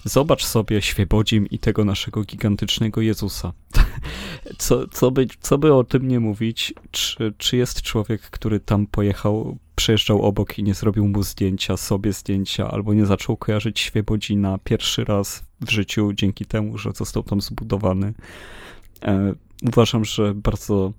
Zobacz 0.06 0.46
sobie 0.46 0.82
Świebodzim 0.82 1.48
i 1.48 1.60
tego 1.60 1.86
naszego 1.86 2.24
gigantycznego 2.24 3.02
Jezusa. 3.02 3.54
Co, 4.58 4.88
co, 4.88 5.12
by, 5.12 5.28
co 5.42 5.58
by 5.58 5.74
o 5.74 5.84
tym 5.84 6.08
nie 6.08 6.20
mówić? 6.20 6.74
Czy, 6.92 7.34
czy 7.38 7.58
jest 7.58 7.82
człowiek, 7.82 8.22
który 8.22 8.60
tam 8.60 8.88
pojechał, 8.88 9.58
przejeżdżał 9.76 10.22
obok 10.22 10.60
i 10.60 10.64
nie 10.64 10.74
zrobił 10.74 11.08
mu 11.08 11.24
zdjęcia, 11.24 11.78
sobie 11.78 12.14
zdjęcia, 12.14 12.72
albo 12.72 12.94
nie 12.94 13.06
zaczął 13.06 13.38
kojarzyć 13.38 13.80
Świebodzina 13.80 14.60
pierwszy 14.64 15.04
raz 15.04 15.44
w 15.62 15.70
życiu 15.72 16.14
dzięki 16.14 16.46
temu, 16.46 16.78
że 16.78 16.92
został 16.92 17.24
tam 17.24 17.42
zbudowany? 17.42 18.14
E, 19.02 19.34
uważam, 19.68 20.06
że 20.06 20.34
bardzo 20.36 20.94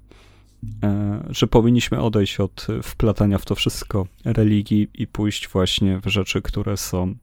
e, 0.82 1.24
że 1.30 1.46
powinniśmy 1.46 2.00
odejść 2.00 2.40
od 2.40 2.66
wplatania 2.82 3.38
w 3.38 3.44
to 3.44 3.54
wszystko 3.54 4.06
religii 4.24 4.88
i 4.94 5.06
pójść 5.06 5.48
właśnie 5.48 6.00
w 6.00 6.06
rzeczy, 6.06 6.42
które 6.42 6.76
są 6.76 7.14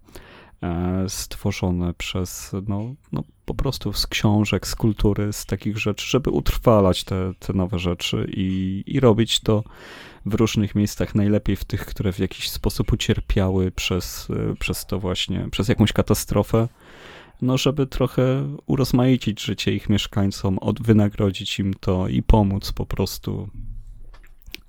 stworzone 1.08 1.94
przez, 1.94 2.52
no, 2.68 2.96
no 3.12 3.24
po 3.46 3.54
prostu 3.54 3.94
z 3.94 4.08
książek, 4.08 4.68
z 4.68 4.76
kultury, 4.76 5.34
z 5.34 5.46
takich 5.46 5.78
rzeczy, 5.78 6.08
żeby 6.10 6.30
utrwalać 6.30 7.04
te, 7.04 7.34
te 7.40 7.54
nowe 7.54 7.80
rzeczy 7.80 8.30
i, 8.34 8.84
i 8.88 9.00
robić 9.00 9.40
to 9.40 9.64
w 10.26 10.34
różnych 10.34 10.76
miejscach, 10.76 11.16
najlepiej 11.16 11.56
w 11.56 11.66
tych, 11.66 11.86
które 11.86 12.14
w 12.14 12.20
jakiś 12.20 12.50
sposób 12.50 12.94
ucierpiały 12.94 13.72
przez, 13.72 14.28
e, 14.30 14.56
przez 14.56 14.86
to 14.86 15.00
właśnie, 15.00 15.48
przez 15.52 15.68
jakąś 15.68 15.94
katastrofę, 15.94 16.68
no 17.42 17.58
żeby 17.58 17.88
trochę 17.88 18.56
urozmaicić 18.66 19.42
życie 19.42 19.74
ich 19.74 19.90
mieszkańcom, 19.90 20.60
od, 20.60 20.82
wynagrodzić 20.82 21.60
im 21.60 21.74
to 21.74 22.08
i 22.08 22.24
pomóc 22.24 22.72
po 22.72 22.86
prostu 22.86 23.50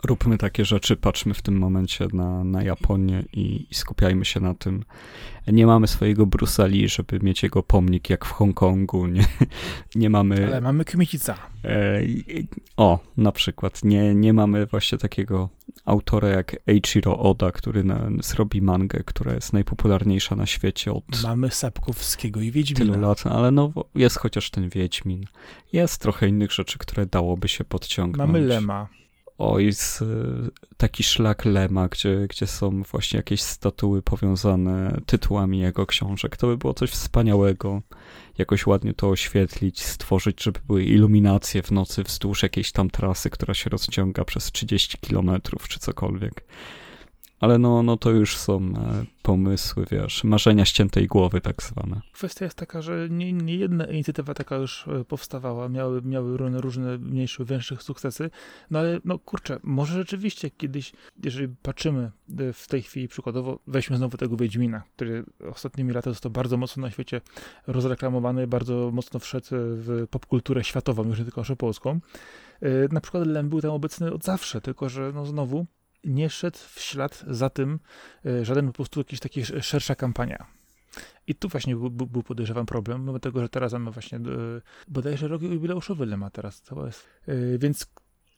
róbmy 0.04 0.38
takie 0.38 0.64
rzeczy, 0.64 0.96
patrzmy 0.96 1.34
w 1.34 1.42
tym 1.42 1.58
momencie 1.58 2.06
na, 2.12 2.44
na 2.44 2.62
Japonię 2.62 3.24
i, 3.32 3.66
i 3.70 3.74
skupiajmy 3.74 4.24
się 4.24 4.40
na 4.40 4.54
tym. 4.54 4.84
Nie 5.46 5.66
mamy 5.66 5.86
swojego 5.86 6.26
Brusali, 6.26 6.88
żeby 6.88 7.20
mieć 7.22 7.42
jego 7.42 7.62
pomnik 7.62 8.10
jak 8.10 8.24
w 8.24 8.30
Hongkongu. 8.30 9.06
Nie, 9.06 9.24
nie 9.94 10.10
mamy. 10.10 10.46
Ale 10.46 10.60
mamy 10.60 10.84
Kmicica. 10.84 11.34
E, 11.64 12.00
o, 12.76 12.98
na 13.16 13.32
przykład. 13.32 13.84
Nie, 13.84 14.14
nie 14.14 14.32
mamy 14.32 14.66
właśnie 14.66 14.98
takiego 14.98 15.48
autora 15.84 16.28
jak 16.28 16.56
Eiichiro 16.66 17.18
Oda, 17.18 17.52
który 17.52 17.84
na, 17.84 18.10
zrobi 18.22 18.62
mangę, 18.62 19.02
która 19.04 19.34
jest 19.34 19.52
najpopularniejsza 19.52 20.36
na 20.36 20.46
świecie 20.46 20.92
od. 20.92 21.22
Mamy 21.22 21.50
Sapkowskiego 21.50 22.40
i 22.40 22.50
Wiedźmina. 22.50 22.92
Tylu 22.92 23.06
lat, 23.06 23.26
ale 23.26 23.50
no 23.50 23.72
jest 23.94 24.18
chociaż 24.18 24.50
ten 24.50 24.68
Wiedźmin. 24.68 25.24
Jest 25.72 26.00
trochę 26.00 26.28
innych 26.28 26.52
rzeczy, 26.52 26.78
które 26.78 27.06
dałoby 27.06 27.48
się 27.48 27.64
podciągnąć. 27.64 28.32
Mamy 28.32 28.40
Lema 28.40 28.88
oj, 29.40 29.70
taki 30.76 31.02
szlak 31.02 31.44
Lema, 31.44 31.88
gdzie, 31.88 32.26
gdzie 32.30 32.46
są 32.46 32.82
właśnie 32.82 33.16
jakieś 33.16 33.42
statuły 33.42 34.02
powiązane 34.02 35.00
tytułami 35.06 35.58
jego 35.58 35.86
książek. 35.86 36.36
To 36.36 36.46
by 36.46 36.56
było 36.56 36.74
coś 36.74 36.90
wspaniałego. 36.90 37.82
Jakoś 38.38 38.66
ładnie 38.66 38.94
to 38.94 39.08
oświetlić, 39.08 39.82
stworzyć, 39.82 40.42
żeby 40.42 40.60
były 40.66 40.84
iluminacje 40.84 41.62
w 41.62 41.70
nocy 41.70 42.02
wzdłuż 42.02 42.42
jakiejś 42.42 42.72
tam 42.72 42.90
trasy, 42.90 43.30
która 43.30 43.54
się 43.54 43.70
rozciąga 43.70 44.24
przez 44.24 44.52
30 44.52 44.98
kilometrów 44.98 45.68
czy 45.68 45.78
cokolwiek. 45.80 46.44
Ale 47.40 47.58
no, 47.58 47.82
no 47.82 47.96
to 47.96 48.10
już 48.10 48.36
są 48.36 48.56
e, 48.56 49.04
pomysły, 49.22 49.86
wiesz, 49.90 50.24
marzenia 50.24 50.64
ściętej 50.64 51.06
głowy 51.06 51.40
tak 51.40 51.62
zwane. 51.62 52.00
Kwestia 52.12 52.44
jest 52.44 52.56
taka, 52.56 52.82
że 52.82 53.08
nie, 53.10 53.32
nie 53.32 53.56
jedna 53.56 53.84
inicjatywa 53.84 54.34
taka 54.34 54.56
już 54.56 54.88
e, 54.88 55.04
powstawała, 55.04 55.68
miały, 55.68 56.02
miały 56.02 56.38
różne 56.38 56.98
mniejsze, 56.98 57.44
większe 57.44 57.76
sukcesy, 57.76 58.30
no 58.70 58.78
ale 58.78 59.00
no 59.04 59.18
kurczę, 59.18 59.60
może 59.62 59.94
rzeczywiście 59.94 60.50
kiedyś, 60.50 60.92
jeżeli 61.24 61.54
patrzymy 61.62 62.10
e, 62.38 62.52
w 62.52 62.68
tej 62.68 62.82
chwili 62.82 63.08
przykładowo, 63.08 63.58
weźmy 63.66 63.96
znowu 63.96 64.16
tego 64.16 64.36
Wiedźmina, 64.36 64.82
który 64.96 65.24
ostatnimi 65.50 65.92
laty 65.92 66.10
został 66.10 66.32
bardzo 66.32 66.56
mocno 66.56 66.80
na 66.80 66.90
świecie 66.90 67.20
rozreklamowany, 67.66 68.46
bardzo 68.46 68.90
mocno 68.92 69.20
wszedł 69.20 69.46
w 69.50 70.06
popkulturę 70.10 70.64
światową, 70.64 71.04
już 71.04 71.18
nie 71.18 71.24
tylko 71.24 71.40
naszą 71.40 71.56
polską. 71.56 72.00
Na 72.92 73.00
przykład 73.00 73.26
Lem 73.26 73.48
był 73.48 73.60
tam 73.60 73.70
obecny 73.70 74.12
od 74.12 74.24
zawsze, 74.24 74.60
tylko 74.60 74.88
że 74.88 75.12
no 75.14 75.26
znowu 75.26 75.66
nie 76.04 76.30
szedł 76.30 76.58
w 76.74 76.80
ślad 76.80 77.24
za 77.26 77.50
tym 77.50 77.80
e, 78.26 78.44
żaden 78.44 78.66
po 78.66 78.72
prostu 78.72 79.00
jakiś 79.00 79.20
taki 79.20 79.44
szersza 79.44 79.94
kampania. 79.94 80.46
I 81.26 81.34
tu 81.34 81.48
właśnie 81.48 81.76
był, 81.76 81.90
był 81.90 82.22
podejrzewam 82.22 82.66
problem, 82.66 83.00
mimo 83.00 83.18
tego, 83.18 83.40
że 83.40 83.48
teraz 83.48 83.72
mamy 83.72 83.90
właśnie 83.90 84.18
e, 84.18 84.20
bodajże 84.88 85.28
rok 85.28 85.42
jubileuszowy 85.42 86.06
Lema 86.06 86.30
teraz, 86.30 86.62
to 86.62 86.86
jest. 86.86 87.06
E, 87.26 87.58
więc 87.58 87.86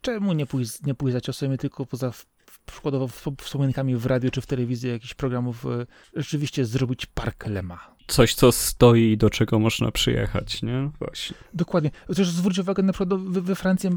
czemu 0.01 0.33
nie 0.33 0.47
pójść, 0.47 0.83
nie 0.83 0.95
pójść 0.95 1.13
za 1.13 1.21
ciosem, 1.21 1.59
tylko 1.59 1.87
poza 1.87 2.13
przykładowo 2.67 3.09
wspomnieniami 3.39 3.97
w 3.97 4.07
radiu 4.07 4.31
czy 4.31 4.41
w 4.41 4.47
telewizji 4.47 4.91
jakichś 4.91 5.15
programów 5.15 5.65
rzeczywiście 6.17 6.65
zrobić 6.65 7.07
park 7.07 7.47
Lema? 7.47 7.92
Coś, 8.07 8.35
co 8.35 8.53
stoi 8.53 9.03
i 9.03 9.17
do 9.17 9.31
czego 9.31 9.59
można 9.59 9.91
przyjechać, 9.91 10.63
nie? 10.63 10.91
Właśnie. 10.99 11.37
Dokładnie. 11.55 11.91
Chociaż 12.07 12.29
zwróć 12.29 12.59
uwagę, 12.59 12.83
na 12.83 12.93
przykład 12.93 13.21
we, 13.21 13.41
we 13.41 13.55
Francji 13.55 13.91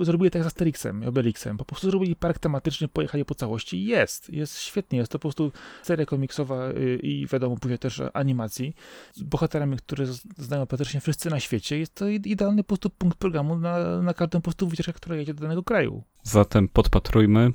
y, 0.00 0.04
zrobili 0.04 0.30
tak 0.30 0.42
z 0.42 0.46
Asterixem, 0.46 1.02
Obelixem. 1.08 1.56
Po 1.56 1.64
prostu 1.64 1.90
zrobili 1.90 2.16
park 2.16 2.38
tematyczny, 2.38 2.88
pojechali 2.88 3.24
po 3.24 3.34
całości. 3.34 3.84
Jest, 3.84 4.30
jest 4.30 4.58
świetnie. 4.58 4.98
Jest 4.98 5.12
to 5.12 5.18
po 5.18 5.22
prostu 5.22 5.52
seria 5.82 6.06
komiksowa 6.06 6.68
y, 6.68 6.98
i 7.02 7.26
wiadomo, 7.26 7.56
później 7.56 7.78
też 7.78 8.02
animacji 8.14 8.74
z 9.12 9.22
bohaterami, 9.22 9.76
które 9.76 10.06
znają 10.38 10.66
praktycznie 10.66 11.00
wszyscy 11.00 11.30
na 11.30 11.40
świecie. 11.40 11.78
Jest 11.78 11.94
to 11.94 12.08
idealny 12.08 12.62
po 12.62 12.68
prostu 12.68 12.90
punkt 12.90 13.18
programu 13.18 13.58
na, 13.58 14.02
na 14.02 14.14
każdą 14.14 14.38
po 14.38 14.42
prostu 14.42 14.68
wycieczkę, 14.68 14.92
która 14.92 15.16
jedzie 15.16 15.34
do 15.34 15.40
danego 15.40 15.62
kraju. 15.62 16.02
Zatem 16.22 16.68
podpatrujmy 16.68 17.52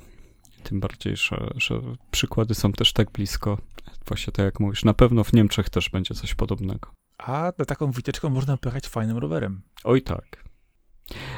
tym 0.68 0.80
bardziej, 0.80 1.16
że, 1.16 1.50
że 1.56 1.80
przykłady 2.10 2.54
są 2.54 2.72
też 2.72 2.92
tak 2.92 3.10
blisko. 3.10 3.58
Właśnie 4.06 4.32
tak 4.32 4.44
jak 4.44 4.60
mówisz, 4.60 4.84
na 4.84 4.94
pewno 4.94 5.24
w 5.24 5.32
Niemczech 5.32 5.70
też 5.70 5.90
będzie 5.90 6.14
coś 6.14 6.34
podobnego. 6.34 6.90
A 7.18 7.52
na 7.58 7.64
taką 7.64 7.90
wycieczką 7.90 8.30
można 8.30 8.56
pojechać 8.56 8.88
fajnym 8.88 9.18
rowerem. 9.18 9.62
Oj 9.84 10.02
tak. 10.02 10.44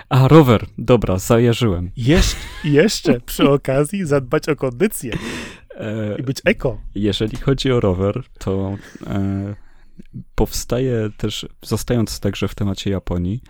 A, 0.09 0.29
rower, 0.29 0.67
dobra, 0.79 1.19
zajarzyłem. 1.19 1.91
Jesz 1.97 2.37
jeszcze 2.65 3.21
przy 3.21 3.51
okazji 3.51 4.07
zadbać 4.07 4.49
o 4.49 4.57
kondycję 4.57 5.13
e, 5.71 6.19
i 6.19 6.23
być 6.23 6.41
eko. 6.45 6.81
Jeżeli 6.95 7.37
chodzi 7.37 7.73
o 7.73 7.81
rower, 7.81 8.23
to 8.39 8.77
e, 9.07 9.55
powstaje 10.35 11.11
też, 11.17 11.47
zostając 11.63 12.21
także 12.21 12.49
w 12.49 12.55
temacie 12.55 12.91
Japonii, 12.91 13.43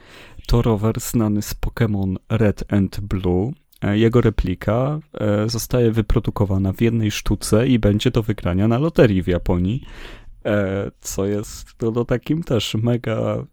to 0.46 0.62
rower 0.62 1.00
znany 1.00 1.42
z 1.42 1.54
Pokémon 1.54 2.16
Red 2.28 2.72
and 2.72 3.00
Blue, 3.00 3.52
jego 3.82 4.20
replika 4.20 5.00
e, 5.14 5.48
zostaje 5.48 5.92
wyprodukowana 5.92 6.72
w 6.72 6.80
jednej 6.80 7.10
sztuce 7.10 7.68
i 7.68 7.78
będzie 7.78 8.10
do 8.10 8.22
wygrania 8.22 8.68
na 8.68 8.78
loterii 8.78 9.22
w 9.22 9.26
Japonii, 9.26 9.84
e, 10.44 10.90
co 11.00 11.26
jest 11.26 11.74
no, 11.82 11.90
no, 11.90 12.04
takim 12.04 12.42
też 12.42 12.74
mega, 12.74 13.46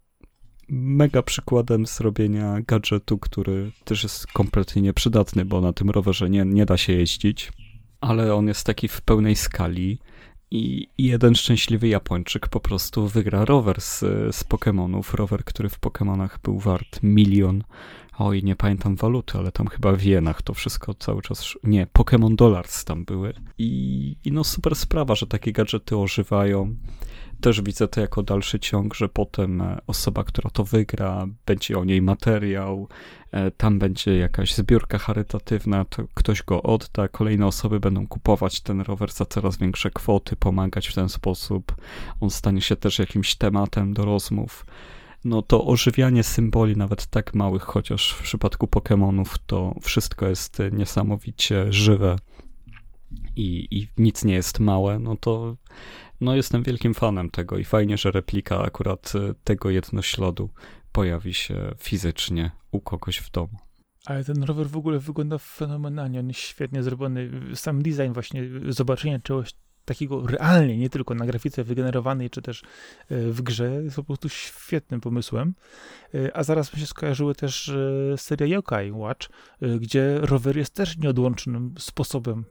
mega 0.69 1.21
przykładem 1.21 1.85
zrobienia 1.85 2.61
gadżetu, 2.67 3.17
który 3.17 3.71
też 3.83 4.03
jest 4.03 4.27
kompletnie 4.27 4.81
nieprzydatny, 4.81 5.45
bo 5.45 5.61
na 5.61 5.73
tym 5.73 5.89
rowerze 5.89 6.29
nie, 6.29 6.45
nie 6.45 6.65
da 6.65 6.77
się 6.77 6.93
jeździć, 6.93 7.51
ale 8.01 8.35
on 8.35 8.47
jest 8.47 8.65
taki 8.65 8.87
w 8.87 9.01
pełnej 9.01 9.35
skali 9.35 9.99
i 10.51 10.87
jeden 10.97 11.35
szczęśliwy 11.35 11.87
Japończyk 11.87 12.47
po 12.47 12.59
prostu 12.59 13.07
wygra 13.07 13.45
rower 13.45 13.81
z, 13.81 13.99
z 14.35 14.45
Pokémonów. 14.45 15.13
Rower, 15.13 15.43
który 15.43 15.69
w 15.69 15.79
Pokémonach 15.79 16.29
był 16.43 16.59
wart 16.59 16.99
milion. 17.03 17.63
Oj, 18.17 18.43
nie 18.43 18.55
pamiętam 18.55 18.95
waluty, 18.95 19.37
ale 19.37 19.51
tam 19.51 19.67
chyba 19.67 19.91
w 19.91 20.03
jenach 20.03 20.41
to 20.41 20.53
wszystko 20.53 20.93
cały 20.93 21.21
czas. 21.21 21.53
Nie, 21.63 21.87
Pokémon 21.87 22.35
Dollars 22.35 22.85
tam 22.85 23.05
były. 23.05 23.33
I, 23.57 24.15
I 24.25 24.31
no 24.31 24.43
super 24.43 24.75
sprawa, 24.75 25.15
że 25.15 25.27
takie 25.27 25.51
gadżety 25.51 25.97
ożywają 25.97 26.75
też 27.41 27.61
widzę 27.61 27.87
to 27.87 28.01
jako 28.01 28.23
dalszy 28.23 28.59
ciąg, 28.59 28.95
że 28.95 29.09
potem 29.09 29.61
e, 29.61 29.77
osoba, 29.87 30.23
która 30.23 30.49
to 30.49 30.63
wygra, 30.63 31.27
będzie 31.45 31.79
o 31.79 31.85
niej 31.85 32.01
materiał, 32.01 32.87
e, 33.31 33.51
tam 33.51 33.79
będzie 33.79 34.17
jakaś 34.17 34.53
zbiórka 34.53 34.97
charytatywna, 34.97 35.85
to 35.85 36.03
ktoś 36.13 36.43
go 36.43 36.63
odda, 36.63 37.07
kolejne 37.07 37.47
osoby 37.47 37.79
będą 37.79 38.07
kupować 38.07 38.61
ten 38.61 38.81
rower 38.81 39.11
za 39.11 39.25
coraz 39.25 39.57
większe 39.57 39.91
kwoty, 39.91 40.35
pomagać 40.35 40.87
w 40.87 40.95
ten 40.95 41.09
sposób. 41.09 41.75
On 42.21 42.29
stanie 42.29 42.61
się 42.61 42.75
też 42.75 42.99
jakimś 42.99 43.35
tematem 43.35 43.93
do 43.93 44.05
rozmów. 44.05 44.65
No 45.25 45.41
to 45.41 45.65
ożywianie 45.65 46.23
symboli, 46.23 46.77
nawet 46.77 47.05
tak 47.05 47.33
małych, 47.33 47.63
chociaż 47.63 48.13
w 48.13 48.23
przypadku 48.23 48.65
Pokémonów 48.65 49.37
to 49.45 49.75
wszystko 49.81 50.27
jest 50.27 50.57
niesamowicie 50.71 51.73
żywe 51.73 52.15
i, 53.35 53.67
i 53.71 53.87
nic 53.97 54.25
nie 54.25 54.33
jest 54.33 54.59
małe, 54.59 54.99
no 54.99 55.15
to 55.15 55.57
no 56.21 56.35
jestem 56.35 56.63
wielkim 56.63 56.93
fanem 56.93 57.29
tego 57.29 57.57
i 57.57 57.63
fajnie, 57.63 57.97
że 57.97 58.11
replika 58.11 58.61
akurat 58.61 59.13
e, 59.15 59.33
tego 59.43 59.69
jednoślodu 59.69 60.49
pojawi 60.91 61.33
się 61.33 61.71
fizycznie 61.77 62.51
u 62.71 62.79
kogoś 62.79 63.17
w 63.17 63.31
domu. 63.31 63.57
Ale 64.05 64.23
ten 64.23 64.43
rower 64.43 64.69
w 64.69 64.77
ogóle 64.77 64.99
wygląda 64.99 65.37
fenomenalnie, 65.37 66.19
on 66.19 66.27
jest 66.27 66.39
świetnie 66.39 66.83
zrobiony. 66.83 67.31
Sam 67.55 67.81
design 67.81 68.13
właśnie, 68.13 68.43
zobaczenie 68.69 69.19
czegoś 69.19 69.53
takiego 69.85 70.27
realnie, 70.27 70.77
nie 70.77 70.89
tylko 70.89 71.15
na 71.15 71.25
grafice 71.25 71.63
wygenerowanej, 71.63 72.29
czy 72.29 72.41
też 72.41 72.61
e, 72.61 72.65
w 73.09 73.41
grze, 73.41 73.83
jest 73.83 73.95
po 73.95 74.03
prostu 74.03 74.29
świetnym 74.29 75.01
pomysłem. 75.01 75.53
E, 76.13 76.37
a 76.37 76.43
zaraz 76.43 76.73
mi 76.73 76.79
się 76.79 76.87
skojarzyły 76.87 77.35
też 77.35 77.71
seria 78.17 78.47
Yokai 78.47 78.91
Watch, 78.91 79.27
gdzie 79.79 80.19
rower 80.21 80.57
jest 80.57 80.73
też 80.73 80.97
nieodłącznym 80.97 81.75
sposobem 81.79 82.45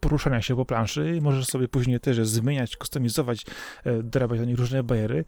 poruszania 0.00 0.42
się 0.42 0.56
po 0.56 0.64
planszy 0.64 1.16
i 1.16 1.20
możesz 1.20 1.46
sobie 1.46 1.68
później 1.68 2.00
też 2.00 2.26
zmieniać, 2.28 2.76
kustomizować, 2.76 3.46
e, 3.84 4.02
dorabiać 4.02 4.38
do 4.38 4.44
nich 4.44 4.58
różne 4.58 4.82
bariery. 4.82 5.24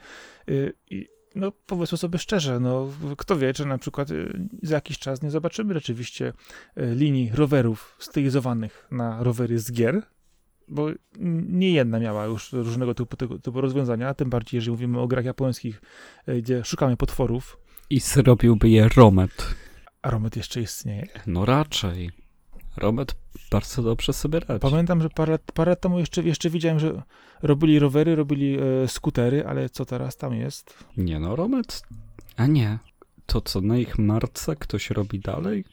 E, 0.49 0.53
I 0.91 1.09
no 1.35 1.53
powiedzmy 1.66 1.99
sobie 1.99 2.18
szczerze, 2.18 2.61
no 2.61 2.89
kto 3.16 3.37
wie, 3.37 3.55
czy 3.55 3.66
na 3.66 3.78
przykład 3.78 4.11
e, 4.11 4.14
za 4.62 4.74
jakiś 4.74 4.99
czas 4.99 5.22
nie 5.22 5.31
zobaczymy 5.31 5.74
rzeczywiście 5.74 6.33
linii 6.76 7.31
rowerów 7.35 7.97
stylizowanych 7.99 8.89
na 8.91 9.22
rowery 9.22 9.59
z 9.59 9.72
gier, 9.72 10.03
bo 10.71 10.89
nie 11.49 11.71
jedna 11.71 12.01
miała 12.01 12.25
już 12.25 12.53
różnego 12.53 12.95
typu, 12.95 13.16
typu 13.16 13.61
rozwiązania, 13.61 14.14
tym 14.14 14.31
bardziej, 14.31 14.59
jeżeli 14.59 14.71
mówimy 14.71 15.01
o 15.01 15.09
grach 15.09 15.25
japońskich, 15.25 15.83
gdzie 16.39 16.64
szukamy 16.64 16.97
potworów. 16.97 17.59
I 17.91 18.01
zrobiłby 18.01 18.68
je 18.68 18.89
Romet. 18.89 19.55
A 20.03 20.11
Romet 20.11 20.37
jeszcze 20.37 20.61
istnieje? 20.61 21.07
No 21.27 21.45
raczej. 21.45 22.11
Robert 22.77 23.16
bardzo 23.51 23.83
dobrze 23.83 24.12
sobie 24.12 24.41
radzi. 24.41 24.61
Pamiętam, 24.61 25.03
że 25.03 25.09
parę, 25.09 25.39
parę 25.55 25.71
lat 25.71 25.81
temu 25.81 25.99
jeszcze, 25.99 26.23
jeszcze 26.23 26.51
widziałem, 26.51 26.79
że 26.79 27.03
robili 27.43 27.79
rowery, 27.79 28.16
robili 28.16 28.59
e, 28.61 28.89
skutery, 28.89 29.47
ale 29.47 29.71
co 29.71 29.85
teraz 29.85 30.16
tam 30.16 30.35
jest? 30.35 30.85
Nie 30.97 31.21
no, 31.21 31.37
Robert... 31.37 31.83
A 32.37 32.47
nie. 32.47 32.79
To 33.27 33.41
co, 33.41 33.61
na 33.61 33.77
ich 33.77 33.99
marce 33.99 34.57
ktoś 34.57 34.91
robi 34.91 35.21
dalej? 35.21 35.64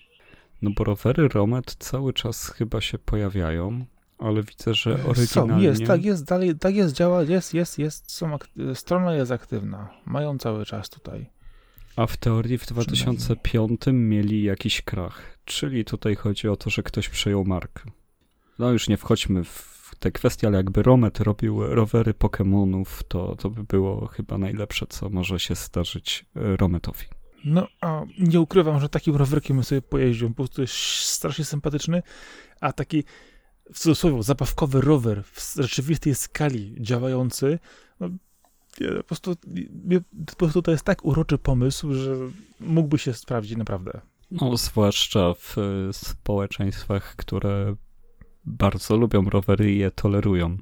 No 0.61 0.71
bo 0.77 0.83
rowery 0.83 1.27
Romet 1.27 1.75
cały 1.79 2.13
czas 2.13 2.49
chyba 2.49 2.81
się 2.81 2.97
pojawiają, 2.97 3.85
ale 4.17 4.43
widzę, 4.43 4.73
że 4.73 4.91
oryginalnie... 4.93 5.27
Są, 5.27 5.57
jest, 5.57 5.85
tak 5.85 6.05
jest, 6.05 6.25
dalej, 6.25 6.55
tak 6.55 6.75
jest, 6.75 6.95
działa, 6.95 7.23
jest, 7.23 7.53
jest, 7.53 7.79
jest, 7.79 8.11
są 8.11 8.37
strona 8.73 9.13
jest 9.13 9.31
aktywna. 9.31 9.89
Mają 10.05 10.37
cały 10.37 10.65
czas 10.65 10.89
tutaj. 10.89 11.29
A 11.95 12.07
w 12.07 12.17
teorii 12.17 12.57
w 12.57 12.65
2005 12.65 13.81
mieli 13.93 14.43
jakiś 14.43 14.81
krach. 14.81 15.37
Czyli 15.45 15.85
tutaj 15.85 16.15
chodzi 16.15 16.47
o 16.47 16.55
to, 16.55 16.69
że 16.69 16.83
ktoś 16.83 17.09
przejął 17.09 17.45
markę. 17.45 17.91
No 18.59 18.71
już 18.71 18.89
nie 18.89 18.97
wchodźmy 18.97 19.43
w 19.43 19.77
te 19.99 20.11
kwestie, 20.11 20.47
ale 20.47 20.57
jakby 20.57 20.83
Romet 20.83 21.19
robił 21.19 21.75
rowery 21.75 22.13
Pokémonów, 22.13 22.85
to, 23.07 23.35
to 23.35 23.49
by 23.49 23.63
było 23.63 24.07
chyba 24.07 24.37
najlepsze, 24.37 24.87
co 24.87 25.09
może 25.09 25.39
się 25.39 25.55
zdarzyć 25.55 26.25
e, 26.35 26.57
Rometowi. 26.57 27.05
No, 27.45 27.67
a 27.81 28.03
nie 28.19 28.41
ukrywam, 28.41 28.79
że 28.79 28.89
takim 28.89 29.15
rowerkiem 29.15 29.63
sobie 29.63 29.81
pojeździł. 29.81 30.29
Po 30.29 30.35
prostu 30.35 30.61
jest 30.61 30.73
strasznie 31.03 31.45
sympatyczny, 31.45 32.03
a 32.61 32.73
taki 32.73 33.03
w 33.73 33.79
cudzysłowie 33.79 34.23
zabawkowy 34.23 34.81
rower 34.81 35.23
w 35.23 35.55
rzeczywistej 35.55 36.15
skali 36.15 36.75
działający, 36.79 37.59
no, 37.99 38.09
po 38.97 39.03
prostu, 39.03 39.35
po 40.27 40.35
prostu 40.35 40.61
to 40.61 40.71
jest 40.71 40.83
tak 40.83 41.05
uroczy 41.05 41.37
pomysł, 41.37 41.93
że 41.93 42.15
mógłby 42.59 42.97
się 42.97 43.13
sprawdzić 43.13 43.57
naprawdę. 43.57 44.01
No, 44.31 44.57
zwłaszcza 44.57 45.33
w 45.33 45.57
e, 45.57 45.93
społeczeństwach, 45.93 47.15
które 47.15 47.75
bardzo 48.45 48.97
lubią 48.97 49.29
rowery 49.29 49.73
i 49.73 49.77
je 49.77 49.91
tolerują, 49.91 50.57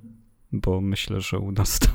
bo 0.52 0.82
myślę, 0.82 1.22
że 1.22 1.40
u 1.40 1.52
nas 1.52 1.80
to, 1.80 1.88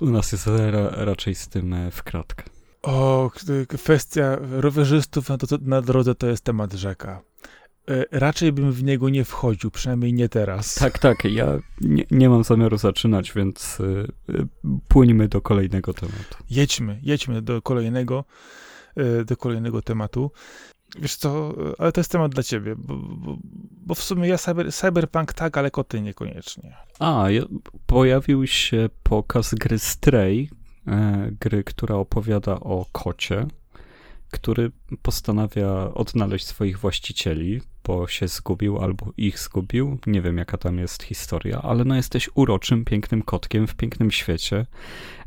u 0.00 0.10
nas 0.10 0.32
jest 0.32 0.46
ra, 0.46 0.90
raczej 0.90 1.34
z 1.34 1.48
tym 1.48 1.72
e, 1.72 1.90
w 1.90 2.02
kratkę. 2.02 2.44
O, 2.82 3.30
kwestia 3.68 4.38
rowerzystów 4.40 5.28
na, 5.28 5.36
na 5.60 5.82
drodze 5.82 6.14
to 6.14 6.26
jest 6.26 6.44
temat 6.44 6.72
rzeka. 6.72 7.22
E, 7.90 8.04
raczej 8.10 8.52
bym 8.52 8.72
w 8.72 8.82
niego 8.82 9.08
nie 9.08 9.24
wchodził, 9.24 9.70
przynajmniej 9.70 10.12
nie 10.12 10.28
teraz. 10.28 10.74
Tak, 10.74 10.98
tak. 10.98 11.24
Ja 11.24 11.58
nie, 11.80 12.04
nie 12.10 12.28
mam 12.28 12.44
zamiaru 12.44 12.78
zaczynać, 12.78 13.32
więc 13.32 13.80
y, 13.80 14.08
płyńmy 14.88 15.28
do 15.28 15.40
kolejnego 15.40 15.94
tematu. 15.94 16.36
Jedźmy, 16.50 17.00
jedźmy 17.02 17.42
do 17.42 17.62
kolejnego, 17.62 18.24
y, 18.98 19.24
do 19.24 19.36
kolejnego 19.36 19.82
tematu. 19.82 20.30
Wiesz 20.98 21.16
co, 21.16 21.54
ale 21.78 21.92
to 21.92 22.00
jest 22.00 22.12
temat 22.12 22.32
dla 22.32 22.42
ciebie, 22.42 22.76
bo, 22.76 22.96
bo, 22.96 23.36
bo 23.72 23.94
w 23.94 24.02
sumie 24.02 24.28
ja 24.28 24.38
cyber, 24.38 24.72
cyberpunk 24.72 25.32
tak, 25.32 25.58
ale 25.58 25.70
koty 25.70 26.00
niekoniecznie. 26.00 26.76
A, 26.98 27.30
ja, 27.30 27.42
pojawił 27.86 28.46
się 28.46 28.88
pokaz 29.02 29.54
gry 29.54 29.78
Stray, 29.78 30.50
e, 30.86 31.30
gry, 31.40 31.64
która 31.64 31.94
opowiada 31.94 32.54
o 32.54 32.86
kocie, 32.92 33.46
który 34.30 34.70
postanawia 35.02 35.94
odnaleźć 35.94 36.46
swoich 36.46 36.78
właścicieli, 36.78 37.60
bo 37.84 38.08
się 38.08 38.28
zgubił 38.28 38.78
albo 38.78 39.12
ich 39.16 39.38
zgubił. 39.38 39.98
Nie 40.06 40.22
wiem, 40.22 40.38
jaka 40.38 40.58
tam 40.58 40.78
jest 40.78 41.02
historia, 41.02 41.62
ale 41.62 41.84
no 41.84 41.96
jesteś 41.96 42.30
uroczym, 42.34 42.84
pięknym 42.84 43.22
kotkiem 43.22 43.66
w 43.66 43.74
pięknym 43.74 44.10
świecie, 44.10 44.66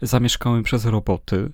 zamieszkałym 0.01 0.64
przez 0.64 0.86
roboty. 0.86 1.51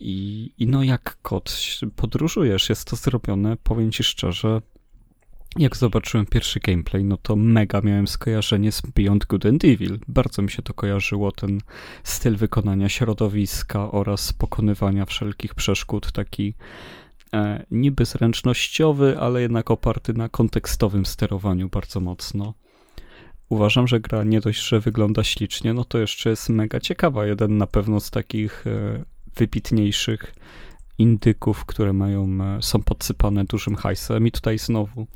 I, 0.00 0.52
I 0.58 0.66
no, 0.66 0.82
jak 0.82 1.18
kot 1.22 1.56
podróżujesz, 1.96 2.68
jest 2.68 2.90
to 2.90 2.96
zrobione, 2.96 3.56
powiem 3.56 3.92
ci 3.92 4.04
szczerze, 4.04 4.62
jak 5.58 5.76
zobaczyłem 5.76 6.26
pierwszy 6.26 6.60
gameplay, 6.60 7.04
no 7.04 7.16
to 7.16 7.36
mega 7.36 7.80
miałem 7.80 8.06
skojarzenie 8.06 8.72
z 8.72 8.80
Beyond 8.80 9.26
Good 9.26 9.46
and 9.46 9.64
Evil. 9.64 9.98
Bardzo 10.08 10.42
mi 10.42 10.50
się 10.50 10.62
to 10.62 10.74
kojarzyło, 10.74 11.32
ten 11.32 11.60
styl 12.04 12.36
wykonania 12.36 12.88
środowiska 12.88 13.90
oraz 13.90 14.32
pokonywania 14.32 15.06
wszelkich 15.06 15.54
przeszkód, 15.54 16.12
taki 16.12 16.54
e, 17.34 17.66
niby 17.70 18.04
zręcznościowy, 18.04 19.18
ale 19.18 19.42
jednak 19.42 19.70
oparty 19.70 20.12
na 20.14 20.28
kontekstowym 20.28 21.06
sterowaniu 21.06 21.68
bardzo 21.68 22.00
mocno. 22.00 22.54
Uważam, 23.48 23.88
że 23.88 24.00
gra 24.00 24.24
nie 24.24 24.40
dość, 24.40 24.68
że 24.68 24.80
wygląda 24.80 25.24
ślicznie, 25.24 25.74
no 25.74 25.84
to 25.84 25.98
jeszcze 25.98 26.30
jest 26.30 26.48
mega 26.48 26.80
ciekawa. 26.80 27.26
Jeden 27.26 27.58
na 27.58 27.66
pewno 27.66 28.00
z 28.00 28.10
takich 28.10 28.66
e, 28.66 29.04
wybitniejszych 29.36 30.34
indyków, 30.98 31.64
które 31.64 31.92
mają, 31.92 32.38
e, 32.42 32.62
są 32.62 32.82
podsypane 32.82 33.44
dużym 33.44 33.76
hajsem 33.76 34.26
i 34.26 34.32
tutaj 34.32 34.58
znowu 34.58 35.06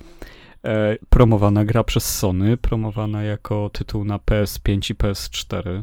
e, 0.64 0.96
promowana 1.08 1.64
gra 1.64 1.84
przez 1.84 2.18
Sony, 2.18 2.56
promowana 2.56 3.22
jako 3.22 3.70
tytuł 3.70 4.04
na 4.04 4.18
PS5 4.18 4.90
i 4.90 4.94
PS4 4.94 5.82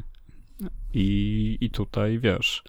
i, 0.93 1.57
i 1.61 1.69
tutaj 1.69 2.19
wiesz, 2.19 2.63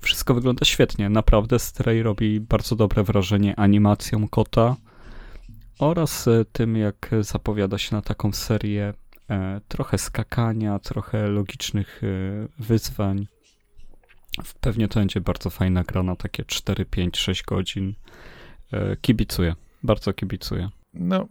wszystko 0.00 0.34
wygląda 0.34 0.64
świetnie, 0.64 1.08
naprawdę 1.08 1.58
Stray 1.58 2.02
robi 2.02 2.40
bardzo 2.40 2.76
dobre 2.76 3.02
wrażenie 3.02 3.56
animacją 3.56 4.28
kota 4.28 4.76
oraz 5.78 6.28
e, 6.28 6.44
tym, 6.52 6.76
jak 6.76 7.10
zapowiada 7.20 7.78
się 7.78 7.96
na 7.96 8.02
taką 8.02 8.32
serię 8.32 8.94
e, 9.30 9.60
trochę 9.68 9.98
skakania, 9.98 10.78
trochę 10.78 11.28
logicznych 11.28 12.00
e, 12.04 12.06
wyzwań, 12.58 13.26
Pewnie 14.60 14.88
to 14.88 15.00
będzie 15.00 15.20
bardzo 15.20 15.50
fajna 15.50 15.84
gra 15.84 16.02
na 16.02 16.16
takie 16.16 16.44
4, 16.44 16.84
5, 16.84 17.18
6 17.18 17.42
godzin. 17.42 17.94
E, 18.72 18.96
kibicuję, 18.96 19.54
bardzo 19.82 20.12
kibicuję. 20.12 20.70
No, 20.94 21.26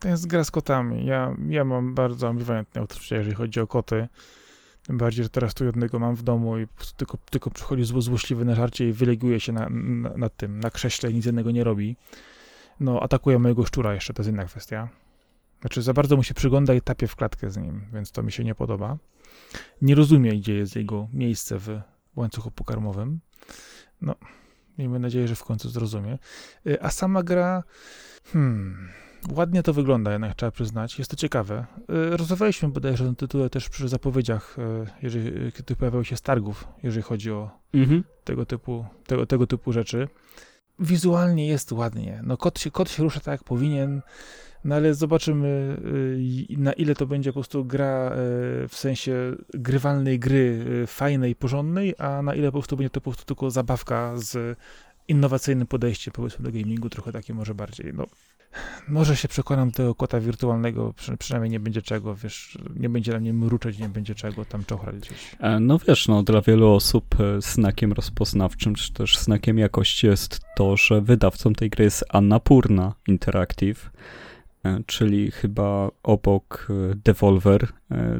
to 0.00 0.08
jest 0.08 0.26
gra 0.26 0.44
z 0.44 0.50
kotami. 0.50 1.06
Ja, 1.06 1.36
ja 1.48 1.64
mam 1.64 1.94
bardzo 1.94 2.28
ambiwalentne 2.28 2.82
uczucie, 2.82 3.16
jeżeli 3.16 3.34
chodzi 3.34 3.60
o 3.60 3.66
koty. 3.66 4.08
Tym 4.82 4.98
bardziej, 4.98 5.24
że 5.24 5.30
teraz 5.30 5.54
tu 5.54 5.64
jednego 5.64 5.98
mam 5.98 6.14
w 6.14 6.22
domu 6.22 6.58
i 6.58 6.66
tylko, 6.96 7.18
tylko 7.30 7.50
przychodzi 7.50 7.84
zło, 7.84 8.02
złośliwy 8.02 8.44
na 8.44 8.54
żarcie 8.54 8.88
i 8.88 8.92
wyleguje 8.92 9.40
się 9.40 9.52
na, 9.52 9.68
na, 9.70 10.10
na, 10.16 10.28
tym, 10.28 10.60
na 10.60 10.70
krześle 10.70 11.10
i 11.10 11.14
nic 11.14 11.26
innego 11.26 11.50
nie 11.50 11.64
robi. 11.64 11.96
No, 12.80 13.00
atakuje 13.00 13.38
mojego 13.38 13.64
szczura 13.64 13.94
jeszcze, 13.94 14.14
to 14.14 14.22
jest 14.22 14.30
inna 14.30 14.44
kwestia. 14.44 14.88
Znaczy, 15.60 15.82
za 15.82 15.92
bardzo 15.92 16.16
mu 16.16 16.22
się 16.22 16.34
przygląda 16.34 16.74
i 16.74 16.80
tapie 16.80 17.06
w 17.06 17.16
klatkę 17.16 17.50
z 17.50 17.56
nim, 17.56 17.86
więc 17.92 18.12
to 18.12 18.22
mi 18.22 18.32
się 18.32 18.44
nie 18.44 18.54
podoba. 18.54 18.96
Nie 19.82 19.94
rozumie, 19.94 20.36
gdzie 20.36 20.54
jest 20.54 20.76
jego 20.76 21.08
miejsce 21.12 21.58
w 21.58 21.80
łańcuchu 22.16 22.50
pokarmowym. 22.50 23.20
No, 24.00 24.14
miejmy 24.78 24.98
nadzieję, 24.98 25.28
że 25.28 25.34
w 25.34 25.44
końcu 25.44 25.68
zrozumie. 25.68 26.18
Y, 26.66 26.82
a 26.82 26.90
sama 26.90 27.22
gra, 27.22 27.62
hmm, 28.32 28.88
ładnie 29.32 29.62
to 29.62 29.72
wygląda 29.72 30.12
jednak, 30.12 30.34
trzeba 30.34 30.52
przyznać. 30.52 30.98
Jest 30.98 31.10
to 31.10 31.16
ciekawe. 31.16 31.66
Y, 32.12 32.16
rozmawialiśmy 32.16 32.68
bodajże 32.68 33.04
o 33.04 33.06
tym 33.06 33.16
tytule 33.16 33.50
też 33.50 33.68
przy 33.68 33.88
zapowiedziach, 33.88 34.56
y, 34.58 34.86
jeżeli, 35.02 35.52
kiedy 35.52 35.76
pojawiały 35.76 36.04
się 36.04 36.16
stargów, 36.16 36.68
jeżeli 36.82 37.02
chodzi 37.02 37.30
o 37.30 37.50
mhm. 37.74 38.04
tego, 38.24 38.46
typu, 38.46 38.84
tego, 39.06 39.26
tego 39.26 39.46
typu 39.46 39.72
rzeczy. 39.72 40.08
Wizualnie 40.78 41.46
jest 41.46 41.72
ładnie. 41.72 42.20
No, 42.24 42.36
kot 42.36 42.58
się, 42.58 42.70
kot 42.70 42.90
się 42.90 43.02
rusza 43.02 43.20
tak, 43.20 43.32
jak 43.32 43.44
powinien. 43.44 44.02
No 44.64 44.74
ale 44.74 44.94
zobaczymy, 44.94 45.76
na 46.50 46.72
ile 46.72 46.94
to 46.94 47.06
będzie 47.06 47.30
po 47.30 47.34
prostu 47.34 47.64
gra 47.64 48.10
w 48.68 48.72
sensie 48.74 49.36
grywalnej 49.54 50.18
gry, 50.18 50.64
fajnej, 50.86 51.34
porządnej, 51.34 51.94
a 51.98 52.22
na 52.22 52.34
ile 52.34 52.48
po 52.48 52.52
prostu 52.52 52.76
będzie 52.76 52.90
to 52.90 53.00
po 53.00 53.10
prostu 53.10 53.24
tylko 53.24 53.50
zabawka 53.50 54.12
z 54.16 54.58
innowacyjnym 55.08 55.66
podejściem, 55.66 56.12
powiedzmy, 56.12 56.44
do 56.44 56.52
gamingu, 56.58 56.90
trochę 56.90 57.12
takie 57.12 57.34
może 57.34 57.54
bardziej, 57.54 57.92
no, 57.94 58.06
może 58.88 59.16
się 59.16 59.28
przekonam 59.28 59.70
do 59.70 59.76
tego 59.76 59.94
kota 59.94 60.20
wirtualnego, 60.20 60.92
przy, 60.92 61.16
przynajmniej 61.16 61.50
nie 61.50 61.60
będzie 61.60 61.82
czego, 61.82 62.14
wiesz, 62.14 62.58
nie 62.76 62.88
będzie 62.88 63.12
na 63.12 63.18
nim 63.18 63.38
mruczeć, 63.38 63.78
nie 63.78 63.88
będzie 63.88 64.14
czego 64.14 64.44
tam 64.44 64.64
czochrać 64.64 64.96
gdzieś. 64.96 65.36
E, 65.40 65.60
no 65.60 65.78
wiesz, 65.78 66.08
no 66.08 66.22
dla 66.22 66.40
wielu 66.40 66.72
osób 66.72 67.20
e, 67.20 67.42
znakiem 67.42 67.92
rozpoznawczym, 67.92 68.74
czy 68.74 68.92
też 68.92 69.18
znakiem 69.18 69.58
jakości 69.58 70.06
jest 70.06 70.40
to, 70.56 70.76
że 70.76 71.00
wydawcą 71.00 71.52
tej 71.52 71.70
gry 71.70 71.84
jest 71.84 72.04
Annapurna 72.08 72.94
Interactive, 73.08 73.90
e, 74.64 74.80
czyli 74.86 75.30
chyba 75.30 75.90
obok 76.02 76.68
Devolver, 77.04 77.68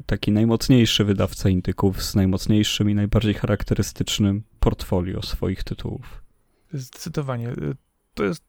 taki 0.07 0.32
najmocniejszy 0.32 1.05
wydawca 1.05 1.49
indyków 1.49 2.03
z 2.03 2.14
najmocniejszym 2.14 2.91
i 2.91 2.95
najbardziej 2.95 3.34
charakterystycznym 3.34 4.43
portfolio 4.61 5.22
swoich 5.22 5.64
tytułów. 5.64 6.22
Zdecydowanie. 6.72 7.53
To 8.14 8.24
jest, 8.24 8.43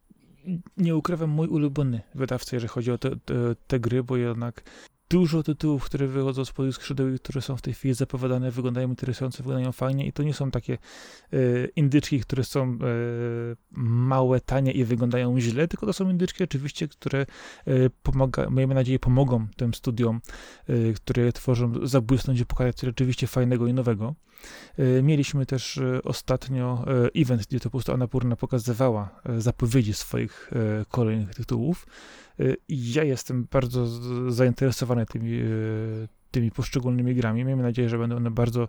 nie 0.78 0.96
ukrywam, 0.96 1.30
mój 1.30 1.48
ulubiony 1.48 2.02
wydawca, 2.16 2.56
jeżeli 2.56 2.70
chodzi 2.70 2.92
o 2.92 2.98
te, 2.98 3.10
te, 3.10 3.36
te 3.68 3.80
gry, 3.80 4.04
bo 4.04 4.18
jednak 4.18 4.64
dużo 5.10 5.44
tytułów, 5.44 5.86
które 5.86 6.08
wychodzą 6.08 6.46
z 6.46 6.58
moich 6.58 6.76
skrzydeł 6.76 7.14
i 7.14 7.20
które 7.20 7.42
są 7.42 7.58
w 7.58 7.62
tej 7.62 7.74
chwili 7.74 7.94
zapowiadane, 7.94 8.52
wyglądają 8.52 8.90
interesująco, 8.90 9.38
wyglądają 9.38 9.72
fajnie 9.72 10.08
i 10.08 10.14
to 10.14 10.24
nie 10.24 10.34
są 10.34 10.52
takie 10.52 10.74
e, 10.74 11.38
indyczki, 11.76 12.20
które 12.20 12.44
są 12.44 12.64
e, 12.64 12.78
małe, 13.82 14.40
tanie 14.40 14.72
i 14.72 14.84
wyglądają 14.84 15.40
źle, 15.40 15.68
tylko 15.68 15.86
to 15.86 15.94
są 15.94 16.10
indyczki 16.10 16.44
oczywiście, 16.44 16.88
które 16.88 17.20
e, 17.20 17.26
pomaga, 18.04 18.50
miejmy 18.50 18.76
nadzieję 18.76 19.00
pomogą 19.00 19.48
tym 19.56 19.74
studiom, 19.74 20.22
które 20.96 21.34
tworzą 21.34 21.88
zabłysnąć 21.88 22.40
i 22.40 22.46
pokazać 22.46 22.76
coś 22.76 22.88
rzeczywiście 22.88 23.28
fajnego 23.28 23.68
i 23.68 23.74
nowego. 23.74 24.16
E, 24.78 25.02
mieliśmy 25.04 25.46
też 25.46 25.78
e, 25.78 26.04
ostatnio 26.04 26.86
event, 27.16 27.48
gdzie 27.48 27.60
to 27.60 27.64
po 27.64 27.70
prostu 27.70 27.94
Anapurna 27.94 28.36
pokazywała 28.36 29.10
zapowiedzi 29.38 29.94
swoich 29.94 30.52
kolejnych 30.90 31.36
tytułów. 31.36 31.88
Ja 32.70 33.04
jestem 33.04 33.48
bardzo 33.52 33.88
zainteresowany 34.32 35.06
tymi, 35.06 35.40
tymi 36.38 36.52
poszczególnymi 36.52 37.16
grami. 37.16 37.46
Miejmy 37.46 37.64
nadzieję, 37.64 37.90
że 37.90 37.98
będą 37.98 38.16
one 38.16 38.32
bardzo 38.32 38.68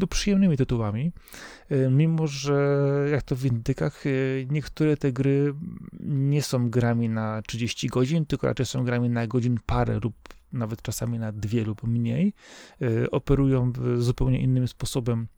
no, 0.00 0.06
przyjemnymi 0.06 0.56
tytułami, 0.56 1.12
mimo 1.90 2.26
że 2.26 2.88
jak 3.12 3.22
to 3.22 3.36
w 3.36 3.44
indykach, 3.44 4.04
niektóre 4.50 4.96
te 4.96 5.12
gry 5.12 5.54
nie 6.00 6.42
są 6.42 6.70
grami 6.70 7.08
na 7.08 7.42
30 7.42 7.88
godzin, 7.88 8.26
tylko 8.26 8.46
raczej 8.46 8.66
są 8.66 8.84
grami 8.84 9.10
na 9.10 9.26
godzin 9.26 9.58
parę 9.66 10.00
lub 10.02 10.14
nawet 10.52 10.82
czasami 10.82 11.18
na 11.18 11.32
dwie 11.32 11.64
lub 11.64 11.82
mniej, 11.82 12.32
e, 12.82 13.10
operują 13.10 13.72
zupełnie 13.96 14.40
innym 14.40 14.68
sposobem 14.68 15.28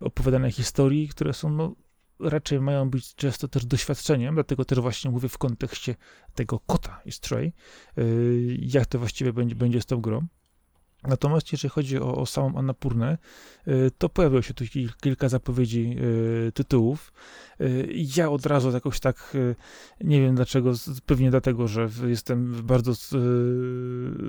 opowiadania 0.00 0.50
historii, 0.50 1.08
które 1.08 1.32
są 1.32 1.50
no, 1.50 1.74
raczej 2.20 2.60
mają 2.60 2.90
być 2.90 3.14
często 3.14 3.48
też 3.48 3.66
doświadczeniem, 3.66 4.34
dlatego 4.34 4.64
też 4.64 4.80
właśnie 4.80 5.10
mówię 5.10 5.28
w 5.28 5.38
kontekście 5.38 5.94
tego 6.34 6.58
kota 6.58 7.00
i 7.04 7.12
Stray, 7.12 7.46
e, 7.46 8.02
jak 8.58 8.86
to 8.86 8.98
właściwie 8.98 9.32
będzie, 9.32 9.54
będzie 9.54 9.80
z 9.80 9.86
tą 9.86 10.00
grą. 10.00 10.26
Natomiast 11.08 11.52
jeżeli 11.52 11.70
chodzi 11.70 12.00
o, 12.00 12.16
o 12.16 12.26
samą 12.26 12.58
Annapurnę, 12.58 13.18
y, 13.68 13.90
to 13.98 14.08
pojawiło 14.08 14.42
się 14.42 14.54
tu 14.54 14.64
kilka 15.00 15.28
zapowiedzi 15.28 15.96
y, 16.48 16.52
tytułów. 16.52 17.12
Y, 17.60 17.92
ja 18.16 18.30
od 18.30 18.46
razu 18.46 18.70
jakoś 18.70 19.00
tak, 19.00 19.36
nie 20.00 20.20
wiem 20.20 20.34
dlaczego, 20.34 20.72
pewnie 21.06 21.30
dlatego, 21.30 21.68
że 21.68 21.88
jestem 22.06 22.52
bardzo 22.62 22.92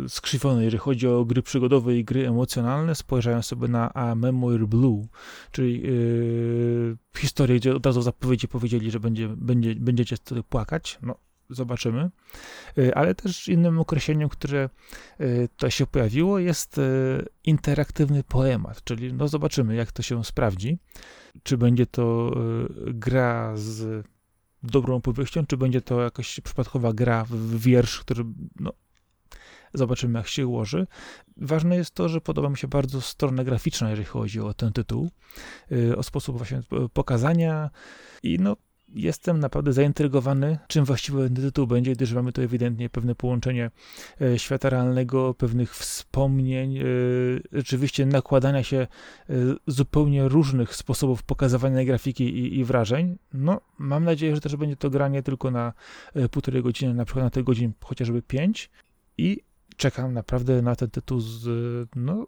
skrzywiony, 0.08 0.64
jeżeli 0.64 0.80
chodzi 0.80 1.08
o 1.08 1.26
gry 1.26 1.42
przygodowe 1.42 1.98
i 1.98 2.04
gry 2.04 2.28
emocjonalne. 2.28 2.96
Spojrzałem 2.96 3.44
sobie 3.44 3.68
na 3.68 3.94
A 3.94 4.16
Memoir 4.16 4.68
Blue, 4.68 5.08
czyli 5.52 5.84
historię, 7.18 7.56
gdzie 7.56 7.76
od 7.76 7.86
razu 7.86 8.02
zapowiedzi 8.02 8.48
powiedzieli, 8.48 8.92
że 8.92 9.00
będzie, 9.00 9.30
będzie, 9.30 9.76
będziecie 9.76 10.16
wtedy 10.16 10.44
płakać. 10.44 11.00
No, 11.02 11.16
zobaczymy. 11.50 12.10
Y, 12.78 12.96
ale 12.96 13.16
też 13.16 13.48
innym 13.48 13.80
określeniem, 13.80 14.30
które 14.30 14.70
y, 15.22 15.50
to 15.58 15.70
się 15.70 15.88
pojawiło, 15.88 16.40
jest 16.40 16.78
y, 16.78 17.26
interaktywny 17.44 18.24
poemat, 18.24 18.84
czyli 18.84 19.14
no 19.14 19.28
zobaczymy, 19.28 19.76
jak 19.76 19.92
to 19.92 20.04
się 20.04 20.24
sprawdzi. 20.24 20.78
Czy 21.44 21.58
będzie 21.58 21.86
to 21.86 22.36
gra 22.86 23.54
z 23.56 24.06
dobrą 24.64 24.96
opowieścią, 24.96 25.46
czy 25.46 25.58
będzie 25.58 25.82
to 25.82 26.02
jakaś 26.02 26.40
przypadkowa 26.40 26.94
gra 26.94 27.26
w 27.30 27.60
wiersz, 27.60 28.00
który 28.00 28.24
no, 28.60 28.74
zobaczymy, 29.74 30.20
jak 30.20 30.28
się 30.28 30.48
ułoży. 30.48 30.88
Ważne 31.38 31.76
jest 31.76 31.92
to, 31.92 32.10
że 32.10 32.22
podoba 32.22 32.50
mi 32.50 32.58
się 32.58 32.68
bardzo 32.68 33.02
strona 33.02 33.44
graficzna, 33.44 33.90
jeżeli 33.90 34.06
chodzi 34.06 34.40
o 34.42 34.54
ten 34.54 34.74
tytuł, 34.74 35.10
o 35.98 36.04
sposób 36.04 36.38
właśnie 36.38 36.62
pokazania 36.94 37.70
i 38.24 38.40
no, 38.40 38.56
jestem 38.96 39.40
naprawdę 39.40 39.74
zaintrygowany, 39.74 40.58
czym 40.68 40.86
właściwie 40.86 41.24
ten 41.24 41.36
tytuł 41.36 41.68
będzie, 41.68 41.94
gdyż 41.94 42.14
mamy 42.14 42.32
tu 42.32 42.42
ewidentnie 42.42 42.90
pewne 42.90 43.16
połączenie 43.16 43.72
e, 44.22 44.40
świata 44.40 44.70
realnego, 44.70 45.34
pewnych 45.34 45.76
wspomnień, 45.76 46.78
e, 46.78 46.84
rzeczywiście 47.52 48.06
nakładania 48.06 48.64
się 48.64 48.78
e, 48.78 48.88
zupełnie 49.68 50.28
różnych 50.28 50.76
sposobów 50.76 51.24
pokazywania 51.24 51.86
grafiki 51.86 52.24
i, 52.24 52.60
i 52.60 52.66
wrażeń. 52.66 53.18
No, 53.34 53.62
mam 53.78 54.04
nadzieję, 54.04 54.36
że 54.36 54.42
też 54.42 54.56
będzie 54.56 54.76
to 54.76 54.90
granie 54.90 55.24
tylko 55.24 55.52
na 55.52 55.74
półtorej 56.32 56.64
godziny, 56.64 56.94
na 56.94 57.06
przykład 57.06 57.26
na 57.26 57.30
tej 57.30 57.44
godzin 57.44 57.74
chociażby 57.84 58.22
pięć 58.22 58.70
i 59.18 59.42
czekam 59.78 60.14
naprawdę 60.14 60.62
na 60.62 60.76
ten 60.76 60.90
tytuł 60.90 61.20
z 61.20 61.48
no, 61.96 62.28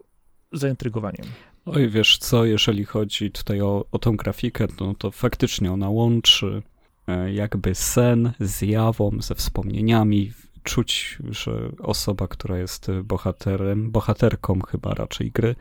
zaintrygowaniem. 0.51 1.25
Oj, 1.71 1.89
wiesz 1.89 2.17
co, 2.17 2.45
jeżeli 2.45 2.85
chodzi 2.85 3.31
tutaj 3.31 3.61
o, 3.61 3.85
o 3.91 3.99
tą 3.99 4.17
grafikę, 4.17 4.67
no 4.79 4.93
to 4.95 5.11
faktycznie 5.11 5.71
ona 5.71 5.89
łączy 5.89 6.61
e, 7.07 7.33
jakby 7.33 7.75
sen 7.75 8.31
z 8.39 8.61
jawą, 8.61 9.11
ze 9.19 9.35
wspomnieniami. 9.35 10.31
Czuć, 10.63 11.17
że 11.29 11.69
osoba, 11.79 12.27
która 12.27 12.57
jest 12.57 12.91
bohaterem, 13.03 13.91
bohaterką 13.91 14.61
chyba 14.61 14.93
raczej 14.93 15.31
gry, 15.31 15.55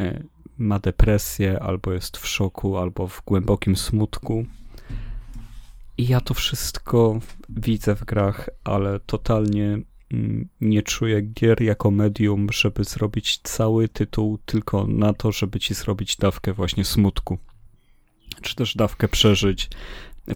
e, 0.00 0.22
ma 0.58 0.78
depresję, 0.78 1.60
albo 1.60 1.92
jest 1.92 2.16
w 2.16 2.26
szoku, 2.26 2.76
albo 2.76 3.06
w 3.06 3.22
głębokim 3.26 3.76
smutku. 3.76 4.46
I 5.98 6.06
ja 6.08 6.20
to 6.20 6.34
wszystko 6.34 7.20
widzę 7.48 7.94
w 7.94 8.04
grach, 8.04 8.48
ale 8.64 9.00
totalnie 9.00 9.78
nie 10.60 10.82
czuję 10.82 11.22
gier 11.22 11.62
jako 11.62 11.90
medium, 11.90 12.46
żeby 12.52 12.84
zrobić 12.84 13.38
cały 13.42 13.88
tytuł 13.88 14.38
tylko 14.46 14.86
na 14.86 15.12
to, 15.12 15.32
żeby 15.32 15.60
ci 15.60 15.74
zrobić 15.74 16.16
dawkę 16.16 16.52
właśnie 16.52 16.84
smutku, 16.84 17.38
czy 18.42 18.54
też 18.54 18.74
dawkę 18.76 19.08
przeżyć, 19.08 19.70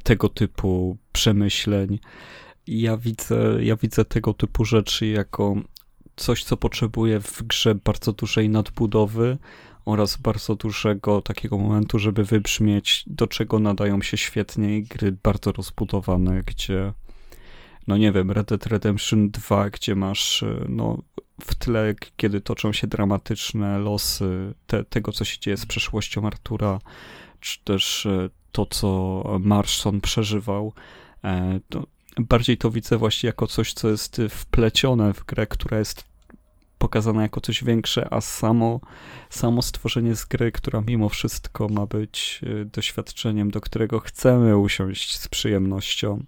tego 0.03 0.29
typu 0.29 0.97
przemyśleń. 1.13 1.99
Ja 2.67 2.97
widzę, 2.97 3.59
ja 3.61 3.77
widzę 3.77 4.05
tego 4.05 4.35
typu 4.35 4.65
rzeczy 4.65 5.07
jako 5.07 5.57
coś, 6.17 6.45
co 6.45 6.57
potrzebuje 6.57 7.21
w 7.21 7.43
grze 7.43 7.75
bardzo 7.75 8.13
dużej 8.13 8.49
nadbudowy 8.49 9.39
oraz 9.85 10.17
bardzo 10.17 10.55
dużego 10.55 11.23
takiego 11.23 11.59
momentu, 11.59 11.99
żeby 11.99 12.25
wybrzmieć, 12.25 13.05
do 13.07 13.27
czego 13.27 13.59
nadają 13.59 14.03
się 14.03 14.17
świetnie 14.17 14.83
gry 14.83 15.13
bardzo 15.23 15.53
rozbudowane, 15.53 16.43
gdzie 16.43 16.93
no 17.89 17.97
nie 17.97 18.13
wiem, 18.13 18.31
Red 18.31 18.49
Dead 18.49 18.67
Redemption 18.67 19.31
2, 19.31 19.71
gdzie 19.71 19.95
masz 19.95 20.43
e, 20.43 20.65
no, 20.69 21.03
w 21.41 21.55
tle, 21.55 21.95
kiedy 22.17 22.41
toczą 22.41 22.73
się 22.73 22.87
dramatyczne 22.87 23.79
losy 23.79 24.55
te, 24.67 24.85
tego, 24.85 25.13
co 25.13 25.25
się 25.25 25.41
dzieje 25.41 25.57
z 25.57 25.67
przeszłością 25.67 26.27
Artura, 26.27 26.79
czy 27.41 27.59
też 27.65 28.07
e, 28.07 28.31
to, 28.53 28.67
co 28.67 29.25
Marston 29.41 30.01
przeżywał, 30.01 30.73
e, 31.25 31.61
to 31.69 31.87
bardziej 32.19 32.59
to 32.59 32.71
widzę 32.71 32.99
właśnie 32.99 33.27
jako 33.27 33.47
coś, 33.47 33.73
co 33.73 33.89
jest 33.89 34.21
wplecione 34.31 35.15
w 35.15 35.25
grę, 35.25 35.47
która 35.47 35.79
jest 35.79 36.05
pokazana 36.79 37.23
jako 37.23 37.41
coś 37.41 37.65
większe, 37.65 38.15
a 38.15 38.21
samo, 38.21 38.81
samo 39.31 39.63
stworzenie 39.63 40.17
z 40.17 40.25
gry, 40.25 40.53
która 40.53 40.81
mimo 40.81 41.09
wszystko 41.09 41.69
ma 41.69 41.87
być 41.87 42.41
y, 42.43 42.65
doświadczeniem, 42.65 43.51
do 43.51 43.61
którego 43.61 44.01
chcemy 44.01 44.57
usiąść 44.57 45.19
z 45.19 45.29
przyjemnością 45.29 46.25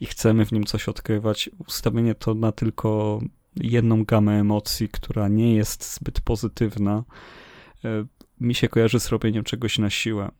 i 0.00 0.06
chcemy 0.06 0.46
w 0.46 0.52
nim 0.52 0.64
coś 0.64 0.88
odkrywać, 0.88 1.50
ustawienie 1.66 2.14
to 2.14 2.34
na 2.34 2.52
tylko 2.52 3.20
jedną 3.56 4.04
gamę 4.04 4.40
emocji, 4.40 4.88
która 4.88 5.28
nie 5.28 5.54
jest 5.54 5.94
zbyt 5.94 6.20
pozytywna, 6.20 7.04
e, 7.84 8.04
mi 8.40 8.54
się 8.54 8.68
kojarzy 8.68 9.00
z 9.00 9.08
robieniem 9.08 9.44
czegoś 9.44 9.78
na 9.78 9.90
siłę. 9.90 10.30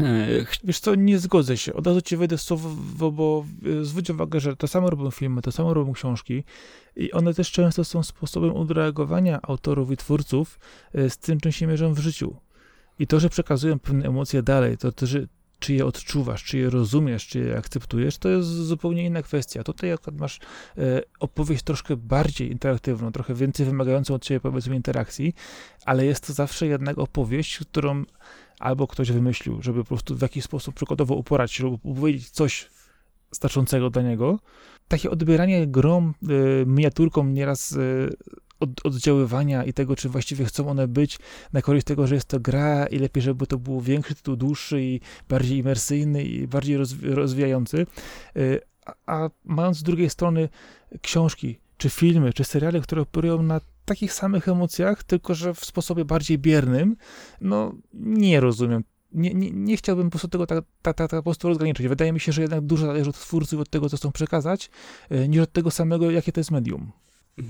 E, 0.00 0.26
wiesz 0.64 0.80
co, 0.80 0.94
nie 0.94 1.18
zgodzę 1.18 1.56
się. 1.56 1.74
Od 1.74 1.86
razu 1.86 2.00
ci 2.00 2.16
wejdę 2.16 2.38
słowo, 2.38 2.70
bo 3.10 3.44
e, 3.80 3.84
zwróć 3.84 4.10
uwagę, 4.10 4.40
że 4.40 4.56
to 4.56 4.68
samo 4.68 4.90
robią 4.90 5.10
filmy, 5.10 5.42
to 5.42 5.52
samo 5.52 5.74
robią 5.74 5.92
książki 5.92 6.44
i 6.96 7.12
one 7.12 7.34
też 7.34 7.52
często 7.52 7.84
są 7.84 8.02
sposobem 8.02 8.50
odreagowania 8.50 9.40
autorów 9.42 9.90
i 9.90 9.96
twórców 9.96 10.58
z 11.08 11.18
tym, 11.18 11.40
czym 11.40 11.52
się 11.52 11.66
mierzą 11.66 11.94
w 11.94 11.98
życiu. 11.98 12.36
I 12.98 13.06
to, 13.06 13.20
że 13.20 13.28
przekazują 13.28 13.78
pewne 13.78 14.06
emocje 14.06 14.42
dalej, 14.42 14.78
to, 14.78 14.92
to 14.92 15.06
że 15.06 15.26
czy 15.58 15.74
je 15.74 15.86
odczuwasz, 15.86 16.44
czy 16.44 16.58
je 16.58 16.70
rozumiesz, 16.70 17.26
czy 17.26 17.38
je 17.38 17.58
akceptujesz, 17.58 18.18
to 18.18 18.28
jest 18.28 18.48
zupełnie 18.48 19.04
inna 19.04 19.22
kwestia. 19.22 19.62
Tutaj 19.64 19.90
jak 19.90 20.00
masz 20.12 20.38
e, 20.78 21.02
opowieść 21.20 21.62
troszkę 21.62 21.96
bardziej 21.96 22.50
interaktywną, 22.50 23.12
trochę 23.12 23.34
więcej 23.34 23.66
wymagającą 23.66 24.14
od 24.14 24.24
ciebie 24.24 24.40
powiedzmy 24.40 24.76
interakcji, 24.76 25.34
ale 25.84 26.06
jest 26.06 26.26
to 26.26 26.32
zawsze 26.32 26.66
jednak 26.66 26.98
opowieść, 26.98 27.58
którą 27.58 28.04
albo 28.58 28.86
ktoś 28.86 29.12
wymyślił, 29.12 29.62
żeby 29.62 29.84
po 29.84 29.88
prostu 29.88 30.16
w 30.16 30.22
jakiś 30.22 30.44
sposób 30.44 30.74
przykładowo 30.74 31.14
uporać 31.14 31.52
się, 31.52 31.64
żeby 31.64 31.78
powiedzieć 31.78 32.30
coś 32.30 32.70
znaczącego 33.30 33.90
dla 33.90 34.02
niego. 34.02 34.38
Takie 34.88 35.10
odbieranie 35.10 35.66
grom, 35.66 36.14
e, 36.22 36.66
miniaturką 36.66 37.24
nieraz 37.24 37.72
e, 37.72 37.78
od, 38.60 38.86
oddziaływania 38.86 39.64
i 39.64 39.72
tego, 39.72 39.96
czy 39.96 40.08
właściwie 40.08 40.44
chcą 40.44 40.68
one 40.68 40.88
być 40.88 41.18
na 41.52 41.62
korzyść 41.62 41.86
tego, 41.86 42.06
że 42.06 42.14
jest 42.14 42.28
to 42.28 42.40
gra 42.40 42.86
i 42.86 42.98
lepiej, 42.98 43.22
żeby 43.22 43.46
to 43.46 43.58
był 43.58 43.80
większy 43.80 44.14
tytuł, 44.14 44.36
dłuższy 44.36 44.82
i 44.82 45.00
bardziej 45.28 45.58
imersyjny 45.58 46.24
i 46.24 46.48
bardziej 46.48 46.76
rozwijający. 47.02 47.86
Y, 48.36 48.60
a, 48.86 48.94
a 49.06 49.30
mając 49.44 49.76
z 49.76 49.82
drugiej 49.82 50.10
strony 50.10 50.48
książki, 51.02 51.58
czy 51.76 51.90
filmy, 51.90 52.32
czy 52.32 52.44
seriale, 52.44 52.80
które 52.80 53.02
operują 53.02 53.42
na 53.42 53.60
takich 53.86 54.12
samych 54.12 54.48
emocjach, 54.48 55.04
tylko 55.04 55.34
że 55.34 55.54
w 55.54 55.64
sposobie 55.64 56.04
bardziej 56.04 56.38
biernym, 56.38 56.96
no 57.40 57.72
nie 57.94 58.40
rozumiem 58.40 58.84
nie, 59.12 59.34
nie, 59.34 59.50
nie, 59.50 59.76
chciałbym 59.76 60.06
po 60.06 60.10
prostu 60.10 60.28
tego 60.28 60.46
tak, 60.46 60.64
tak, 60.82 60.96
tak, 60.96 61.10
tak 61.10 61.20
po 61.20 61.22
prostu 61.22 61.48
rozgraniczyć. 61.48 61.88
Wydaje 61.88 62.12
mi 62.12 62.20
się, 62.20 62.32
że 62.32 62.42
jednak 62.42 62.60
dużo 62.60 62.86
zależy 62.86 63.10
od 63.10 63.16
twórców, 63.16 63.60
od 63.60 63.70
tego, 63.70 63.88
co 63.88 63.96
chcą 63.96 64.12
przekazać, 64.12 64.70
y, 65.12 65.28
niż 65.28 65.40
od 65.40 65.52
tego 65.52 65.70
samego, 65.70 66.10
jakie 66.10 66.32
to 66.32 66.40
jest 66.40 66.50
medium. 66.50 66.92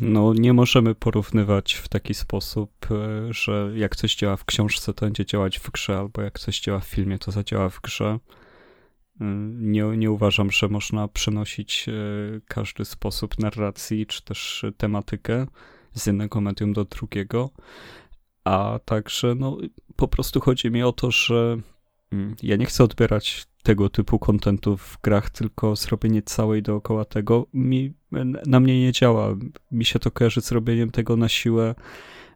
No, 0.01 0.35
nie 0.35 0.53
możemy 0.53 0.95
porównywać 0.95 1.75
w 1.75 1.89
taki 1.89 2.15
sposób, 2.15 2.71
e, 2.91 3.35
że 3.35 3.73
jak 3.75 3.97
coś 3.97 4.17
działa 4.17 4.37
w 4.37 4.45
książce, 4.45 4.95
to 4.95 5.07
będzie 5.07 5.27
działać 5.27 5.59
w 5.59 5.71
grze, 5.71 5.99
albo 5.99 6.23
jak 6.23 6.39
coś 6.39 6.61
działa 6.61 6.81
w 6.81 6.87
filmie, 6.87 7.19
to 7.19 7.33
zadziała 7.33 7.69
w 7.69 7.81
grze. 7.81 8.19
E, 9.21 9.25
nie, 9.51 9.83
nie 9.83 10.11
uważam, 10.11 10.51
że 10.51 10.69
można 10.69 11.09
przenosić 11.09 11.87
e, 11.89 11.93
każdy 12.49 12.85
sposób 12.85 13.39
narracji, 13.39 14.07
czy 14.07 14.25
też 14.25 14.65
tematykę 14.77 15.47
z 15.97 16.07
jednego 16.07 16.41
medium 16.41 16.73
do 16.73 16.85
drugiego. 16.85 17.51
A 18.45 18.81
także, 18.85 19.35
no, 19.35 19.59
po 19.97 20.09
prostu 20.09 20.41
chodzi 20.41 20.71
mi 20.71 20.83
o 20.83 20.93
to, 20.93 21.11
że 21.11 21.57
mm, 22.13 22.37
ja 22.43 22.57
nie 22.57 22.67
chcę 22.67 22.85
odbierać 22.85 23.47
tego 23.63 23.91
typu 23.91 24.19
kontentu 24.19 24.77
w 24.77 24.99
grach, 25.03 25.31
tylko 25.31 25.77
zrobienie 25.77 26.23
całej 26.23 26.63
dookoła 26.63 27.05
tego 27.05 27.47
mi, 27.55 27.95
na 28.47 28.61
mnie 28.61 28.81
nie 28.81 28.93
działa. 28.93 29.37
Mi 29.73 29.85
się 29.85 29.99
to 29.99 30.11
kojarzy 30.11 30.41
z 30.41 30.53
robieniem 30.53 30.91
tego 30.91 31.17
na 31.17 31.29
siłę. 31.29 31.75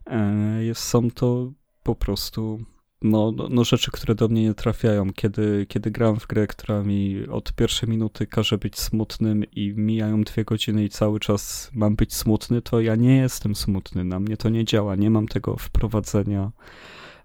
E, 0.05 0.63
jest, 0.63 0.81
są 0.81 1.11
to 1.11 1.51
po 1.83 1.95
prostu 1.95 2.59
no, 3.01 3.31
no, 3.31 3.47
no, 3.49 3.63
rzeczy, 3.63 3.91
które 3.91 4.15
do 4.15 4.27
mnie 4.27 4.43
nie 4.43 4.53
trafiają. 4.53 5.13
Kiedy, 5.13 5.65
kiedy 5.69 5.91
gram 5.91 6.19
w 6.19 6.27
grę, 6.27 6.47
która 6.47 6.83
mi 6.83 7.27
od 7.27 7.53
pierwszej 7.53 7.89
minuty 7.89 8.27
każe 8.27 8.57
być 8.57 8.79
smutnym 8.79 9.43
i 9.51 9.73
mijają 9.75 10.23
dwie 10.23 10.45
godziny 10.45 10.83
i 10.83 10.89
cały 10.89 11.19
czas 11.19 11.71
mam 11.73 11.95
być 11.95 12.13
smutny, 12.13 12.61
to 12.61 12.81
ja 12.81 12.95
nie 12.95 13.17
jestem 13.17 13.55
smutny. 13.55 14.03
Na 14.03 14.19
mnie 14.19 14.37
to 14.37 14.49
nie 14.49 14.65
działa. 14.65 14.95
Nie 14.95 15.09
mam 15.09 15.27
tego 15.27 15.57
wprowadzenia 15.57 16.51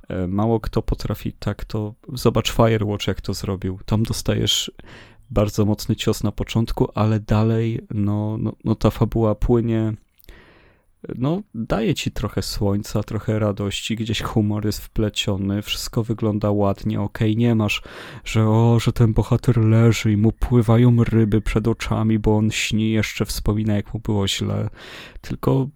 E, 0.09 0.27
mało 0.27 0.61
kto 0.61 0.83
potrafi 0.83 1.33
tak 1.33 1.65
to. 1.65 1.95
Zobacz 2.13 2.53
Firewatch, 2.53 3.07
jak 3.07 3.21
to 3.21 3.35
zrobił. 3.35 3.79
Tam 3.87 4.03
dostajesz 4.03 4.73
bardzo 5.31 5.65
mocny 5.65 5.97
cios 5.97 6.23
na 6.23 6.33
początku, 6.33 6.89
ale 6.95 7.21
dalej, 7.21 7.87
no, 7.91 8.37
no, 8.39 8.53
no 8.65 8.75
ta 8.75 8.91
fabuła 8.91 9.35
płynie. 9.35 9.95
No, 11.15 11.43
daje 11.55 11.95
ci 11.95 12.11
trochę 12.11 12.43
słońca, 12.43 13.03
trochę 13.03 13.39
radości, 13.39 13.97
gdzieś 13.97 14.23
humor 14.23 14.67
jest 14.67 14.81
wpleciony, 14.81 15.63
wszystko 15.63 16.03
wygląda 16.03 16.51
ładnie, 16.51 17.01
okej, 17.01 17.31
okay, 17.31 17.41
nie 17.41 17.55
masz, 17.55 17.83
że 18.25 18.49
o, 18.49 18.79
że 18.81 18.93
ten 18.93 19.13
bohater 19.13 19.57
leży 19.59 20.13
i 20.13 20.17
mu 20.17 20.33
pływają 20.33 21.05
ryby 21.05 21.41
przed 21.41 21.69
oczami, 21.69 22.19
bo 22.19 22.37
on 22.37 22.51
śni, 22.51 22.91
jeszcze 22.91 23.25
wspomina, 23.25 23.77
jak 23.77 23.95
mu 23.95 24.01
było 24.01 24.29
źle, 24.29 24.69
tylko 25.21 25.69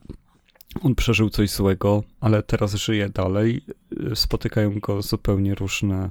on 0.83 0.95
przeżył 0.95 1.31
coś 1.31 1.51
złego, 1.51 2.03
ale 2.21 2.43
teraz 2.43 2.75
żyje 2.75 3.09
dalej. 3.09 3.65
Spotykają 4.15 4.81
go 4.81 5.03
zupełnie 5.03 5.55
różne 5.55 6.11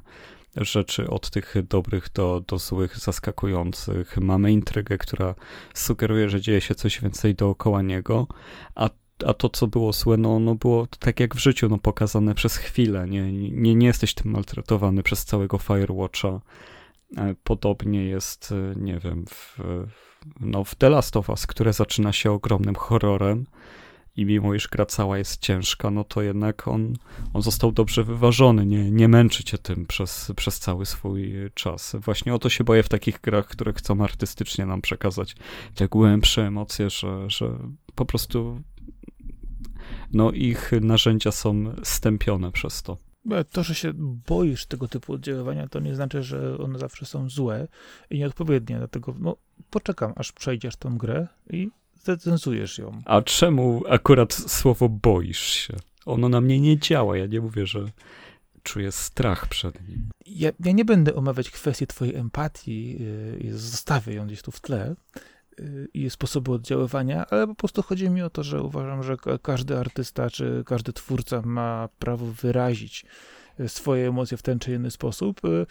rzeczy, 0.55 1.09
od 1.09 1.29
tych 1.29 1.55
dobrych 1.69 2.09
do, 2.13 2.43
do 2.47 2.57
złych, 2.57 2.97
zaskakujących. 2.97 4.17
Mamy 4.17 4.51
intrygę, 4.51 4.97
która 4.97 5.35
sugeruje, 5.73 6.29
że 6.29 6.41
dzieje 6.41 6.61
się 6.61 6.75
coś 6.75 7.01
więcej 7.01 7.35
dookoła 7.35 7.81
niego, 7.81 8.27
a 8.75 8.89
a 9.25 9.33
to, 9.33 9.49
co 9.49 9.67
było 9.67 9.93
złe, 9.93 10.17
no, 10.17 10.39
no 10.39 10.55
było 10.55 10.87
tak 10.99 11.19
jak 11.19 11.35
w 11.35 11.39
życiu, 11.39 11.69
no 11.69 11.77
pokazane 11.77 12.35
przez 12.35 12.57
chwilę, 12.57 13.07
nie, 13.07 13.31
nie, 13.51 13.75
nie 13.75 13.87
jesteś 13.87 14.13
tym 14.13 14.31
maltretowany 14.31 15.03
przez 15.03 15.25
całego 15.25 15.57
Firewatcha. 15.57 16.41
E, 17.17 17.35
podobnie 17.43 18.05
jest, 18.05 18.51
e, 18.51 18.79
nie 18.79 18.99
wiem, 18.99 19.25
w, 19.29 19.57
no, 20.39 20.63
w 20.63 20.75
The 20.75 20.89
Last 20.89 21.17
of 21.17 21.29
Us, 21.29 21.47
które 21.47 21.73
zaczyna 21.73 22.13
się 22.13 22.31
ogromnym 22.31 22.75
horrorem, 22.75 23.45
i 24.19 24.25
mimo 24.25 24.53
iż 24.53 24.67
gra 24.67 24.85
cała 24.85 25.17
jest 25.17 25.41
ciężka, 25.41 25.91
no 25.91 26.03
to 26.03 26.21
jednak 26.21 26.67
on, 26.67 26.93
on 27.33 27.41
został 27.41 27.71
dobrze 27.71 28.03
wyważony, 28.03 28.65
nie, 28.65 28.91
nie 28.91 29.07
męczy 29.07 29.43
cię 29.43 29.57
tym 29.57 29.85
przez, 29.85 30.31
przez 30.35 30.59
cały 30.59 30.85
swój 30.85 31.33
czas. 31.53 31.95
Właśnie 31.99 32.33
o 32.33 32.39
to 32.39 32.49
się 32.49 32.63
boję 32.63 32.83
w 32.83 32.89
takich 32.89 33.21
grach, 33.21 33.47
które 33.47 33.73
chcą 33.73 34.03
artystycznie 34.03 34.65
nam 34.65 34.81
przekazać 34.81 35.35
te 35.75 35.87
głębsze 35.87 36.47
emocje, 36.47 36.89
że, 36.89 37.29
że 37.29 37.59
po 37.95 38.05
prostu 38.05 38.61
no 40.13 40.31
ich 40.31 40.71
narzędzia 40.81 41.31
są 41.31 41.73
stępione 41.83 42.51
przez 42.51 42.83
to. 42.83 42.97
To, 43.51 43.63
że 43.63 43.75
się 43.75 43.91
boisz 44.27 44.65
tego 44.65 44.87
typu 44.87 45.13
oddziaływania, 45.13 45.67
to 45.67 45.79
nie 45.79 45.95
znaczy, 45.95 46.23
że 46.23 46.57
one 46.57 46.79
zawsze 46.79 47.05
są 47.05 47.29
złe 47.29 47.67
i 48.09 48.17
nieodpowiednie. 48.17 48.77
Dlatego 48.77 49.15
no, 49.19 49.35
poczekam, 49.69 50.13
aż 50.15 50.31
przejdziesz 50.31 50.75
tą 50.75 50.97
grę 50.97 51.27
i 51.49 51.69
zrecenzujesz 52.03 52.77
ją. 52.77 53.01
A 53.05 53.21
czemu 53.21 53.83
akurat 53.89 54.33
słowo 54.33 54.89
boisz 54.89 55.43
się? 55.43 55.73
Ono 56.05 56.29
na 56.29 56.41
mnie 56.41 56.59
nie 56.59 56.79
działa. 56.79 57.17
Ja 57.17 57.25
nie 57.25 57.41
mówię, 57.41 57.65
że 57.67 57.85
czuję 58.63 58.91
strach 58.91 59.47
przed 59.47 59.87
nim. 59.87 60.09
Ja, 60.25 60.51
ja 60.65 60.71
nie 60.71 60.85
będę 60.85 61.15
omawiać 61.15 61.51
kwestii 61.51 61.87
twojej 61.87 62.15
empatii 62.15 63.03
yy, 63.03 63.39
i 63.39 63.49
zostawię 63.49 64.13
ją 64.13 64.27
gdzieś 64.27 64.41
tu 64.41 64.51
w 64.51 64.59
tle 64.59 64.95
i 65.93 66.09
sposobu 66.09 66.53
oddziaływania, 66.53 67.25
ale 67.29 67.47
po 67.47 67.55
prostu 67.55 67.81
chodzi 67.81 68.09
mi 68.09 68.21
o 68.21 68.29
to, 68.29 68.43
że 68.43 68.63
uważam, 68.63 69.03
że 69.03 69.17
każdy 69.41 69.77
artysta 69.77 70.29
czy 70.29 70.63
każdy 70.65 70.93
twórca 70.93 71.41
ma 71.41 71.89
prawo 71.99 72.25
wyrazić 72.25 73.05
y, 73.59 73.69
swoje 73.69 74.07
emocje 74.07 74.37
w 74.37 74.41
ten 74.41 74.59
czy 74.59 74.73
inny 74.73 74.91
sposób. 74.91 75.41
Yy, 75.43 75.65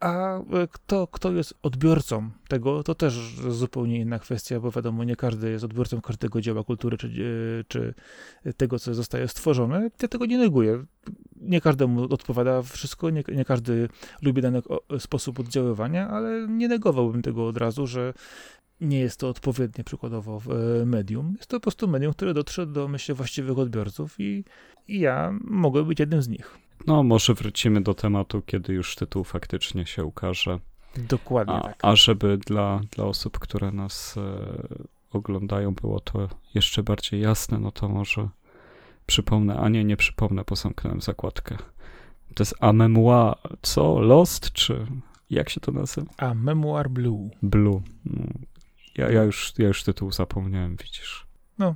a 0.00 0.38
e, 0.38 0.68
kto, 0.72 1.06
kto 1.06 1.32
jest 1.32 1.54
odbiorcą 1.62 2.30
tego, 2.48 2.82
to 2.82 2.94
też 2.94 3.14
zupełnie 3.48 4.00
inna 4.00 4.18
kwestia, 4.18 4.60
bo 4.60 4.70
wiadomo, 4.70 5.04
nie 5.04 5.16
każdy 5.16 5.50
jest 5.50 5.64
odbiorcą 5.64 6.00
każdego 6.00 6.40
dzieła 6.40 6.64
kultury, 6.64 6.96
czy, 6.96 7.08
e, 7.08 7.64
czy 7.68 7.94
tego, 8.56 8.78
co 8.78 8.94
zostaje 8.94 9.28
stworzone. 9.28 9.90
Ja 10.02 10.08
tego 10.08 10.26
nie 10.26 10.38
neguję. 10.38 10.84
Nie 11.36 11.60
każdemu 11.60 12.02
odpowiada 12.02 12.62
wszystko, 12.62 13.10
nie, 13.10 13.24
nie 13.28 13.44
każdy 13.44 13.88
lubi 14.22 14.42
dany 14.42 14.62
sposób 14.98 15.40
oddziaływania, 15.40 16.08
ale 16.08 16.46
nie 16.48 16.68
negowałbym 16.68 17.22
tego 17.22 17.46
od 17.46 17.56
razu, 17.56 17.86
że 17.86 18.14
nie 18.80 18.98
jest 18.98 19.20
to 19.20 19.28
odpowiednie 19.28 19.84
przykładowo 19.84 20.40
e, 20.80 20.86
medium. 20.86 21.34
Jest 21.36 21.50
to 21.50 21.56
po 21.56 21.60
prostu 21.60 21.88
medium, 21.88 22.12
które 22.12 22.34
dotrze 22.34 22.66
do, 22.66 22.88
myślę, 22.88 23.14
właściwych 23.14 23.58
odbiorców 23.58 24.14
i, 24.18 24.44
i 24.88 25.00
ja 25.00 25.38
mogę 25.44 25.82
być 25.82 26.00
jednym 26.00 26.22
z 26.22 26.28
nich. 26.28 26.58
No, 26.86 27.02
może 27.02 27.34
wrócimy 27.34 27.80
do 27.80 27.94
tematu, 27.94 28.42
kiedy 28.42 28.72
już 28.72 28.96
tytuł 28.96 29.24
faktycznie 29.24 29.86
się 29.86 30.04
ukaże. 30.04 30.58
Dokładnie 30.96 31.54
a, 31.54 31.60
tak. 31.60 31.78
A 31.82 31.96
żeby 31.96 32.38
dla, 32.38 32.80
dla 32.90 33.04
osób, 33.04 33.38
które 33.38 33.72
nas 33.72 34.16
e, 34.16 34.88
oglądają, 35.10 35.74
było 35.74 36.00
to 36.00 36.28
jeszcze 36.54 36.82
bardziej 36.82 37.20
jasne, 37.20 37.58
no 37.58 37.72
to 37.72 37.88
może 37.88 38.28
przypomnę, 39.06 39.56
a 39.56 39.68
nie, 39.68 39.84
nie 39.84 39.96
przypomnę, 39.96 40.42
bo 40.48 40.56
zamknąłem 40.56 41.00
zakładkę. 41.00 41.56
To 42.34 42.42
jest 42.42 42.54
A 42.60 42.72
Memoir, 42.72 43.34
co? 43.62 44.00
Lost, 44.00 44.52
czy 44.52 44.86
jak 45.30 45.48
się 45.50 45.60
to 45.60 45.72
nazywa? 45.72 46.10
A 46.16 46.34
Memoir 46.34 46.90
Blue. 46.90 47.30
Blue. 47.42 47.82
Ja, 48.98 49.10
ja, 49.10 49.22
już, 49.22 49.52
ja 49.58 49.68
już 49.68 49.82
tytuł 49.82 50.12
zapomniałem, 50.12 50.76
widzisz. 50.76 51.26
No, 51.58 51.74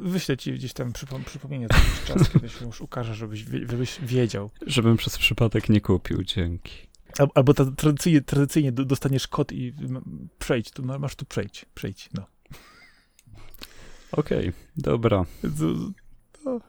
wyślę 0.00 0.36
ci 0.36 0.52
gdzieś 0.52 0.72
tam 0.72 0.92
przypom 0.92 1.24
przypomnienie 1.24 1.68
co 1.68 1.76
jakiś 1.76 2.04
czas, 2.04 2.28
kiedy 2.32 2.48
się 2.48 2.66
już 2.66 2.80
ukaże, 2.80 3.14
żebyś, 3.14 3.44
żebyś 3.70 4.00
wiedział. 4.00 4.50
Żebym 4.66 4.96
przez 4.96 5.18
przypadek 5.18 5.68
nie 5.68 5.80
kupił, 5.80 6.24
dzięki. 6.24 6.72
Albo 7.34 7.54
ta, 7.54 7.64
tradycyjnie, 7.70 8.20
tradycyjnie 8.20 8.72
dostaniesz 8.72 9.28
kod 9.28 9.52
i 9.52 9.74
przejdź, 10.38 10.70
tu 10.70 10.82
masz 10.84 11.14
tu 11.14 11.24
przejdź, 11.24 11.66
przejdź, 11.74 12.10
no. 12.14 12.26
Okej, 14.12 14.48
okay, 14.48 14.52
dobra. 14.76 15.24
To... 16.44 16.60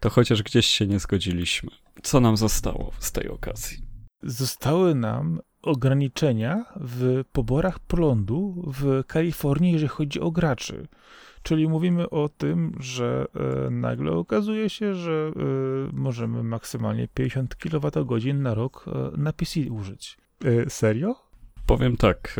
to 0.00 0.10
chociaż 0.10 0.42
gdzieś 0.42 0.66
się 0.66 0.86
nie 0.86 0.98
zgodziliśmy. 0.98 1.70
Co 2.02 2.20
nam 2.20 2.36
zostało 2.36 2.92
z 2.98 3.12
tej 3.12 3.28
okazji? 3.28 3.78
Zostały 4.22 4.94
nam 4.94 5.40
ograniczenia 5.66 6.64
w 6.76 7.24
poborach 7.32 7.78
prądu 7.78 8.64
w 8.66 9.04
Kalifornii, 9.06 9.72
jeżeli 9.72 9.88
chodzi 9.88 10.20
o 10.20 10.30
graczy. 10.30 10.88
Czyli 11.42 11.68
mówimy 11.68 12.10
o 12.10 12.28
tym, 12.28 12.76
że 12.80 13.26
e, 13.66 13.70
nagle 13.70 14.12
okazuje 14.12 14.70
się, 14.70 14.94
że 14.94 15.32
e, 15.36 15.40
możemy 15.92 16.42
maksymalnie 16.42 17.08
50 17.08 17.54
kWh 17.54 18.34
na 18.34 18.54
rok 18.54 18.84
e, 18.88 19.16
na 19.16 19.32
PC 19.32 19.60
użyć. 19.60 20.16
E, 20.44 20.70
serio? 20.70 21.14
Powiem 21.66 21.96
tak, 21.96 22.36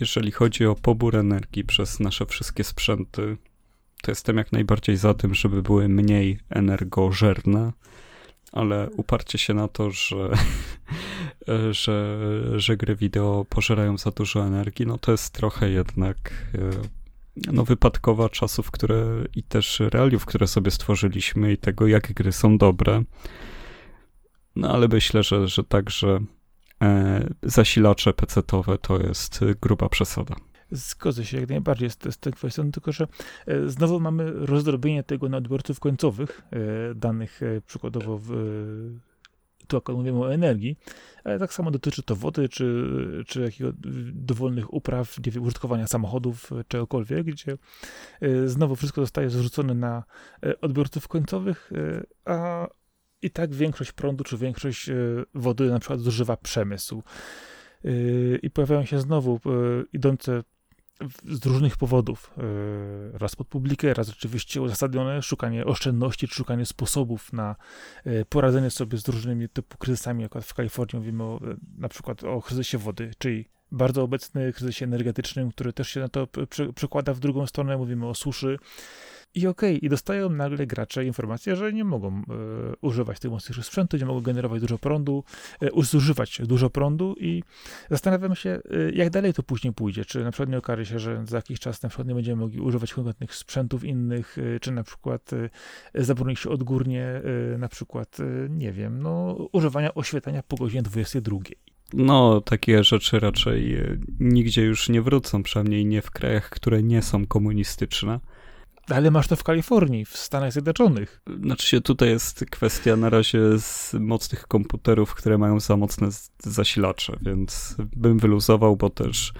jeżeli 0.00 0.30
chodzi 0.30 0.66
o 0.66 0.74
pobór 0.74 1.16
energii 1.16 1.64
przez 1.64 2.00
nasze 2.00 2.26
wszystkie 2.26 2.64
sprzęty, 2.64 3.36
to 4.02 4.10
jestem 4.10 4.36
jak 4.36 4.52
najbardziej 4.52 4.96
za 4.96 5.14
tym, 5.14 5.34
żeby 5.34 5.62
były 5.62 5.88
mniej 5.88 6.38
energożerne, 6.50 7.72
ale 8.52 8.90
uparcie 8.96 9.38
się 9.38 9.54
na 9.54 9.68
to, 9.68 9.90
że, 9.90 10.16
że, 11.70 12.18
że 12.56 12.76
gry 12.76 12.96
wideo 12.96 13.46
pożerają 13.48 13.98
za 13.98 14.10
dużo 14.10 14.46
energii, 14.46 14.86
no 14.86 14.98
to 14.98 15.12
jest 15.12 15.32
trochę 15.32 15.70
jednak 15.70 16.46
e, 16.54 17.52
no, 17.52 17.64
wypadkowa 17.64 18.28
czasów, 18.28 18.70
które 18.70 19.06
i 19.34 19.42
też 19.42 19.80
realiów, 19.80 20.26
które 20.26 20.46
sobie 20.46 20.70
stworzyliśmy 20.70 21.52
i 21.52 21.58
tego, 21.58 21.86
jakie 21.86 22.14
gry 22.14 22.32
są 22.32 22.58
dobre. 22.58 23.02
No 24.56 24.74
ale 24.74 24.88
myślę, 24.88 25.22
że, 25.22 25.48
że 25.48 25.64
także 25.64 26.20
e, 26.82 27.28
zasilacze 27.42 28.12
PC-owe 28.12 28.78
to 28.78 28.98
jest 28.98 29.40
gruba 29.60 29.88
przesada. 29.88 30.34
Zgodzę 30.70 31.24
się 31.24 31.40
jak 31.40 31.48
najbardziej 31.48 31.90
z, 31.90 31.98
z 32.10 32.18
tą 32.18 32.30
kwestią, 32.30 32.72
tylko 32.72 32.92
że 32.92 33.06
e, 33.46 33.68
znowu 33.68 34.00
mamy 34.00 34.32
rozdrobienie 34.32 35.02
tego 35.02 35.28
na 35.28 35.36
odbiorców 35.36 35.80
końcowych, 35.80 36.42
e, 36.50 36.94
danych 36.94 37.42
e, 37.42 37.60
przykładowo 37.60 38.18
w, 38.18 38.30
tu 39.68 39.76
akurat 39.76 39.98
mówimy 39.98 40.18
o 40.18 40.34
energii, 40.34 40.78
ale 41.24 41.38
tak 41.38 41.52
samo 41.52 41.70
dotyczy 41.70 42.02
to 42.02 42.16
wody, 42.16 42.48
czy, 42.48 42.84
czy 43.26 43.40
jakiego 43.40 43.72
dowolnych 44.12 44.74
upraw, 44.74 45.18
nie 45.26 45.32
wiem, 45.32 45.42
użytkowania 45.42 45.86
samochodów, 45.86 46.50
czegokolwiek, 46.68 47.26
gdzie 47.26 47.58
znowu 48.46 48.76
wszystko 48.76 49.00
zostaje 49.00 49.30
zrzucone 49.30 49.74
na 49.74 50.04
odbiorców 50.60 51.08
końcowych, 51.08 51.70
a 52.24 52.66
i 53.22 53.30
tak 53.30 53.54
większość 53.54 53.92
prądu, 53.92 54.24
czy 54.24 54.36
większość 54.36 54.90
wody 55.34 55.70
na 55.70 55.78
przykład 55.78 56.00
zużywa 56.00 56.36
przemysł. 56.36 57.02
I 58.42 58.50
pojawiają 58.50 58.84
się 58.84 59.00
znowu 59.00 59.40
idące 59.92 60.42
z 61.24 61.46
różnych 61.46 61.76
powodów. 61.76 62.30
E, 63.14 63.18
raz 63.18 63.36
pod 63.36 63.48
publikę, 63.48 63.94
raz 63.94 64.08
rzeczywiście 64.08 64.62
uzasadnione 64.62 65.22
szukanie 65.22 65.64
oszczędności, 65.64 66.28
czy 66.28 66.34
szukanie 66.34 66.66
sposobów 66.66 67.32
na 67.32 67.56
e, 68.04 68.24
poradzenie 68.24 68.70
sobie 68.70 68.98
z 68.98 69.08
różnymi 69.08 69.48
typu 69.48 69.78
kryzysami, 69.78 70.22
jak 70.22 70.34
w 70.42 70.54
Kalifornii 70.54 70.98
mówimy 70.98 71.24
o, 71.24 71.40
e, 71.50 71.56
na 71.78 71.88
przykład 71.88 72.24
o 72.24 72.42
kryzysie 72.42 72.78
wody, 72.78 73.10
czyli 73.18 73.48
bardzo 73.72 74.02
obecny 74.02 74.52
kryzysie 74.52 74.84
energetycznym, 74.84 75.50
który 75.50 75.72
też 75.72 75.88
się 75.88 76.00
na 76.00 76.08
to 76.08 76.28
przekłada 76.74 77.14
w 77.14 77.20
drugą 77.20 77.46
stronę, 77.46 77.76
mówimy 77.76 78.06
o 78.06 78.14
suszy, 78.14 78.58
i 79.34 79.46
okej, 79.46 79.76
okay, 79.76 79.86
i 79.86 79.88
dostają 79.88 80.30
nagle 80.30 80.66
gracze 80.66 81.04
informację, 81.04 81.56
że 81.56 81.72
nie 81.72 81.84
mogą 81.84 82.08
e, 82.08 82.22
używać 82.80 83.20
tych 83.20 83.30
mocniejszych 83.30 83.66
sprzętu, 83.66 83.96
nie 83.96 84.06
mogą 84.06 84.20
generować 84.20 84.60
dużo 84.60 84.78
prądu, 84.78 85.24
e, 85.62 85.68
zużywać 85.82 86.40
dużo 86.44 86.70
prądu 86.70 87.14
i 87.20 87.42
zastanawiam 87.90 88.34
się, 88.34 88.50
e, 88.50 88.90
jak 88.92 89.10
dalej 89.10 89.34
to 89.34 89.42
później 89.42 89.72
pójdzie. 89.72 90.04
Czy 90.04 90.24
na 90.24 90.30
przykład 90.30 90.48
nie 90.48 90.58
okaże 90.58 90.86
się, 90.86 90.98
że 90.98 91.24
za 91.26 91.36
jakiś 91.36 91.60
czas 91.60 91.82
na 91.82 91.88
przykład 91.88 92.08
nie 92.08 92.14
będziemy 92.14 92.40
mogli 92.40 92.60
używać 92.60 92.94
konkretnych 92.94 93.34
sprzętów 93.34 93.84
innych, 93.84 94.36
e, 94.38 94.60
czy 94.60 94.72
na 94.72 94.82
przykład 94.82 95.30
e, 95.32 96.04
zabroni 96.04 96.36
się 96.36 96.50
odgórnie, 96.50 97.04
e, 97.54 97.58
na 97.58 97.68
przykład, 97.68 98.18
nie 98.48 98.72
wiem, 98.72 99.02
no, 99.02 99.48
używania 99.52 99.94
oświetlenia 99.94 100.42
po 100.42 100.56
godzinie 100.56 100.82
22. 100.82 101.38
No, 101.92 102.40
takie 102.40 102.84
rzeczy 102.84 103.20
raczej 103.20 103.76
nigdzie 104.20 104.62
już 104.62 104.88
nie 104.88 105.02
wrócą, 105.02 105.42
przynajmniej 105.42 105.86
nie 105.86 106.02
w 106.02 106.10
krajach, 106.10 106.50
które 106.50 106.82
nie 106.82 107.02
są 107.02 107.26
komunistyczne. 107.26 108.20
Ale 108.88 109.10
masz 109.10 109.28
to 109.28 109.36
w 109.36 109.44
Kalifornii, 109.44 110.04
w 110.04 110.16
Stanach 110.16 110.52
Zjednoczonych. 110.52 111.20
Znaczy 111.42 111.68
się, 111.68 111.80
tutaj 111.80 112.08
jest 112.08 112.44
kwestia 112.50 112.96
na 112.96 113.10
razie 113.10 113.58
z 113.58 113.94
mocnych 114.00 114.46
komputerów, 114.46 115.14
które 115.14 115.38
mają 115.38 115.60
za 115.60 115.76
mocne 115.76 116.08
zasilacze, 116.42 117.16
więc 117.22 117.76
bym 117.96 118.18
wyluzował, 118.18 118.76
bo 118.76 118.90
też 118.90 119.32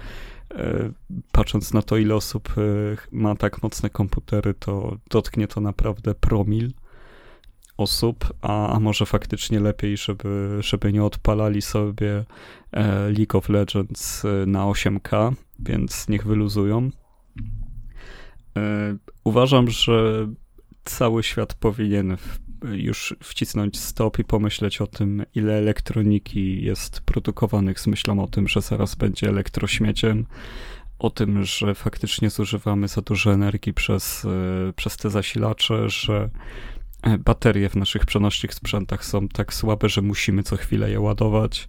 e, 0.51 0.91
patrząc 1.31 1.73
na 1.73 1.81
to, 1.81 1.97
ile 1.97 2.15
osób 2.15 2.49
e, 2.57 2.61
ma 3.11 3.35
tak 3.35 3.63
mocne 3.63 3.89
komputery, 3.89 4.53
to 4.53 4.97
dotknie 5.09 5.47
to 5.47 5.61
naprawdę 5.61 6.15
promil 6.15 6.71
osób, 7.79 8.33
a, 8.41 8.73
a 8.75 8.79
może 8.79 9.05
faktycznie 9.05 9.59
lepiej, 9.59 9.97
żeby, 9.97 10.57
żeby 10.59 10.93
nie 10.93 11.03
odpalali 11.03 11.61
sobie 11.61 12.25
e, 12.71 13.09
League 13.09 13.37
of 13.37 13.49
Legends 13.49 14.25
e, 14.25 14.45
na 14.45 14.63
8K, 14.63 15.33
więc 15.59 16.07
niech 16.07 16.25
wyluzują. 16.25 16.89
E, 18.57 18.97
uważam, 19.23 19.69
że 19.69 20.27
cały 20.85 21.23
świat 21.23 21.53
powinien 21.53 22.17
już 22.63 23.15
wcisnąć 23.23 23.79
stop 23.79 24.19
i 24.19 24.23
pomyśleć 24.23 24.81
o 24.81 24.87
tym, 24.87 25.23
ile 25.35 25.57
elektroniki 25.57 26.63
jest 26.63 27.01
produkowanych 27.01 27.79
z 27.79 27.87
myślą 27.87 28.23
o 28.23 28.27
tym, 28.27 28.47
że 28.47 28.61
zaraz 28.61 28.95
będzie 28.95 29.29
elektrośmieciem, 29.29 30.25
o 30.99 31.09
tym, 31.09 31.43
że 31.43 31.75
faktycznie 31.75 32.29
zużywamy 32.29 32.87
za 32.87 33.01
dużo 33.01 33.33
energii 33.33 33.73
przez, 33.73 34.25
e, 34.25 34.73
przez 34.73 34.97
te 34.97 35.09
zasilacze, 35.09 35.89
że 35.89 36.29
e, 37.01 37.17
baterie 37.17 37.69
w 37.69 37.75
naszych 37.75 38.05
przenośnych 38.05 38.53
sprzętach 38.53 39.05
są 39.05 39.27
tak 39.27 39.53
słabe, 39.53 39.89
że 39.89 40.01
musimy 40.01 40.43
co 40.43 40.57
chwilę 40.57 40.91
je 40.91 40.99
ładować 40.99 41.67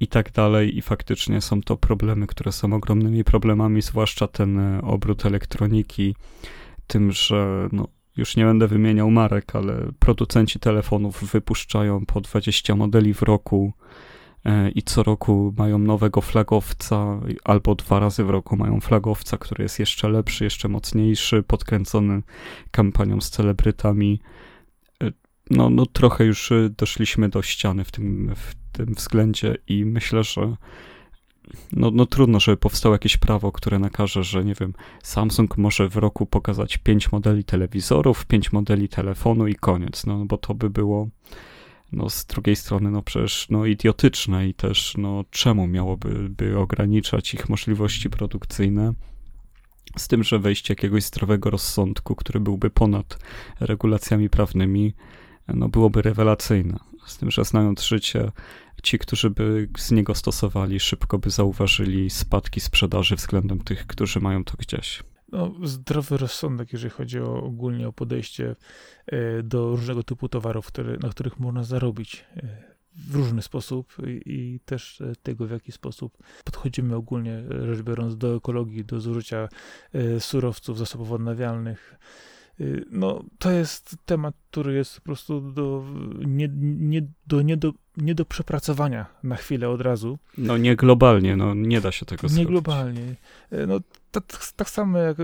i 0.00 0.06
tak 0.08 0.32
dalej. 0.32 0.76
I 0.78 0.82
faktycznie 0.82 1.40
są 1.40 1.62
to 1.62 1.76
problemy, 1.76 2.26
które 2.26 2.52
są 2.52 2.72
ogromnymi 2.72 3.24
problemami, 3.24 3.82
zwłaszcza 3.82 4.28
ten 4.28 4.58
e, 4.58 4.82
obrót 4.82 5.26
elektroniki, 5.26 6.14
tym, 6.86 7.12
że 7.12 7.68
no, 7.72 7.88
już 8.16 8.36
nie 8.36 8.44
będę 8.44 8.68
wymieniał 8.68 9.10
marek, 9.10 9.56
ale 9.56 9.92
producenci 9.98 10.58
telefonów 10.58 11.24
wypuszczają 11.32 12.06
po 12.06 12.20
20 12.20 12.76
modeli 12.76 13.14
w 13.14 13.22
roku 13.22 13.72
e, 14.44 14.70
i 14.70 14.82
co 14.82 15.02
roku 15.02 15.54
mają 15.58 15.78
nowego 15.78 16.20
flagowca, 16.20 17.20
albo 17.44 17.74
dwa 17.74 18.00
razy 18.00 18.24
w 18.24 18.30
roku 18.30 18.56
mają 18.56 18.80
flagowca, 18.80 19.38
który 19.38 19.62
jest 19.62 19.78
jeszcze 19.78 20.08
lepszy, 20.08 20.44
jeszcze 20.44 20.68
mocniejszy, 20.68 21.42
podkręcony 21.42 22.22
kampanią 22.70 23.20
z 23.20 23.30
celebrytami. 23.30 24.20
No, 25.50 25.70
no 25.70 25.86
trochę 25.86 26.24
już 26.24 26.52
doszliśmy 26.78 27.28
do 27.28 27.42
ściany 27.42 27.84
w 27.84 27.90
tym, 27.90 28.34
w 28.36 28.54
tym 28.72 28.94
względzie 28.94 29.56
i 29.68 29.84
myślę, 29.84 30.24
że 30.24 30.56
no, 31.72 31.90
no 31.90 32.06
trudno, 32.06 32.40
żeby 32.40 32.56
powstało 32.56 32.94
jakieś 32.94 33.16
prawo, 33.16 33.52
które 33.52 33.78
nakaże, 33.78 34.24
że 34.24 34.44
nie 34.44 34.54
wiem, 34.60 34.74
Samsung 35.02 35.58
może 35.58 35.88
w 35.88 35.96
roku 35.96 36.26
pokazać 36.26 36.78
pięć 36.78 37.12
modeli 37.12 37.44
telewizorów, 37.44 38.26
pięć 38.26 38.52
modeli 38.52 38.88
telefonu 38.88 39.46
i 39.46 39.54
koniec, 39.54 40.06
no 40.06 40.24
bo 40.24 40.38
to 40.38 40.54
by 40.54 40.70
było 40.70 41.08
no 41.92 42.10
z 42.10 42.26
drugiej 42.26 42.56
strony 42.56 42.90
no 42.90 43.02
przecież 43.02 43.46
no 43.50 43.66
idiotyczne 43.66 44.48
i 44.48 44.54
też 44.54 44.94
no 44.98 45.24
czemu 45.30 45.66
miałoby 45.66 46.28
by 46.28 46.58
ograniczać 46.58 47.34
ich 47.34 47.48
możliwości 47.48 48.10
produkcyjne? 48.10 48.92
Z 49.96 50.08
tym, 50.08 50.24
że 50.24 50.38
wejście 50.38 50.72
jakiegoś 50.72 51.02
zdrowego 51.02 51.50
rozsądku, 51.50 52.14
który 52.14 52.40
byłby 52.40 52.70
ponad 52.70 53.18
regulacjami 53.60 54.30
prawnymi, 54.30 54.94
no 55.48 55.68
byłoby 55.68 56.02
rewelacyjne. 56.02 56.78
Z 57.06 57.18
tym, 57.18 57.30
że 57.30 57.44
znając 57.44 57.82
życie, 57.82 58.32
ci, 58.82 58.98
którzy 58.98 59.30
by 59.30 59.68
z 59.78 59.90
niego 59.90 60.14
stosowali, 60.14 60.80
szybko 60.80 61.18
by 61.18 61.30
zauważyli 61.30 62.10
spadki 62.10 62.60
sprzedaży 62.60 63.16
względem 63.16 63.60
tych, 63.60 63.86
którzy 63.86 64.20
mają 64.20 64.44
to 64.44 64.54
gdzieś. 64.58 65.02
No, 65.32 65.54
zdrowy 65.62 66.16
rozsądek, 66.16 66.72
jeżeli 66.72 66.90
chodzi 66.90 67.20
o, 67.20 67.42
ogólnie 67.42 67.88
o 67.88 67.92
podejście 67.92 68.56
e, 69.06 69.42
do 69.42 69.70
różnego 69.70 70.02
typu 70.02 70.28
towarów, 70.28 70.70
na 71.02 71.08
których 71.08 71.40
można 71.40 71.64
zarobić 71.64 72.24
e, 72.36 72.74
w 72.94 73.14
różny 73.14 73.42
sposób 73.42 73.96
i, 74.06 74.32
i, 74.32 74.60
też 74.60 75.00
e, 75.00 75.12
tego, 75.22 75.46
w 75.46 75.50
jaki 75.50 75.72
sposób 75.72 76.18
podchodzimy 76.44 76.96
ogólnie 76.96 77.42
rzecz 77.64 77.82
biorąc 77.82 78.16
do 78.16 78.36
ekologii, 78.36 78.84
do 78.84 79.00
zużycia 79.00 79.48
surowców, 80.18 80.78
zasobów 80.78 81.12
odnawialnych. 81.12 81.98
Y, 82.60 82.84
no, 82.90 83.24
to 83.38 83.50
jest 83.50 83.96
temat, 84.06 84.34
który 84.50 84.74
jest 84.74 84.96
po 84.96 85.02
prostu 85.02 85.40
do, 85.40 85.84
nie, 86.26 86.48
nie, 86.78 87.02
do, 87.26 87.42
nie, 87.42 87.56
do, 87.56 87.72
nie 87.96 88.14
do 88.14 88.24
przepracowania 88.24 89.06
na 89.22 89.36
chwilę 89.36 89.68
od 89.68 89.80
razu. 89.80 90.18
No 90.38 90.56
nie 90.56 90.76
globalnie, 90.76 91.36
no 91.36 91.54
nie 91.54 91.80
da 91.80 91.92
się 91.92 92.06
tego 92.06 92.22
nie 92.22 92.28
zrobić. 92.28 92.46
Nie 92.46 92.52
globalnie. 92.52 93.14
Y, 93.52 93.66
no, 93.66 93.80
tak, 94.10 94.24
tak 94.56 94.70
samo 94.70 94.98
jak 94.98 95.16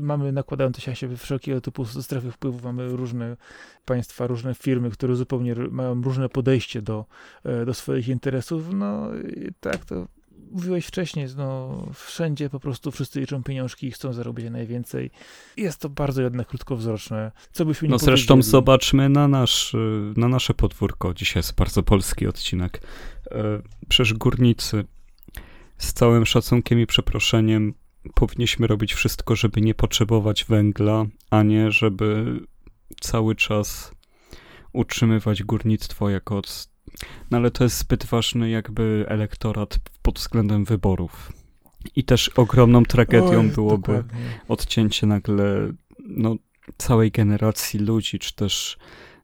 mamy 0.00 0.32
nakładające 0.32 0.80
się 0.80 0.96
się 0.96 1.16
wszelkiego 1.16 1.60
typu 1.60 1.84
strefy 1.84 2.30
wpływów, 2.30 2.64
mamy 2.64 2.88
różne 2.88 3.36
państwa, 3.84 4.26
różne 4.26 4.54
firmy, 4.54 4.90
które 4.90 5.16
zupełnie 5.16 5.54
mają 5.54 6.02
różne 6.02 6.28
podejście 6.28 6.82
do, 6.82 7.04
e, 7.44 7.64
do 7.64 7.74
swoich 7.74 8.08
interesów, 8.08 8.72
no 8.72 9.14
i 9.14 9.52
tak 9.60 9.84
to 9.84 10.06
mówiłeś 10.50 10.86
wcześniej, 10.86 11.26
no 11.36 11.82
wszędzie 11.94 12.50
po 12.50 12.60
prostu 12.60 12.90
wszyscy 12.90 13.20
liczą 13.20 13.42
pieniążki 13.42 13.86
i 13.86 13.90
chcą 13.90 14.12
zarobić 14.12 14.50
najwięcej. 14.50 15.10
Jest 15.56 15.80
to 15.80 15.88
bardzo 15.88 16.22
jednak 16.22 16.46
krótkowzroczne. 16.46 17.32
Co 17.52 17.64
byśmy 17.64 17.88
nie 17.88 17.92
No 17.92 17.98
zresztą 17.98 18.42
zobaczmy 18.42 19.08
na, 19.08 19.28
nasz, 19.28 19.76
na 20.16 20.28
nasze 20.28 20.54
podwórko. 20.54 21.14
Dzisiaj 21.14 21.38
jest 21.38 21.54
bardzo 21.54 21.82
polski 21.82 22.26
odcinek. 22.26 22.82
E, 23.30 23.62
przecież 23.88 24.14
górnicy 24.14 24.84
z 25.78 25.92
całym 25.92 26.26
szacunkiem 26.26 26.80
i 26.80 26.86
przeproszeniem 26.86 27.74
powinniśmy 28.14 28.66
robić 28.66 28.94
wszystko, 28.94 29.36
żeby 29.36 29.60
nie 29.60 29.74
potrzebować 29.74 30.44
węgla, 30.44 31.06
a 31.30 31.42
nie 31.42 31.70
żeby 31.70 32.40
cały 33.00 33.34
czas 33.34 33.92
utrzymywać 34.72 35.42
górnictwo 35.42 36.10
jako. 36.10 36.42
No 37.30 37.38
ale 37.38 37.50
to 37.50 37.64
jest 37.64 37.78
zbyt 37.78 38.04
ważny 38.04 38.50
jakby 38.50 39.04
elektorat 39.08 39.78
pod 40.02 40.18
względem 40.18 40.64
wyborów. 40.64 41.32
I 41.96 42.04
też 42.04 42.28
ogromną 42.28 42.84
tragedią 42.84 43.40
Oj, 43.40 43.48
byłoby 43.48 43.92
dokładnie. 43.92 44.40
odcięcie 44.48 45.06
nagle 45.06 45.72
no, 45.98 46.36
całej 46.78 47.10
generacji 47.10 47.80
ludzi, 47.80 48.18
czy 48.18 48.34
też 48.34 48.78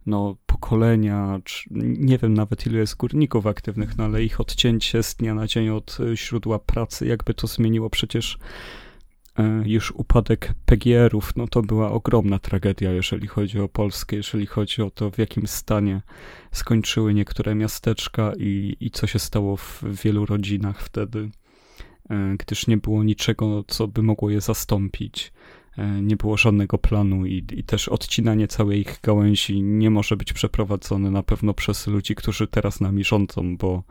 no, 0.06 0.36
pokolenia, 0.46 1.40
czy, 1.44 1.68
nie 1.70 2.18
wiem 2.18 2.34
nawet 2.34 2.66
ilu 2.66 2.78
jest 2.78 2.96
górników 2.96 3.46
aktywnych, 3.46 3.98
no 3.98 4.04
ale 4.04 4.22
ich 4.22 4.40
odcięcie 4.40 5.02
z 5.02 5.14
dnia 5.14 5.34
na 5.34 5.46
dzień 5.46 5.68
od 5.68 5.98
źródła 6.14 6.58
pracy, 6.58 7.06
jakby 7.06 7.34
to 7.34 7.46
zmieniło 7.46 7.90
przecież 7.90 8.38
już 9.64 9.90
upadek 9.90 10.54
PGR-ów, 10.66 11.36
no 11.36 11.48
to 11.48 11.62
była 11.62 11.90
ogromna 11.90 12.38
tragedia, 12.38 12.92
jeżeli 12.92 13.26
chodzi 13.26 13.60
o 13.60 13.68
Polskę, 13.68 14.16
jeżeli 14.16 14.46
chodzi 14.46 14.82
o 14.82 14.90
to, 14.90 15.10
w 15.10 15.18
jakim 15.18 15.46
stanie 15.46 16.02
skończyły 16.52 17.14
niektóre 17.14 17.54
miasteczka 17.54 18.32
i, 18.38 18.76
i 18.80 18.90
co 18.90 19.06
się 19.06 19.18
stało 19.18 19.56
w 19.56 19.82
wielu 20.04 20.26
rodzinach 20.26 20.82
wtedy, 20.82 21.30
e, 22.10 22.34
gdyż 22.38 22.66
nie 22.66 22.76
było 22.76 23.04
niczego, 23.04 23.64
co 23.66 23.88
by 23.88 24.02
mogło 24.02 24.30
je 24.30 24.40
zastąpić. 24.40 25.32
E, 25.78 26.02
nie 26.02 26.16
było 26.16 26.36
żadnego 26.36 26.78
planu 26.78 27.26
i, 27.26 27.44
i 27.52 27.64
też 27.64 27.88
odcinanie 27.88 28.48
całej 28.48 28.80
ich 28.80 28.98
gałęzi 29.02 29.62
nie 29.62 29.90
może 29.90 30.16
być 30.16 30.32
przeprowadzone 30.32 31.10
na 31.10 31.22
pewno 31.22 31.54
przez 31.54 31.86
ludzi, 31.86 32.14
którzy 32.14 32.46
teraz 32.46 32.80
nami 32.80 33.04
rządzą, 33.04 33.56
bo 33.56 33.82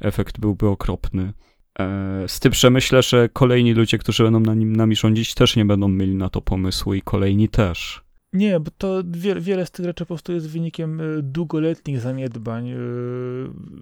efekt 0.00 0.40
byłby 0.40 0.68
okropny. 0.68 1.32
E, 1.80 2.28
z 2.28 2.40
tym, 2.40 2.52
że 2.52 2.70
myślę, 2.70 3.02
że 3.02 3.28
kolejni 3.28 3.74
ludzie, 3.74 3.98
którzy 3.98 4.22
będą 4.22 4.40
na 4.40 4.54
nim, 4.54 4.76
nami 4.76 4.96
rządzić, 4.96 5.34
też 5.34 5.56
nie 5.56 5.64
będą 5.64 5.88
mieli 5.88 6.14
na 6.14 6.28
to 6.28 6.40
pomysłu 6.40 6.94
i 6.94 7.02
kolejni 7.02 7.48
też. 7.48 8.09
Nie, 8.32 8.60
bo 8.60 8.70
to 8.78 9.02
wiele, 9.10 9.40
wiele 9.40 9.66
z 9.66 9.70
tych 9.70 9.86
rzeczy 9.86 10.04
po 10.04 10.06
prostu 10.06 10.32
jest 10.32 10.48
wynikiem 10.48 11.00
e, 11.00 11.04
długoletnich 11.22 12.00
zaniedbań, 12.00 12.70
e, 12.70 12.76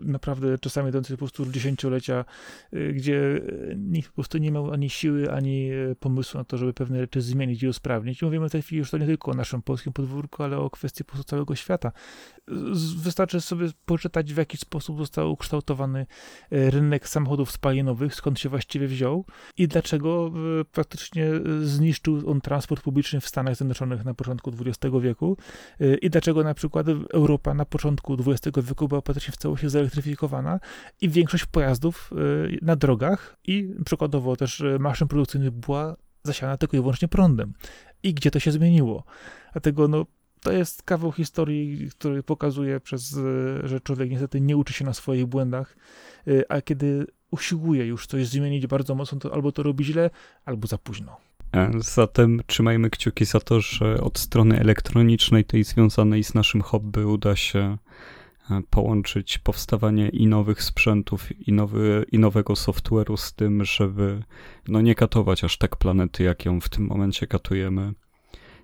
naprawdę 0.02 0.58
czasami 0.58 0.88
idących 0.88 1.16
po 1.16 1.18
prostu 1.18 1.46
dziesięciolecia, 1.46 2.24
e, 2.72 2.92
gdzie 2.92 3.40
nikt 3.76 4.08
po 4.08 4.14
prostu 4.14 4.38
nie 4.38 4.50
miał 4.50 4.72
ani 4.72 4.90
siły, 4.90 5.32
ani 5.32 5.70
pomysłu 6.00 6.38
na 6.38 6.44
to, 6.44 6.56
żeby 6.56 6.72
pewne 6.72 7.00
rzeczy 7.00 7.20
zmienić 7.20 7.62
i 7.62 7.68
usprawnić. 7.68 8.22
Mówimy 8.22 8.48
w 8.48 8.52
tej 8.52 8.62
chwili 8.62 8.78
już 8.78 8.90
to 8.90 8.98
nie 8.98 9.06
tylko 9.06 9.30
o 9.30 9.34
naszym 9.34 9.62
polskim 9.62 9.92
podwórku, 9.92 10.42
ale 10.42 10.58
o 10.58 10.70
kwestii 10.70 11.04
po 11.04 11.12
prostu 11.12 11.30
całego 11.30 11.54
świata. 11.54 11.92
Wystarczy 12.96 13.40
sobie 13.40 13.68
poczytać, 13.84 14.34
w 14.34 14.36
jaki 14.36 14.56
sposób 14.56 14.98
został 14.98 15.32
ukształtowany 15.32 16.06
rynek 16.50 17.08
samochodów 17.08 17.50
spalinowych, 17.50 18.14
skąd 18.14 18.40
się 18.40 18.48
właściwie 18.48 18.86
wziął 18.86 19.24
i 19.56 19.68
dlaczego 19.68 20.32
praktycznie 20.72 21.30
zniszczył 21.62 22.30
on 22.30 22.40
transport 22.40 22.82
publiczny 22.82 23.20
w 23.20 23.28
Stanach 23.28 23.56
Zjednoczonych 23.56 24.04
na 24.04 24.14
początku 24.14 24.37
początku 24.42 24.70
XX 24.70 24.96
wieku 25.02 25.36
y, 25.80 25.98
i 26.02 26.10
dlaczego 26.10 26.44
na 26.44 26.54
przykład 26.54 26.86
Europa 27.12 27.54
na 27.54 27.64
początku 27.64 28.16
XX 28.26 28.58
wieku 28.68 28.88
była 28.88 29.02
praktycznie 29.02 29.32
w 29.32 29.36
całości 29.36 29.68
zelektryfikowana 29.68 30.60
i 31.00 31.08
większość 31.08 31.46
pojazdów 31.46 32.10
y, 32.12 32.58
na 32.62 32.76
drogach 32.76 33.36
i 33.44 33.74
przykładowo 33.84 34.36
też 34.36 34.60
y, 34.60 34.78
maszyn 34.78 35.08
produkcyjnych 35.08 35.50
była 35.50 35.96
zasiana 36.24 36.56
tylko 36.56 36.76
i 36.76 36.80
wyłącznie 36.80 37.08
prądem. 37.08 37.52
I 38.02 38.14
gdzie 38.14 38.30
to 38.30 38.40
się 38.40 38.52
zmieniło? 38.52 39.04
Dlatego 39.52 39.88
no, 39.88 40.06
to 40.42 40.52
jest 40.52 40.82
kawał 40.82 41.12
historii, 41.12 41.90
który 41.90 42.22
pokazuje, 42.22 42.80
przez, 42.80 43.16
że 43.64 43.80
człowiek 43.80 44.10
niestety 44.10 44.40
nie 44.40 44.56
uczy 44.56 44.72
się 44.72 44.84
na 44.84 44.94
swoich 44.94 45.26
błędach, 45.26 45.76
a 46.48 46.60
kiedy 46.60 47.06
usiłuje 47.30 47.86
już 47.86 48.06
coś 48.06 48.26
zmienić 48.26 48.66
bardzo 48.66 48.94
mocno, 48.94 49.18
to 49.18 49.34
albo 49.34 49.52
to 49.52 49.62
robi 49.62 49.84
źle, 49.84 50.10
albo 50.44 50.66
za 50.66 50.78
późno. 50.78 51.16
Zatem 51.78 52.40
trzymajmy 52.46 52.90
kciuki 52.90 53.24
za 53.24 53.40
to, 53.40 53.60
że 53.60 54.00
od 54.00 54.18
strony 54.18 54.60
elektronicznej, 54.60 55.44
tej 55.44 55.64
związanej 55.64 56.24
z 56.24 56.34
naszym 56.34 56.62
hobby, 56.62 57.06
uda 57.06 57.36
się 57.36 57.78
e, 58.50 58.62
połączyć 58.70 59.38
powstawanie 59.38 60.08
i 60.08 60.26
nowych 60.26 60.62
sprzętów, 60.62 61.48
i, 61.48 61.52
nowy, 61.52 62.06
i 62.12 62.18
nowego 62.18 62.54
software'u 62.54 63.16
z 63.16 63.34
tym, 63.34 63.64
żeby 63.64 64.22
no 64.68 64.80
nie 64.80 64.94
katować 64.94 65.44
aż 65.44 65.58
tak 65.58 65.76
planety, 65.76 66.22
jak 66.22 66.44
ją 66.44 66.60
w 66.60 66.68
tym 66.68 66.86
momencie 66.86 67.26
katujemy. 67.26 67.92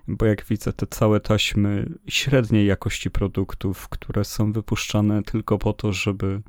Bo 0.07 0.25
jak 0.25 0.45
widzę, 0.45 0.73
te 0.73 0.87
całe 0.87 1.19
taśmy 1.19 1.89
średniej 2.07 2.67
jakości 2.67 3.11
produktów, 3.11 3.89
które 3.89 4.23
są 4.23 4.51
wypuszczane 4.51 5.23
tylko 5.23 5.57
po 5.57 5.73
to, 5.73 5.93
żeby 5.93 6.41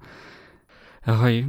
Oj, 1.07 1.47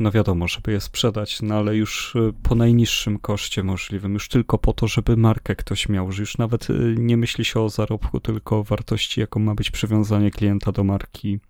no 0.00 0.10
wiadomo, 0.10 0.48
żeby 0.48 0.72
je 0.72 0.80
sprzedać, 0.80 1.42
no 1.42 1.54
ale 1.54 1.76
już 1.76 2.14
y, 2.14 2.32
po 2.42 2.54
najniższym 2.54 3.18
koszcie 3.18 3.62
możliwym, 3.62 4.14
już 4.14 4.28
tylko 4.28 4.58
po 4.58 4.72
to, 4.72 4.88
żeby 4.88 5.16
markę 5.16 5.56
ktoś 5.56 5.88
miał, 5.88 6.12
że 6.12 6.22
już 6.22 6.38
nawet 6.38 6.70
y, 6.70 6.94
nie 6.98 7.16
myśli 7.16 7.44
się 7.44 7.60
o 7.60 7.68
zarobku, 7.68 8.20
tylko 8.20 8.58
o 8.58 8.64
wartości, 8.64 9.20
jaką 9.20 9.40
ma 9.40 9.54
być 9.54 9.70
przywiązanie 9.70 10.30
klienta 10.30 10.72
do 10.72 10.84
marki. 10.84 11.40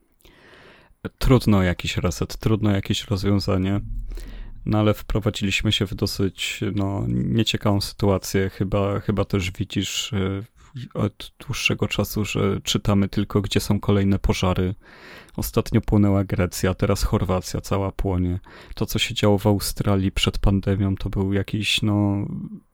Trudno 1.18 1.62
jakiś 1.62 1.96
reset, 1.96 2.36
trudno 2.36 2.70
jakieś 2.70 3.04
rozwiązanie, 3.04 3.80
no 4.66 4.78
ale 4.78 4.94
wprowadziliśmy 4.94 5.72
się 5.72 5.86
w 5.86 5.94
dosyć 5.94 6.60
no, 6.74 7.04
nieciekawą 7.08 7.80
sytuację. 7.80 8.50
Chyba, 8.50 9.00
chyba 9.00 9.24
też 9.24 9.50
widzisz 9.50 10.12
y, 10.12 10.44
od 10.94 11.32
dłuższego 11.46 11.88
czasu, 11.88 12.24
że 12.24 12.60
czytamy 12.60 13.08
tylko, 13.08 13.40
gdzie 13.40 13.60
są 13.60 13.80
kolejne 13.80 14.18
pożary 14.18 14.74
Ostatnio 15.36 15.80
płonęła 15.80 16.24
Grecja, 16.24 16.74
teraz 16.74 17.02
Chorwacja 17.02 17.60
cała 17.60 17.92
płonie. 17.92 18.40
To, 18.74 18.86
co 18.86 18.98
się 18.98 19.14
działo 19.14 19.38
w 19.38 19.46
Australii 19.46 20.12
przed 20.12 20.38
pandemią, 20.38 20.96
to 20.96 21.10
był 21.10 21.32
jakiś, 21.32 21.82
no, 21.82 22.26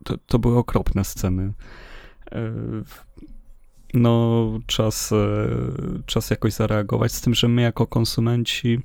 to, 0.05 0.19
to 0.27 0.39
były 0.39 0.59
okropne 0.59 1.05
sceny. 1.05 1.53
E, 2.33 2.53
no, 3.95 4.45
czas, 4.67 5.13
e, 5.13 5.49
czas 6.07 6.31
jakoś 6.31 6.53
zareagować, 6.53 7.13
z 7.13 7.21
tym, 7.21 7.35
że 7.35 7.49
my 7.49 7.63
jako 7.63 7.87
konsumenci 7.87 8.81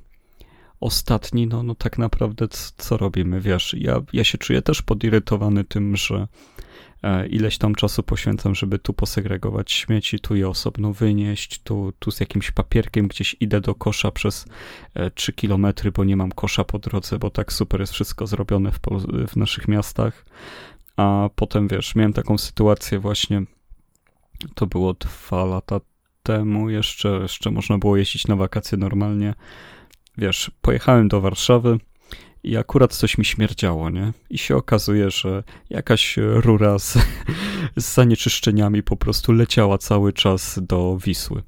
ostatni, 0.80 1.46
no, 1.46 1.62
no 1.62 1.74
tak 1.74 1.98
naprawdę 1.98 2.48
co 2.76 2.96
robimy, 2.96 3.40
wiesz, 3.40 3.74
ja, 3.78 4.02
ja 4.12 4.24
się 4.24 4.38
czuję 4.38 4.62
też 4.62 4.82
podirytowany 4.82 5.64
tym, 5.64 5.96
że 5.96 6.28
ileś 7.30 7.58
tam 7.58 7.74
czasu 7.74 8.02
poświęcam, 8.02 8.54
żeby 8.54 8.78
tu 8.78 8.92
posegregować 8.92 9.72
śmieci, 9.72 10.20
tu 10.20 10.36
je 10.36 10.48
osobno 10.48 10.92
wynieść, 10.92 11.62
tu, 11.62 11.92
tu 11.98 12.10
z 12.10 12.20
jakimś 12.20 12.50
papierkiem 12.50 13.08
gdzieś 13.08 13.36
idę 13.40 13.60
do 13.60 13.74
kosza 13.74 14.10
przez 14.10 14.44
3 15.14 15.32
e, 15.32 15.34
kilometry, 15.34 15.92
bo 15.92 16.04
nie 16.04 16.16
mam 16.16 16.32
kosza 16.32 16.64
po 16.64 16.78
drodze, 16.78 17.18
bo 17.18 17.30
tak 17.30 17.52
super 17.52 17.80
jest 17.80 17.92
wszystko 17.92 18.26
zrobione 18.26 18.72
w, 18.72 18.78
w 19.28 19.36
naszych 19.36 19.68
miastach. 19.68 20.24
A 20.96 21.30
potem, 21.34 21.68
wiesz, 21.68 21.94
miałem 21.94 22.12
taką 22.12 22.38
sytuację 22.38 22.98
właśnie, 22.98 23.42
to 24.54 24.66
było 24.66 24.94
dwa 24.94 25.44
lata 25.44 25.80
temu, 26.22 26.70
jeszcze, 26.70 27.08
jeszcze 27.08 27.50
można 27.50 27.78
było 27.78 27.96
jeździć 27.96 28.26
na 28.26 28.36
wakacje 28.36 28.78
normalnie. 28.78 29.34
Wiesz, 30.18 30.50
pojechałem 30.60 31.08
do 31.08 31.20
Warszawy, 31.20 31.78
i 32.46 32.56
akurat 32.56 32.94
coś 32.94 33.18
mi 33.18 33.24
śmierdziało, 33.24 33.90
nie? 33.90 34.12
I 34.30 34.38
się 34.38 34.56
okazuje, 34.56 35.10
że 35.10 35.42
jakaś 35.70 36.16
rura 36.16 36.78
z, 36.78 36.98
z 37.76 37.94
zanieczyszczeniami 37.94 38.82
po 38.82 38.96
prostu 38.96 39.32
leciała 39.32 39.78
cały 39.78 40.12
czas 40.12 40.60
do 40.62 40.98
Wisły. 41.04 41.42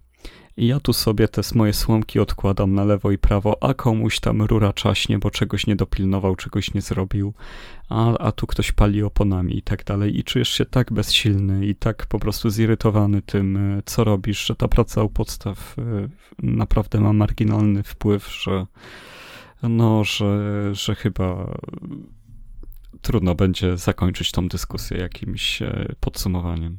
I 0.57 0.66
ja 0.66 0.80
tu 0.80 0.92
sobie 0.92 1.28
te 1.28 1.42
moje 1.55 1.72
słomki 1.72 2.20
odkładam 2.20 2.74
na 2.74 2.84
lewo 2.84 3.11
i 3.11 3.18
prawo, 3.18 3.62
a 3.62 3.74
komuś 3.74 4.20
tam 4.20 4.42
rura 4.42 4.72
czaśnie, 4.72 5.18
bo 5.18 5.30
czegoś 5.30 5.66
nie 5.66 5.76
dopilnował, 5.76 6.36
czegoś 6.36 6.74
nie 6.74 6.80
zrobił, 6.80 7.34
a, 7.88 8.18
a 8.18 8.32
tu 8.32 8.46
ktoś 8.46 8.72
pali 8.72 9.03
oponami 9.03 9.59
i 9.59 9.62
tak 9.62 9.84
dalej. 9.84 10.18
I 10.18 10.24
czujesz 10.24 10.49
się 10.49 10.64
tak 10.64 10.92
bezsilny 10.92 11.66
i 11.66 11.74
tak 11.74 12.07
po 12.07 12.18
prostu 12.18 12.51
zirytowany 12.51 13.22
tym, 13.22 13.82
co 13.84 14.05
robisz, 14.05 14.47
że 14.47 14.56
ta 14.56 14.68
praca 14.68 15.02
u 15.02 15.09
podstaw 15.09 15.77
e, 15.78 16.09
naprawdę 16.43 17.01
ma 17.01 17.12
marginalny 17.12 17.82
wpływ, 17.82 18.28
że 18.43 18.66
no, 19.62 20.05
że, 20.05 20.74
że 20.74 20.94
chyba 20.94 21.56
trudno 23.02 23.35
będzie 23.35 23.76
zakończyć 23.76 24.32
tą 24.32 24.48
dyskusję 24.48 24.98
jakimś 24.98 25.62
e, 25.62 25.94
podsumowaniem. 26.01 26.76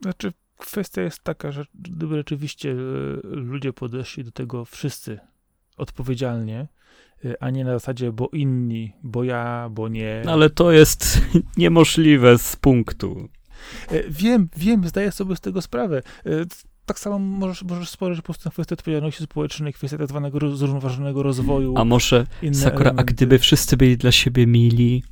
Znaczy, 0.00 0.32
kwestia 0.56 1.02
jest 1.02 1.22
taka, 1.22 1.52
że 1.52 1.64
gdyby 1.74 2.16
rzeczywiście 2.16 2.70
e, 2.70 2.76
ludzie 3.24 3.72
podeszli 3.72 4.24
do 4.24 4.30
tego 4.30 4.64
wszyscy 4.64 5.18
odpowiedzialnie, 5.76 6.68
e, 7.24 7.42
a 7.42 7.50
nie 7.50 7.64
na 7.64 7.72
zasadzie, 7.72 8.12
bo 8.12 8.28
inni, 8.32 8.92
bo 9.02 9.24
ja, 9.24 9.68
bo 9.70 9.88
nie. 9.88 10.22
Ale 10.28 10.50
to 10.50 10.72
jest 10.72 11.20
niemożliwe 11.56 12.38
z 12.38 12.56
punktu. 12.56 13.28
Wiem, 14.08 14.48
wiem, 14.56 14.88
zdaję 14.88 15.12
sobie 15.12 15.36
z 15.36 15.40
tego 15.40 15.62
sprawę 15.62 16.02
tak 16.88 16.98
samo 16.98 17.18
możesz, 17.18 17.62
możesz 17.62 17.88
spojrzeć 17.88 18.20
po 18.20 18.24
prostu 18.24 18.48
na 18.48 18.52
kwestię 18.52 18.74
odpowiedzialności 18.74 19.22
społecznej, 19.24 19.72
kwestię 19.72 19.98
tak 19.98 20.08
zwanego 20.08 20.56
zrównoważonego 20.56 21.22
rozwoju. 21.22 21.74
A 21.76 21.84
może, 21.84 22.26
Sakura, 22.52 22.92
a 22.96 23.04
gdyby 23.04 23.38
wszyscy 23.38 23.76
byli 23.76 23.96
dla 23.96 24.12
siebie 24.12 24.46
mili, 24.46 25.02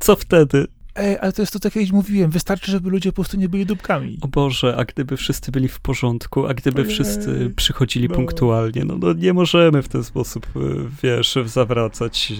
co 0.00 0.16
wtedy? 0.16 0.66
Ej, 0.94 1.18
ale 1.18 1.32
to 1.32 1.42
jest 1.42 1.52
to, 1.52 1.58
co 1.58 1.70
kiedyś 1.70 1.92
mówiłem. 1.92 2.30
Wystarczy, 2.30 2.70
żeby 2.70 2.90
ludzie 2.90 3.12
po 3.12 3.14
prostu 3.14 3.36
nie 3.36 3.48
byli 3.48 3.66
dupkami. 3.66 4.18
O 4.20 4.28
Boże, 4.28 4.76
a 4.76 4.84
gdyby 4.84 5.16
wszyscy 5.16 5.52
byli 5.52 5.68
w 5.68 5.80
porządku, 5.80 6.46
a 6.46 6.54
gdyby 6.54 6.80
Ojej, 6.80 6.92
wszyscy 6.92 7.52
przychodzili 7.56 8.08
no. 8.08 8.14
punktualnie, 8.14 8.84
no, 8.84 8.98
no 8.98 9.12
nie 9.12 9.32
możemy 9.32 9.82
w 9.82 9.88
ten 9.88 10.04
sposób, 10.04 10.46
e, 10.56 10.60
wiesz, 11.02 11.38
zawracać 11.46 12.32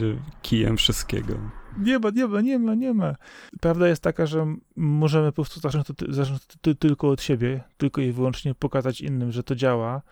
kijem 0.43 0.77
wszystkiego. 0.77 1.62
Nie 1.79 1.99
ma, 1.99 2.11
nie 2.11 2.27
ma, 2.27 2.41
nie 2.41 2.59
ma, 2.59 2.75
nie 2.75 2.95
ma. 2.95 3.15
Prawda 3.61 3.89
jest 3.89 4.03
taka, 4.03 4.27
że 4.27 4.55
możemy 4.77 5.33
po 5.33 5.35
prostu 5.35 5.61
zacząć 5.61 5.87
to, 5.87 5.95
zacząć 6.09 6.41
to 6.61 6.75
tylko 6.75 7.09
od 7.09 7.23
siebie, 7.23 7.61
tylko 7.77 8.01
i 8.01 8.13
wyłącznie 8.13 8.55
pokazać 8.55 9.01
innym, 9.01 9.33
że 9.33 9.43
to 9.43 9.55
działa. 9.55 10.03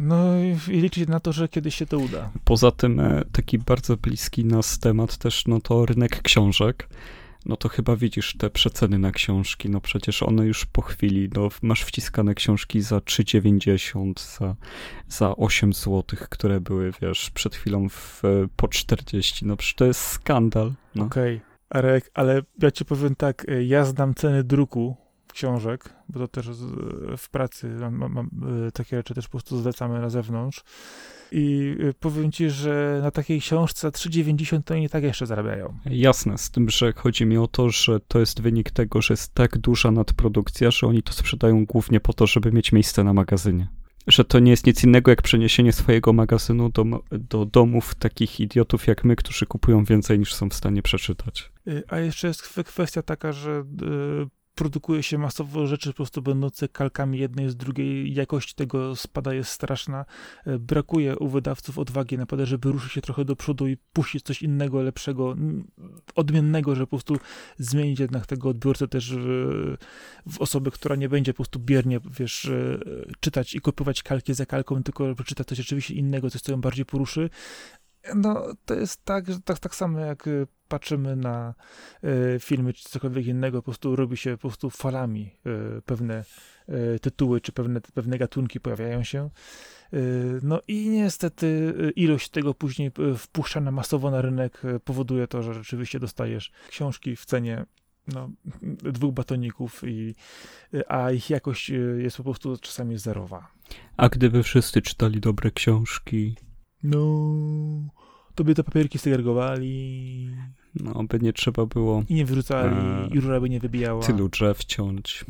No 0.00 0.36
i 0.38 0.56
liczyć 0.68 1.08
na 1.08 1.20
to, 1.20 1.32
że 1.32 1.48
kiedyś 1.48 1.74
się 1.74 1.86
to 1.86 1.98
uda. 1.98 2.30
Poza 2.44 2.70
tym 2.70 3.00
e, 3.00 3.22
taki 3.32 3.58
bardzo 3.58 3.96
bliski 3.96 4.44
nas 4.44 4.78
temat 4.78 5.16
też, 5.16 5.46
no 5.46 5.60
to 5.60 5.86
rynek 5.86 6.22
książek 6.22 6.88
no 7.46 7.56
to 7.56 7.68
chyba 7.68 7.96
widzisz 7.96 8.36
te 8.38 8.50
przeceny 8.50 8.98
na 8.98 9.10
książki, 9.10 9.70
no 9.70 9.80
przecież 9.80 10.22
one 10.22 10.46
już 10.46 10.66
po 10.66 10.82
chwili, 10.82 11.30
no 11.34 11.48
masz 11.62 11.82
wciskane 11.82 12.34
książki 12.34 12.80
za 12.80 12.98
3,90, 12.98 14.38
za, 14.38 14.56
za 15.08 15.36
8 15.36 15.72
zł, 15.72 16.02
które 16.30 16.60
były, 16.60 16.92
wiesz, 17.02 17.30
przed 17.30 17.54
chwilą 17.54 17.88
w, 17.88 18.22
po 18.56 18.68
40, 18.68 19.46
no 19.46 19.56
przecież 19.56 19.74
to 19.74 19.84
jest 19.84 20.00
skandal. 20.00 20.72
No. 20.94 21.04
Okej, 21.04 21.40
okay. 21.70 22.00
Ale 22.14 22.42
ja 22.62 22.70
ci 22.70 22.84
powiem 22.84 23.14
tak, 23.14 23.44
e, 23.48 23.64
ja 23.64 23.84
znam 23.84 24.14
ceny 24.14 24.44
druku 24.44 24.96
książek, 25.32 25.94
bo 26.12 26.20
to 26.20 26.28
też 26.28 26.46
w 27.16 27.30
pracy 27.30 27.68
mam, 27.68 28.12
mam, 28.12 28.30
e, 28.66 28.72
takie 28.72 28.96
rzeczy 28.96 29.14
też 29.14 29.24
po 29.24 29.30
prostu 29.30 29.62
zlecamy 29.62 30.00
na 30.00 30.10
zewnątrz 30.10 30.64
i 31.32 31.76
y, 31.80 31.94
powiem 32.00 32.32
ci, 32.32 32.50
że 32.50 33.00
na 33.02 33.10
takiej 33.10 33.40
książce 33.40 33.90
3,90 33.90 34.62
to 34.64 34.76
nie 34.76 34.88
tak 34.88 35.02
jeszcze 35.02 35.26
zarabiają. 35.26 35.78
Jasne, 35.90 36.38
z 36.38 36.50
tym, 36.50 36.70
że 36.70 36.92
chodzi 36.92 37.26
mi 37.26 37.36
o 37.36 37.46
to, 37.46 37.70
że 37.70 38.00
to 38.00 38.20
jest 38.20 38.42
wynik 38.42 38.70
tego, 38.70 39.02
że 39.02 39.12
jest 39.14 39.34
tak 39.34 39.58
duża 39.58 39.90
nadprodukcja, 39.90 40.70
że 40.70 40.86
oni 40.86 41.02
to 41.02 41.12
sprzedają 41.12 41.66
głównie 41.66 42.00
po 42.00 42.12
to, 42.12 42.26
żeby 42.26 42.52
mieć 42.52 42.72
miejsce 42.72 43.04
na 43.04 43.12
magazynie. 43.12 43.68
Że 44.06 44.24
to 44.24 44.38
nie 44.38 44.50
jest 44.50 44.66
nic 44.66 44.84
innego 44.84 45.10
jak 45.10 45.22
przeniesienie 45.22 45.72
swojego 45.72 46.12
magazynu 46.12 46.68
do, 46.68 46.84
do 47.10 47.44
domów 47.44 47.94
takich 47.94 48.40
idiotów 48.40 48.86
jak 48.86 49.04
my, 49.04 49.16
którzy 49.16 49.46
kupują 49.46 49.84
więcej 49.84 50.18
niż 50.18 50.34
są 50.34 50.48
w 50.48 50.54
stanie 50.54 50.82
przeczytać. 50.82 51.52
Y, 51.68 51.82
a 51.88 51.98
jeszcze 51.98 52.28
jest 52.28 52.42
kwestia 52.42 53.02
taka, 53.02 53.32
że 53.32 53.64
produkuje 54.54 55.02
się 55.02 55.18
masowo 55.18 55.66
rzeczy 55.66 55.90
po 55.90 55.96
prostu 55.96 56.22
będące 56.22 56.68
kalkami 56.68 57.18
jednej 57.18 57.50
z 57.50 57.56
drugiej, 57.56 58.14
jakość 58.14 58.54
tego 58.54 58.96
spada 58.96 59.34
jest 59.34 59.50
straszna. 59.50 60.04
E, 60.46 60.58
brakuje 60.58 61.18
u 61.18 61.28
wydawców 61.28 61.78
odwagi 61.78 62.18
naprawdę, 62.18 62.46
żeby 62.46 62.72
ruszyć 62.72 62.92
się 62.92 63.00
trochę 63.00 63.24
do 63.24 63.36
przodu 63.36 63.66
i 63.66 63.76
puścić 63.92 64.22
coś 64.22 64.42
innego, 64.42 64.82
lepszego, 64.82 65.36
odmiennego, 66.14 66.74
że 66.74 66.86
po 66.86 66.90
prostu 66.90 67.16
zmienić 67.58 68.00
jednak 68.00 68.26
tego 68.26 68.48
odbiorcę 68.48 68.88
też 68.88 69.14
w, 69.16 69.76
w 70.26 70.40
osobę, 70.40 70.70
która 70.70 70.96
nie 70.96 71.08
będzie 71.08 71.32
po 71.32 71.36
prostu 71.36 71.58
biernie, 71.58 72.00
wiesz, 72.18 72.44
e, 72.44 72.78
czytać 73.20 73.54
i 73.54 73.60
kopiować 73.60 74.02
kalki 74.02 74.34
za 74.34 74.46
kalką, 74.46 74.82
tylko 74.82 75.14
przeczyta 75.14 75.44
coś 75.44 75.58
rzeczywiście 75.58 75.94
innego, 75.94 76.30
coś, 76.30 76.40
co 76.40 76.52
ją 76.52 76.60
bardziej 76.60 76.84
poruszy. 76.84 77.30
No, 78.14 78.46
to 78.66 78.74
jest 78.74 79.04
tak, 79.04 79.32
że 79.32 79.40
tak, 79.40 79.58
tak 79.58 79.74
samo 79.74 79.98
jak 79.98 80.26
y, 80.26 80.46
patrzymy 80.68 81.16
na 81.16 81.54
y, 82.04 82.38
filmy 82.40 82.72
czy 82.72 82.88
cokolwiek 82.88 83.26
innego, 83.26 83.58
po 83.58 83.64
prostu 83.64 83.96
robi 83.96 84.16
się 84.16 84.30
po 84.36 84.48
prostu 84.48 84.70
falami 84.70 85.34
y, 85.78 85.82
pewne 85.82 86.24
y, 86.68 86.98
tytuły 87.00 87.40
czy 87.40 87.52
pewne, 87.52 87.80
pewne 87.80 88.18
gatunki 88.18 88.60
pojawiają 88.60 89.04
się. 89.04 89.30
Y, 89.94 90.40
no 90.42 90.60
i 90.68 90.88
niestety 90.88 91.46
y, 91.46 91.90
ilość 91.90 92.28
tego 92.28 92.54
później 92.54 92.90
wpuszczana 93.18 93.70
masowo 93.70 94.10
na 94.10 94.22
rynek 94.22 94.62
powoduje 94.84 95.26
to, 95.26 95.42
że 95.42 95.54
rzeczywiście 95.54 96.00
dostajesz 96.00 96.52
książki 96.68 97.16
w 97.16 97.24
cenie 97.24 97.64
no, 98.06 98.30
dwóch 98.82 99.14
batoników, 99.14 99.82
i, 99.86 100.14
a 100.88 101.10
ich 101.10 101.30
jakość 101.30 101.72
jest 101.98 102.16
po 102.16 102.22
prostu 102.22 102.56
czasami 102.56 102.98
zerowa. 102.98 103.48
A 103.96 104.08
gdyby 104.08 104.42
wszyscy 104.42 104.82
czytali 104.82 105.20
dobre 105.20 105.50
książki, 105.50 106.36
no, 106.82 106.98
to 108.34 108.44
by 108.44 108.54
te 108.54 108.64
papierki 108.64 108.98
segregowali. 108.98 110.30
No, 110.74 111.04
by 111.04 111.18
nie 111.20 111.32
trzeba 111.32 111.66
było. 111.66 112.04
I 112.08 112.14
nie 112.14 112.24
wyrzucali, 112.24 112.76
e, 112.76 113.08
i 113.14 113.20
rura 113.20 113.40
by 113.40 113.50
nie 113.50 113.60
wybijała. 113.60 114.02
Tylu 114.02 114.28
drzew 114.28 114.64
ciąć. 114.64 115.24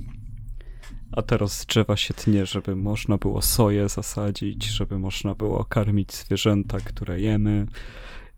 A 1.12 1.22
teraz 1.22 1.66
drzewa 1.66 1.96
się 1.96 2.14
tnie, 2.14 2.46
żeby 2.46 2.76
można 2.76 3.16
było 3.16 3.42
soję 3.42 3.88
zasadzić, 3.88 4.64
żeby 4.64 4.98
można 4.98 5.34
było 5.34 5.64
karmić 5.64 6.12
zwierzęta, 6.12 6.78
które 6.80 7.20
jemy. 7.20 7.66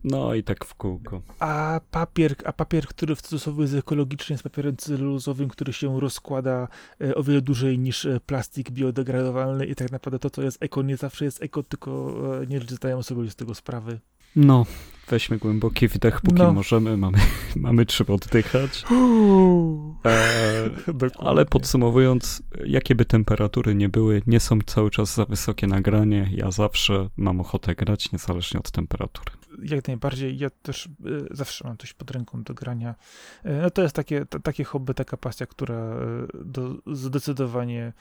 No 0.05 0.35
i 0.35 0.43
tak 0.43 0.65
w 0.65 0.75
kółko. 0.75 1.23
A 1.39 1.81
papier, 1.91 2.35
a 2.45 2.53
papier, 2.53 2.87
który 2.87 3.17
w 3.17 3.23
cudzysłowie 3.23 3.63
jest 3.63 3.75
ekologiczny, 3.75 4.33
jest 4.35 4.43
papierem 4.43 4.77
celulozowym, 4.77 5.49
który 5.49 5.73
się 5.73 6.01
rozkłada 6.01 6.69
e, 7.01 7.15
o 7.15 7.23
wiele 7.23 7.41
dłużej 7.41 7.79
niż 7.79 8.05
e, 8.05 8.21
plastik 8.21 8.71
biodegradowalny 8.71 9.67
i 9.67 9.75
tak 9.75 9.93
naprawdę 9.93 10.19
to, 10.19 10.31
co 10.31 10.43
jest 10.43 10.63
eko, 10.63 10.83
nie 10.83 10.97
zawsze 10.97 11.25
jest 11.25 11.43
eko, 11.43 11.63
tylko 11.63 12.15
e, 12.43 12.47
nie 12.47 12.61
zdają 12.61 13.03
sobie 13.03 13.31
z 13.31 13.37
tego 13.37 13.55
sprawy. 13.55 14.01
No, 14.37 14.67
weźmy 15.09 15.39
głęboki 15.39 15.89
wdech, 15.89 16.21
póki 16.21 16.43
no. 16.43 16.53
możemy, 16.53 16.97
mamy, 16.97 17.19
mamy 17.57 17.87
czym 17.87 18.07
oddychać. 18.09 18.85
E, 20.05 20.71
ale 21.29 21.47
podsumowując, 21.47 22.43
jakie 22.67 22.95
by 22.95 23.05
temperatury 23.05 23.75
nie 23.75 23.89
były, 23.89 24.23
nie 24.27 24.41
są 24.41 24.59
cały 24.67 24.91
czas 24.91 25.15
za 25.15 25.25
wysokie 25.25 25.67
nagranie. 25.67 26.31
Ja 26.33 26.51
zawsze 26.51 27.09
mam 27.17 27.41
ochotę 27.41 27.75
grać, 27.75 28.13
niezależnie 28.13 28.61
od 28.61 28.71
temperatury. 28.71 29.31
Jak 29.63 29.89
najbardziej. 29.89 30.39
Ja 30.39 30.51
też 30.51 30.87
y, 30.87 30.91
zawsze 31.31 31.69
mam 31.69 31.79
coś 31.79 31.93
pod 31.93 32.11
ręką 32.11 32.43
do 32.43 32.55
grania. 32.55 32.95
Y, 33.47 33.49
no 33.63 33.71
to 33.71 33.83
jest 33.83 33.97
takie, 33.97 34.27
t- 34.27 34.41
takie 34.41 34.65
hobby, 34.65 34.95
taka 34.95 35.17
pasja, 35.17 35.47
która 35.47 35.97
y, 36.35 36.45
do, 36.45 36.75
zdecydowanie 36.87 37.93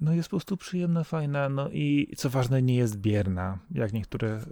no 0.00 0.14
jest 0.14 0.28
po 0.28 0.36
prostu 0.36 0.56
przyjemna, 0.56 1.04
fajna, 1.04 1.48
no 1.48 1.70
i 1.70 2.12
co 2.16 2.30
ważne, 2.30 2.62
nie 2.62 2.74
jest 2.74 2.96
bierna, 2.96 3.58
jak 3.70 3.92
niektóre 3.92 4.38
y, 4.38 4.42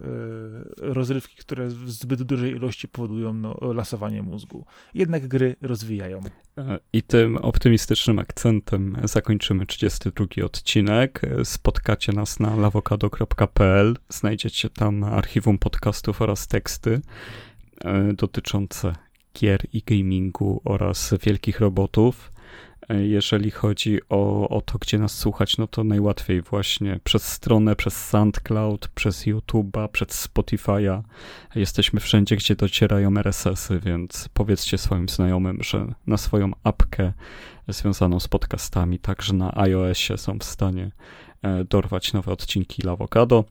rozrywki, 0.77 1.37
które 1.37 1.67
w 1.67 1.91
zbyt 1.91 2.23
dużej 2.23 2.53
ilości 2.53 2.89
powodują 2.89 3.33
no, 3.33 3.59
lasowanie 3.61 4.23
mózgu. 4.23 4.65
Jednak 4.95 5.29
gry 5.29 5.57
rozwijają. 5.63 6.21
E, 6.59 6.79
I 6.93 7.03
tym 7.03 7.37
optymistycznym 7.37 8.19
akcentem 8.19 8.97
zakończymy 9.05 9.67
32 9.67 10.27
odcinek. 10.45 11.21
Spotkacie 11.45 12.13
nas 12.13 12.41
na 12.41 12.57
lawokado.pl. 12.57 13.97
Znajdziecie 14.09 14.71
tam 14.71 15.05
archiwum 15.05 15.59
podcastów 15.59 16.23
oraz 16.23 16.49
teksty 16.49 17.01
e, 17.85 18.13
dotyczące 18.13 18.93
gier 19.35 19.61
i 19.73 19.83
gamingu 19.87 20.61
oraz 20.65 21.15
wielkich 21.23 21.61
robotów. 21.61 22.33
Jeżeli 22.99 23.51
chodzi 23.51 23.99
o, 24.09 24.49
o 24.49 24.61
to, 24.61 24.79
gdzie 24.79 24.99
nas 24.99 25.19
słuchać, 25.19 25.59
no 25.59 25.67
to 25.67 25.85
najłatwiej 25.85 26.43
właśnie 26.43 27.01
przez 27.05 27.25
stronę, 27.33 27.77
przez 27.77 28.09
SoundCloud, 28.09 28.89
przez 28.89 29.27
YouTube'a, 29.27 29.89
przez 29.89 30.29
Spotify'a. 30.29 31.03
Jesteśmy 31.55 32.01
wszędzie, 32.01 32.37
gdzie 32.37 32.57
docierają 32.57 33.17
RSS-y, 33.17 33.81
więc 33.81 34.29
powiedzcie 34.35 34.79
swoim 34.79 35.09
znajomym, 35.09 35.63
że 35.63 35.87
na 36.07 36.17
swoją 36.17 36.51
apkę 36.65 37.13
związaną 37.69 38.21
z 38.21 38.29
podcastami, 38.29 38.99
także 38.99 39.35
na 39.35 39.57
iOSie 39.57 40.19
są 40.19 40.39
w 40.39 40.45
stanie 40.45 40.91
e, 41.43 41.65
dorwać 41.65 42.13
nowe 42.13 42.33
odcinki 42.33 42.83
Lawokado, 42.83 43.45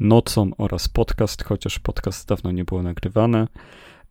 nocą 0.00 0.50
oraz 0.58 0.88
podcast, 0.88 1.44
chociaż 1.44 1.78
podcast 1.78 2.28
dawno 2.28 2.52
nie 2.52 2.64
było 2.64 2.82
nagrywane. 2.82 3.46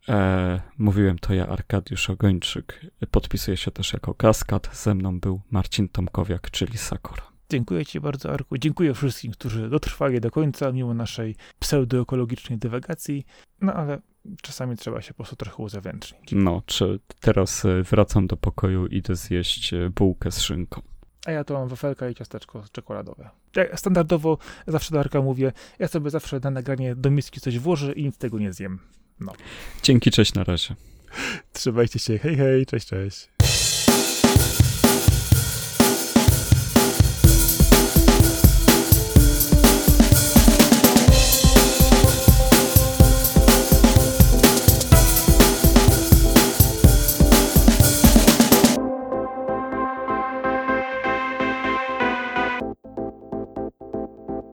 E, 0.08 0.60
mówiłem 0.78 1.18
to 1.18 1.34
ja, 1.34 1.46
Arkadiusz 1.46 2.10
Ogończyk. 2.10 2.80
Podpisuję 3.10 3.56
się 3.56 3.70
też 3.70 3.92
jako 3.92 4.14
Kaskad. 4.14 4.76
Ze 4.76 4.94
mną 4.94 5.20
był 5.20 5.40
Marcin 5.50 5.88
Tomkowiak, 5.88 6.50
czyli 6.50 6.78
Sakura. 6.78 7.22
Dziękuję 7.50 7.86
Ci 7.86 8.00
bardzo, 8.00 8.32
Arku. 8.32 8.58
Dziękuję 8.58 8.94
wszystkim, 8.94 9.32
którzy 9.32 9.68
dotrwali 9.68 10.20
do 10.20 10.30
końca, 10.30 10.72
mimo 10.72 10.94
naszej 10.94 11.36
pseudoekologicznej 11.58 12.58
dywagacji. 12.58 13.26
No 13.60 13.72
ale 13.74 13.98
czasami 14.42 14.76
trzeba 14.76 15.02
się 15.02 15.08
po 15.08 15.16
prostu 15.16 15.36
trochę 15.36 15.62
uzewnętrznić. 15.62 16.32
No, 16.32 16.62
czy 16.66 17.00
teraz 17.20 17.64
e, 17.64 17.82
wracam 17.82 18.26
do 18.26 18.36
pokoju, 18.36 18.86
idę 18.86 19.16
zjeść 19.16 19.74
e, 19.74 19.90
bułkę 19.90 20.32
z 20.32 20.40
szynką. 20.40 20.82
A 21.26 21.30
ja 21.30 21.44
to 21.44 21.54
mam 21.54 21.68
wafelka 21.68 22.08
i 22.08 22.14
ciasteczko 22.14 22.64
czekoladowe. 22.72 23.30
Ja 23.56 23.76
standardowo 23.76 24.38
zawsze 24.66 24.92
do 24.92 25.00
Arka 25.00 25.22
mówię, 25.22 25.52
ja 25.78 25.88
sobie 25.88 26.10
zawsze 26.10 26.40
na 26.40 26.50
nagranie 26.50 26.96
do 26.96 27.10
miski 27.10 27.40
coś 27.40 27.58
włożę 27.58 27.92
i 27.92 28.04
nic 28.04 28.18
tego 28.18 28.38
nie 28.38 28.52
zjem. 28.52 28.78
No. 29.20 29.32
Dzięki, 29.82 30.10
cześć, 30.10 30.34
na 30.34 30.44
razie. 30.44 30.74
Trzymajcie 31.52 31.98
się, 31.98 32.18
hej, 32.18 32.36
hej, 32.36 32.66
cześć, 32.66 32.86
cześć. 32.86 33.28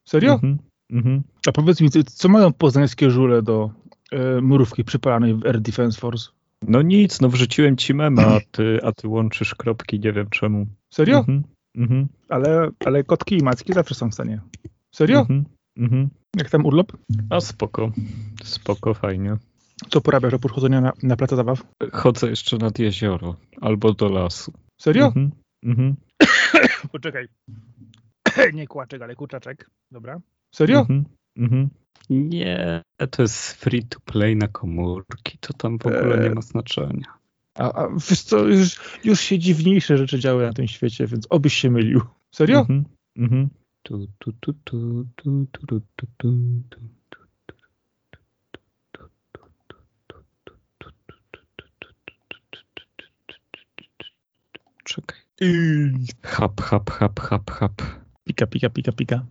Serio? 0.04 0.32
Mhm. 0.32 0.58
Mm 0.90 1.06
mm 1.06 1.18
-hmm. 1.18 1.22
A 1.48 1.52
powiedz 1.52 1.80
mi, 1.80 1.90
co 1.90 2.28
mają 2.28 2.52
poznańskie 2.52 3.10
żule 3.10 3.42
do 3.42 3.70
e, 4.12 4.40
murówki 4.40 4.84
przypalanej 4.84 5.34
w 5.34 5.46
Air 5.46 5.60
Defense 5.60 6.00
Force? 6.00 6.30
No 6.62 6.82
nic, 6.82 7.20
no 7.20 7.28
wrzuciłem 7.28 7.76
ci 7.76 7.94
mema, 7.94 8.22
a 8.22 8.40
ty, 8.50 8.80
a 8.82 8.92
ty 8.92 9.08
łączysz 9.08 9.54
kropki, 9.54 10.00
nie 10.00 10.12
wiem 10.12 10.30
czemu. 10.30 10.66
Serio? 10.90 11.18
Mhm. 11.18 11.42
Mhm. 11.76 12.08
Ale, 12.28 12.70
ale 12.84 13.04
kotki 13.04 13.38
i 13.38 13.42
macki 13.42 13.72
zawsze 13.72 13.94
są 13.94 14.10
w 14.10 14.14
stanie. 14.14 14.40
Serio? 14.94 15.20
Mhm. 15.20 15.44
Mhm. 15.76 16.08
Jak 16.36 16.50
tam 16.50 16.66
urlop? 16.66 16.92
A 17.30 17.40
spoko, 17.40 17.92
spoko, 18.44 18.94
fajnie. 18.94 19.36
Co 19.90 20.00
porabiasz 20.00 20.34
oprócz 20.34 20.52
chodzenia 20.52 20.80
na, 20.80 20.92
na 21.02 21.16
placu 21.16 21.36
zabaw? 21.36 21.62
Chodzę 21.92 22.30
jeszcze 22.30 22.56
nad 22.56 22.78
jezioro 22.78 23.36
albo 23.60 23.92
do 23.92 24.08
lasu. 24.08 24.52
Serio? 24.80 25.06
Mhm. 25.06 25.30
Mhm. 25.64 25.96
Poczekaj. 26.92 27.28
Nie 28.54 28.66
kłaczek, 28.66 29.02
ale 29.02 29.14
kurczaczek. 29.14 29.70
Dobra. 29.90 30.20
Serio? 30.54 30.80
Mhm. 30.80 31.04
Mhm. 31.36 31.68
Nie, 32.10 32.82
to 33.10 33.22
jest 33.22 33.52
free 33.52 33.84
to 33.84 34.00
play 34.00 34.36
na 34.36 34.48
komórki, 34.48 35.38
to 35.38 35.52
tam 35.52 35.78
w 35.78 35.86
ogóle 35.86 36.28
nie 36.28 36.30
ma 36.30 36.42
znaczenia. 36.42 37.18
A, 37.54 37.72
a 37.72 37.88
wiesz 37.88 38.22
co, 38.22 38.38
już, 38.38 38.80
już 39.04 39.20
się 39.20 39.38
dziwniejsze 39.38 39.98
rzeczy 39.98 40.18
działy 40.18 40.46
na 40.46 40.52
tym 40.52 40.68
świecie, 40.68 41.06
więc 41.06 41.26
obyś 41.30 41.54
się 41.54 41.70
mylił. 41.70 42.00
Serio? 42.30 42.60
Mhm. 42.60 42.84
Mhm. 43.16 43.48
Tu, 43.82 44.06
tu, 44.18 44.32
tu, 44.32 44.52
tu, 44.64 45.06
tu, 45.16 45.46
tu, 45.52 45.66
tu, 45.66 45.80
tu, 45.96 46.06
tu, 46.16 46.38
tu. 46.68 46.78
Czekaj. 54.84 55.18
Hap, 56.22 56.60
hap, 56.60 56.90
hap, 56.90 57.20
hap, 57.20 57.50
hap. 57.50 57.82
Pika, 58.24 58.46
pika, 58.46 58.70
pika, 58.70 58.92
pika. 58.92 59.26